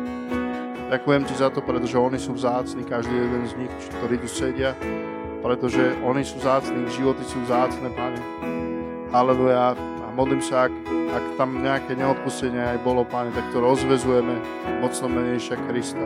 Ďakujem 0.91 1.23
Ti 1.27 1.35
za 1.39 1.47
to, 1.51 1.63
pretože 1.63 1.95
oni 1.95 2.19
sú 2.19 2.35
vzácni, 2.35 2.83
každý 2.83 3.15
jeden 3.15 3.47
z 3.47 3.55
nich, 3.55 3.71
ktorí 3.99 4.19
tu 4.19 4.27
sedia, 4.27 4.75
pretože 5.39 5.95
oni 6.03 6.23
sú 6.23 6.39
vzácni, 6.39 6.87
ich 6.87 6.95
životy 6.95 7.23
sú 7.27 7.39
vzácne, 7.47 7.91
Pane. 7.95 8.19
Haleluja, 9.11 9.75
modlím 10.15 10.43
sa, 10.43 10.67
ak, 10.67 10.73
ak 11.11 11.25
tam 11.39 11.63
nejaké 11.63 11.95
neodpustenie 11.95 12.59
aj 12.75 12.83
bolo, 12.83 13.07
Pane, 13.07 13.31
tak 13.31 13.47
to 13.55 13.63
rozvezujeme 13.63 14.35
mocno 14.83 15.07
menejšia 15.07 15.55
Krista. 15.67 16.03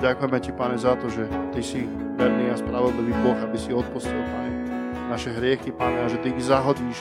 Ďakujeme 0.00 0.38
Ti, 0.40 0.50
Pane, 0.56 0.76
za 0.80 0.96
to, 0.96 1.12
že 1.12 1.28
Ty 1.52 1.60
si 1.60 1.84
verný 2.16 2.52
a 2.52 2.56
spravodlivý 2.56 3.12
Boh, 3.20 3.36
aby 3.44 3.56
si 3.60 3.76
odpustil, 3.76 4.16
Pane, 4.16 4.50
naše 5.12 5.32
hriechy, 5.36 5.72
Pane, 5.72 6.04
a 6.04 6.08
že 6.08 6.20
Ty 6.20 6.32
ich 6.32 6.48
zahodíš 6.48 6.98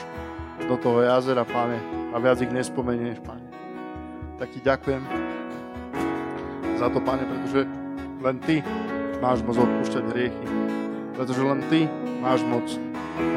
do 0.68 0.76
toho 0.76 1.02
jazera, 1.04 1.48
Pane, 1.48 1.80
a 2.12 2.16
viac 2.20 2.44
ich 2.44 2.52
nespomenieš, 2.52 3.24
Pane. 3.24 3.46
Tak 4.36 4.52
Ti 4.52 4.60
ďakujem 4.60 5.04
za 6.76 6.88
to, 6.92 7.00
Pane, 7.00 7.24
pretože 7.24 7.62
len 8.20 8.38
Ty 8.44 8.56
máš 9.24 9.40
moc 9.44 9.56
odpúšťať 9.56 10.04
hriechy. 10.16 10.46
Pretože 11.16 11.42
len 11.44 11.60
Ty 11.68 11.88
máš 12.24 12.44
moc 12.48 12.68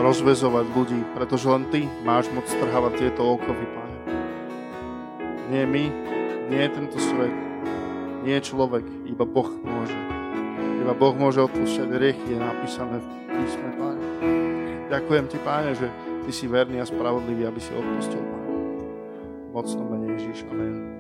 rozvezovať 0.03 0.67
ľudí, 0.75 1.01
pretože 1.15 1.47
len 1.47 1.67
Ty 1.71 1.87
máš 2.03 2.27
moc 2.35 2.47
strhávať 2.47 2.93
tieto 2.99 3.23
okovy, 3.23 3.67
Pane. 3.67 3.99
Nie 5.53 5.65
my, 5.69 5.85
nie 6.51 6.65
tento 6.71 6.99
svet, 6.99 7.35
nie 8.23 8.39
človek, 8.39 8.87
iba 9.07 9.27
Boh 9.27 9.51
môže. 9.63 9.99
Iba 10.83 10.95
Boh 10.95 11.15
môže 11.15 11.43
odpúšťať 11.47 11.89
riechy, 11.95 12.35
je 12.35 12.39
napísané 12.39 12.99
v 12.99 13.07
písme, 13.31 13.69
Pane. 13.79 14.05
Ďakujem 14.91 15.25
Ti, 15.31 15.39
Páne, 15.43 15.71
že 15.79 15.89
Ty 16.23 16.31
si 16.31 16.47
verný 16.47 16.83
a 16.83 16.87
spravodlivý, 16.87 17.47
aby 17.47 17.61
si 17.63 17.71
odpustil, 17.75 18.23
Pane. 18.23 18.51
Mocno 19.53 19.83
menej 19.87 20.19
Ježiš. 20.19 20.49
Amen. 20.49 20.92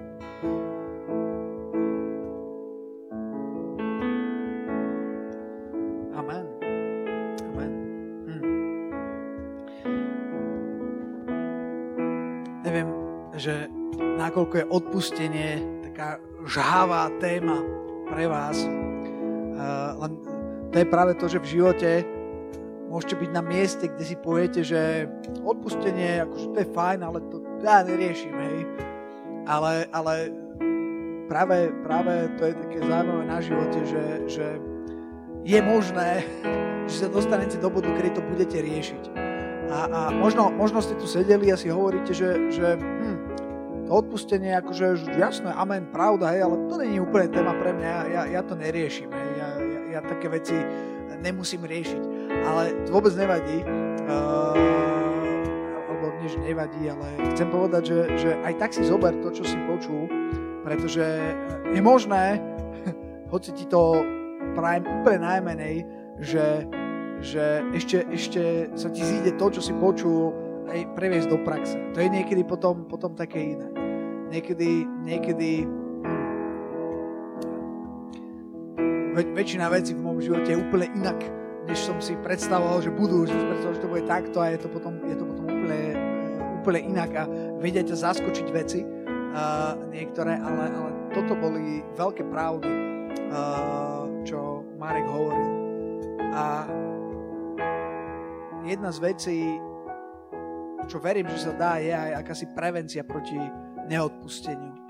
Že 13.36 13.66
nakoľko 13.98 14.54
je 14.58 14.66
odpustenie 14.70 15.50
taká 15.90 16.18
žhavá 16.46 17.10
téma 17.18 17.60
pre 18.08 18.26
vás. 18.28 18.64
Len 19.98 20.12
to 20.72 20.76
je 20.80 20.86
práve 20.88 21.12
to, 21.20 21.28
že 21.28 21.42
v 21.42 21.50
živote 21.58 21.90
môžete 22.92 23.24
byť 23.24 23.30
na 23.32 23.40
mieste, 23.40 23.88
kde 23.88 24.04
si 24.04 24.16
poviete, 24.20 24.60
že 24.60 25.08
odpustenie, 25.40 26.20
akože 26.28 26.46
to 26.52 26.58
je 26.60 26.68
fajn, 26.76 27.00
ale 27.00 27.18
to 27.32 27.40
ja 27.64 27.80
neriešim, 27.88 28.36
hej. 28.36 28.58
Ale, 29.48 29.88
ale 29.96 30.14
práve, 31.24 31.72
práve 31.82 32.28
to 32.36 32.52
je 32.52 32.54
také 32.54 32.78
zaujímavé 32.84 33.24
na 33.24 33.38
živote, 33.40 33.80
že, 33.88 34.04
že 34.28 34.46
je 35.42 35.60
možné, 35.64 36.28
že 36.90 37.06
sa 37.06 37.08
dostanete 37.08 37.56
do 37.56 37.72
bodu, 37.72 37.88
kedy 37.96 38.12
to 38.12 38.22
budete 38.28 38.60
riešiť. 38.60 39.31
A, 39.72 39.88
a 39.88 40.00
možno, 40.12 40.52
možno 40.52 40.84
ste 40.84 40.92
tu 41.00 41.08
sedeli 41.08 41.48
a 41.48 41.56
si 41.56 41.72
hovoríte, 41.72 42.12
že, 42.12 42.52
že 42.52 42.76
hm, 42.76 43.16
to 43.88 43.90
odpustenie, 44.04 44.52
akože 44.60 45.16
jasné, 45.16 45.48
amen, 45.56 45.88
pravda, 45.88 46.36
hej, 46.36 46.44
ale 46.44 46.68
to 46.68 46.76
není 46.76 47.00
úplne 47.00 47.32
téma 47.32 47.56
pre 47.56 47.72
mňa, 47.72 47.92
ja, 48.12 48.22
ja 48.28 48.40
to 48.44 48.52
neriešim, 48.52 49.08
hej, 49.08 49.28
ja, 49.40 49.48
ja, 49.56 49.80
ja 49.96 50.00
také 50.04 50.28
veci 50.28 50.56
nemusím 51.24 51.64
riešiť. 51.64 52.02
Ale 52.42 52.62
to 52.84 52.90
vôbec 52.92 53.14
nevadí. 53.14 53.62
Uh, 54.02 54.58
alebo 55.88 56.04
nie, 56.20 56.28
že 56.28 56.42
nevadí, 56.42 56.82
ale 56.90 57.06
chcem 57.32 57.48
povedať, 57.48 57.82
že, 57.86 57.98
že 58.18 58.30
aj 58.42 58.54
tak 58.58 58.70
si 58.74 58.82
zober 58.82 59.14
to, 59.22 59.30
čo 59.30 59.46
si 59.46 59.56
počul, 59.64 60.10
pretože 60.66 61.06
je 61.72 61.80
možné, 61.80 62.42
hoci 63.32 63.54
ti 63.54 63.64
to 63.70 64.02
prajem 64.52 64.84
úplne 64.84 65.20
najmenej, 65.22 65.76
že, 66.20 66.66
že 67.22 67.62
ešte, 67.72 68.02
ešte 68.10 68.42
sa 68.74 68.90
ti 68.90 69.00
zíde 69.06 69.38
to, 69.38 69.46
čo 69.54 69.62
si 69.62 69.72
počul, 69.78 70.34
aj 70.66 70.98
previesť 70.98 71.28
do 71.30 71.38
praxe. 71.40 71.78
To 71.94 71.98
je 72.02 72.10
niekedy 72.10 72.42
potom, 72.42 72.84
potom 72.90 73.14
také 73.14 73.54
iné. 73.54 73.68
Niekedy, 74.34 74.88
niekedy 75.06 75.68
väč, 79.14 79.28
väčšina 79.30 79.70
vecí 79.70 79.92
v 79.94 80.02
môjom 80.02 80.20
živote 80.24 80.50
je 80.50 80.58
úplne 80.58 80.88
inak, 80.96 81.20
než 81.68 81.78
som 81.78 82.00
si 82.00 82.16
predstavoval, 82.18 82.80
že 82.82 82.90
budú, 82.90 83.28
že 83.28 83.36
som 83.36 83.46
predstavoval, 83.52 83.76
že 83.76 83.84
to 83.84 83.92
bude 83.92 84.04
takto 84.08 84.38
a 84.40 84.46
je 84.50 84.58
to 84.58 84.68
potom, 84.72 84.94
je 85.04 85.16
to 85.16 85.24
potom 85.28 85.44
úplne, 85.46 85.80
úplne 86.58 86.80
inak 86.90 87.10
a 87.14 87.22
vedia 87.60 87.84
ťa 87.84 87.96
zaskočiť 88.08 88.46
veci 88.50 88.80
uh, 88.82 89.76
niektoré, 89.92 90.40
ale, 90.40 90.64
ale 90.72 90.90
toto 91.12 91.36
boli 91.36 91.84
veľké 91.94 92.24
pravdy, 92.32 92.72
uh, 93.30 94.08
čo 94.24 94.64
Marek 94.80 95.04
hovoril. 95.04 95.50
A 96.32 96.64
jedna 98.66 98.90
z 98.94 98.98
vecí, 99.02 99.38
čo 100.86 100.98
verím, 100.98 101.30
že 101.30 101.46
sa 101.46 101.52
dá, 101.54 101.78
je 101.78 101.94
aj 101.94 102.22
akási 102.22 102.46
prevencia 102.52 103.06
proti 103.06 103.38
neodpusteniu 103.86 104.82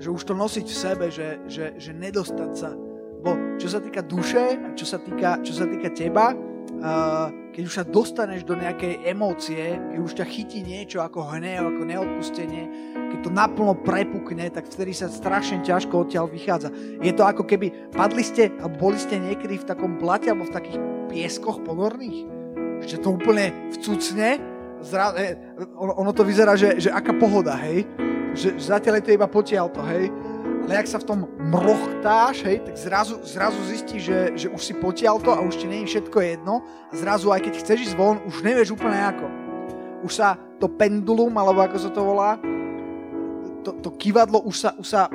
že 0.00 0.08
už 0.08 0.22
to 0.24 0.32
nosiť 0.34 0.66
v 0.66 0.80
sebe, 0.80 1.06
že, 1.12 1.44
že, 1.44 1.76
že 1.76 1.92
nedostať 1.92 2.50
sa. 2.56 2.72
Bo 3.20 3.36
čo 3.60 3.68
sa 3.68 3.84
týka 3.84 4.00
duše, 4.00 4.56
a 4.56 4.72
čo 4.72 4.88
sa 4.88 4.96
týka, 4.96 5.44
čo 5.44 5.52
sa 5.52 5.68
týka 5.68 5.92
teba, 5.92 6.32
uh, 6.32 7.28
keď 7.52 7.62
už 7.68 7.74
sa 7.76 7.84
dostaneš 7.84 8.48
do 8.48 8.56
nejakej 8.56 9.04
emócie, 9.04 9.76
keď 9.76 10.00
už 10.00 10.12
ťa 10.16 10.26
chytí 10.32 10.64
niečo 10.64 11.04
ako 11.04 11.36
hnev, 11.36 11.68
ako 11.68 11.82
neodpustenie, 11.84 12.64
keď 13.12 13.18
to 13.20 13.30
naplno 13.30 13.76
prepukne, 13.76 14.48
tak 14.48 14.72
vtedy 14.72 14.96
sa 14.96 15.12
strašne 15.12 15.60
ťažko 15.60 16.08
odtiaľ 16.08 16.32
vychádza. 16.32 16.72
Je 17.04 17.12
to 17.12 17.20
ako 17.20 17.44
keby 17.44 17.68
padli 17.92 18.24
ste, 18.24 18.48
alebo 18.56 18.88
boli 18.88 18.96
ste 18.96 19.20
niekedy 19.20 19.60
v 19.60 19.68
takom 19.68 20.00
blate, 20.00 20.32
alebo 20.32 20.48
v 20.48 20.56
takých 20.56 20.80
pieskoch 21.10 21.66
ponorných, 21.66 22.24
že 22.86 22.96
to 23.02 23.18
úplne 23.18 23.50
vcucne, 23.74 24.38
zra, 24.80 25.12
eh, 25.18 25.36
ono, 25.76 26.14
to 26.14 26.22
vyzerá, 26.24 26.56
že, 26.56 26.80
že 26.80 26.88
aká 26.88 27.12
pohoda, 27.12 27.58
hej, 27.58 27.84
že 28.32 28.56
zatiaľ 28.56 29.02
je 29.02 29.04
to 29.10 29.16
iba 29.18 29.28
to, 29.28 29.82
hej. 29.90 30.06
Ale 30.60 30.86
ak 30.86 30.86
sa 30.86 31.02
v 31.02 31.08
tom 31.08 31.20
mrochtáš, 31.50 32.46
hej, 32.46 32.62
tak 32.62 32.76
zrazu, 32.78 33.18
zrazu 33.26 33.58
zistíš, 33.66 34.02
že, 34.06 34.18
že 34.36 34.46
už 34.52 34.62
si 34.62 34.74
potiaľ 34.76 35.18
to 35.18 35.34
a 35.34 35.42
už 35.42 35.58
ti 35.58 35.66
nie 35.66 35.82
všetko 35.82 36.18
jedno 36.20 36.62
a 36.62 36.94
zrazu 36.94 37.32
aj 37.32 37.42
keď 37.42 37.54
chceš 37.64 37.78
ísť 37.90 37.96
von, 37.98 38.22
už 38.28 38.44
nevieš 38.46 38.76
úplne 38.76 38.94
ako. 38.94 39.26
Už 40.06 40.12
sa 40.14 40.38
to 40.62 40.70
pendulum, 40.70 41.34
alebo 41.34 41.64
ako 41.64 41.76
sa 41.80 41.90
to 41.90 42.00
volá, 42.04 42.38
to, 43.64 43.72
to 43.82 43.90
kývadlo 43.98 44.40
už 44.46 44.56
sa, 44.56 44.70
už 44.76 44.86
sa 44.86 45.08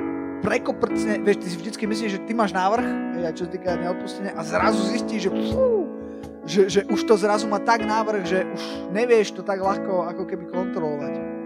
prekoprcne, 0.44 1.24
vieš, 1.24 1.42
ty 1.42 1.46
si 1.48 1.56
vždycky 1.56 1.84
myslíš, 1.88 2.10
že 2.20 2.24
ty 2.28 2.32
máš 2.36 2.52
návrh, 2.52 2.86
hej, 3.16 3.34
čo 3.34 3.48
sa 3.48 3.50
týka 3.50 3.70
neodpustenia 3.80 4.36
a 4.36 4.42
zrazu 4.44 4.82
zistíš, 4.92 5.26
že 5.26 5.32
fú, 5.32 5.85
že, 6.46 6.70
že 6.70 6.80
už 6.86 7.04
to 7.04 7.18
zrazu 7.18 7.50
má 7.50 7.58
tak 7.58 7.82
návrh, 7.82 8.22
že 8.22 8.46
už 8.46 8.62
nevieš 8.94 9.34
to 9.34 9.42
tak 9.42 9.58
ľahko 9.58 10.06
ako 10.06 10.22
keby 10.24 10.46
kontrolovať 10.46 11.36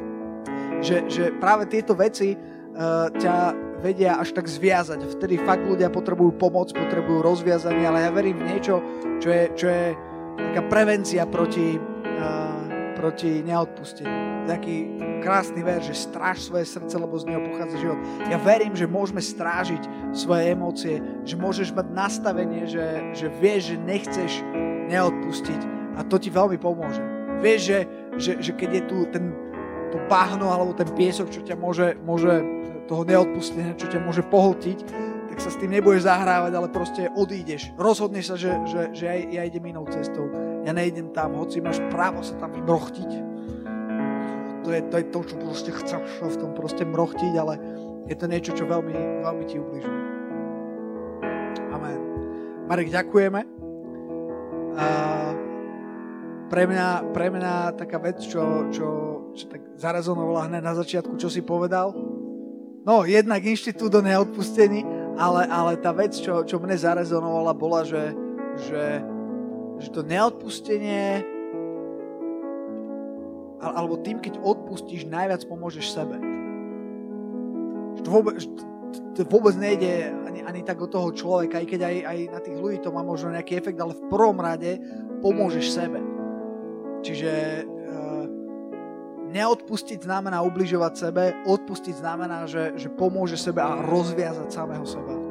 že, 0.80 1.06
že 1.06 1.24
práve 1.36 1.68
tieto 1.68 1.92
veci 1.92 2.34
uh, 2.34 3.08
ťa 3.12 3.36
vedia 3.80 4.20
až 4.20 4.32
tak 4.36 4.48
zviazať. 4.48 5.04
Vtedy 5.20 5.40
fakt 5.40 5.64
ľudia 5.64 5.92
potrebujú 5.92 6.36
pomoc, 6.36 6.72
potrebujú 6.72 7.24
rozviazanie, 7.24 7.84
ale 7.84 8.04
ja 8.04 8.10
verím 8.12 8.40
v 8.40 8.48
niečo, 8.56 8.80
čo 9.20 9.28
je, 9.28 9.44
čo 9.56 9.66
je 9.68 9.86
taká 10.36 10.62
prevencia 10.68 11.24
proti, 11.28 11.76
uh, 11.76 12.64
proti 12.96 13.44
neodpusteniu. 13.44 14.44
Taký 14.48 14.76
krásny 15.20 15.60
ver, 15.60 15.84
že 15.84 15.92
stráž 15.92 16.48
svoje 16.48 16.64
srdce, 16.64 16.96
lebo 16.96 17.12
z 17.20 17.28
neho 17.28 17.44
pochádza 17.44 17.76
život. 17.76 18.00
Ja 18.32 18.40
verím, 18.40 18.72
že 18.72 18.88
môžeme 18.88 19.20
strážiť 19.20 20.16
svoje 20.16 20.56
emócie, 20.56 20.96
že 21.28 21.36
môžeš 21.36 21.76
mať 21.76 21.86
nastavenie, 21.92 22.64
že, 22.64 23.12
že 23.12 23.28
vieš, 23.28 23.76
že 23.76 23.84
nechceš 23.84 24.32
neodpustiť 24.90 25.60
a 25.94 26.02
to 26.02 26.18
ti 26.18 26.34
veľmi 26.34 26.58
pomôže. 26.58 27.00
Vieš, 27.40 27.60
že, 27.62 27.78
že, 28.18 28.32
že 28.42 28.52
keď 28.58 28.70
je 28.74 28.82
tu 28.84 28.96
ten 29.08 29.24
to 29.90 29.98
bahno 30.06 30.54
alebo 30.54 30.70
ten 30.72 30.86
piesok, 30.94 31.28
čo 31.34 31.42
ťa 31.42 31.58
môže, 31.58 31.98
môže 32.06 32.30
toho 32.86 33.02
neodpustenia, 33.06 33.78
čo 33.78 33.90
ťa 33.90 34.02
môže 34.02 34.22
pohltiť, 34.26 34.78
tak 35.30 35.38
sa 35.38 35.50
s 35.50 35.58
tým 35.58 35.70
nebudeš 35.70 36.06
zahrávať, 36.06 36.52
ale 36.54 36.68
proste 36.70 37.06
odídeš. 37.14 37.70
Rozhodneš 37.78 38.34
sa, 38.34 38.36
že, 38.38 38.50
že, 38.66 38.80
že 38.94 39.04
ja, 39.06 39.14
ja 39.14 39.42
idem 39.46 39.70
inou 39.70 39.86
cestou. 39.86 40.26
Ja 40.66 40.74
nejdem 40.74 41.14
tam, 41.14 41.38
hoci 41.38 41.62
máš 41.62 41.78
právo 41.90 42.22
sa 42.22 42.34
tam 42.38 42.54
vymrochtiť. 42.54 43.10
To 44.66 44.68
je, 44.74 44.80
to 44.90 44.96
je 44.98 45.06
to, 45.10 45.20
čo 45.26 45.34
proste 45.38 45.70
chceš 45.74 46.02
v 46.18 46.36
tom 46.38 46.50
proste 46.54 46.82
mrochtiť, 46.86 47.32
ale 47.38 47.54
je 48.10 48.14
to 48.18 48.26
niečo, 48.26 48.54
čo 48.54 48.66
veľmi, 48.66 49.22
veľmi 49.22 49.44
ti 49.46 49.56
ubližuje. 49.58 50.00
Amen. 51.70 52.00
Marek, 52.66 52.90
ďakujeme. 52.90 53.59
Pre 56.50 56.64
mňa, 56.66 57.14
pre 57.14 57.30
mňa 57.30 57.78
taká 57.78 58.02
vec, 58.02 58.18
čo, 58.26 58.66
čo, 58.74 58.88
čo 59.38 59.44
tak 59.46 59.62
zarazonovala 59.78 60.50
hneď 60.50 60.62
na 60.66 60.74
začiatku, 60.74 61.14
čo 61.14 61.30
si 61.30 61.46
povedal. 61.46 61.94
No, 62.82 63.06
jednak 63.06 63.44
inštitút 63.46 63.94
o 63.94 64.02
neodpustení, 64.02 64.82
ale, 65.14 65.46
ale 65.46 65.78
tá 65.78 65.94
vec, 65.94 66.16
čo, 66.16 66.42
čo 66.42 66.58
mne 66.58 66.74
zarezonovala, 66.74 67.54
bola, 67.54 67.86
že, 67.86 68.16
že, 68.66 69.04
že 69.78 69.88
to 69.94 70.02
neodpustenie 70.02 71.22
alebo 73.60 74.00
tým, 74.00 74.18
keď 74.18 74.40
odpustíš, 74.40 75.04
najviac 75.04 75.44
pomôžeš 75.44 75.92
sebe. 75.92 76.16
Že 77.94 78.00
to 78.00 78.10
vôbec, 78.10 78.40
to 79.14 79.26
vôbec 79.26 79.54
nejde 79.54 80.10
ani, 80.26 80.40
ani 80.42 80.60
tak 80.66 80.80
od 80.82 80.90
toho 80.90 81.08
človeka, 81.14 81.62
aj 81.62 81.66
keď 81.66 81.80
aj, 81.86 81.96
aj 82.06 82.18
na 82.32 82.40
tých 82.42 82.56
ľudí 82.58 82.78
to 82.82 82.90
má 82.90 83.02
možno 83.04 83.30
nejaký 83.30 83.58
efekt, 83.58 83.78
ale 83.78 83.94
v 83.94 84.06
prvom 84.10 84.38
rade 84.38 84.80
pomôžeš 85.22 85.66
sebe. 85.70 86.00
Čiže 87.00 87.32
uh, 87.64 88.24
neodpustiť 89.30 90.04
znamená 90.04 90.42
ubližovať 90.42 90.92
sebe, 90.98 91.24
odpustiť 91.46 91.94
znamená, 91.96 92.44
že, 92.50 92.74
že 92.76 92.90
pomôže 92.90 93.38
sebe 93.38 93.62
a 93.62 93.78
rozviazať 93.80 94.48
samého 94.50 94.84
seba. 94.84 95.29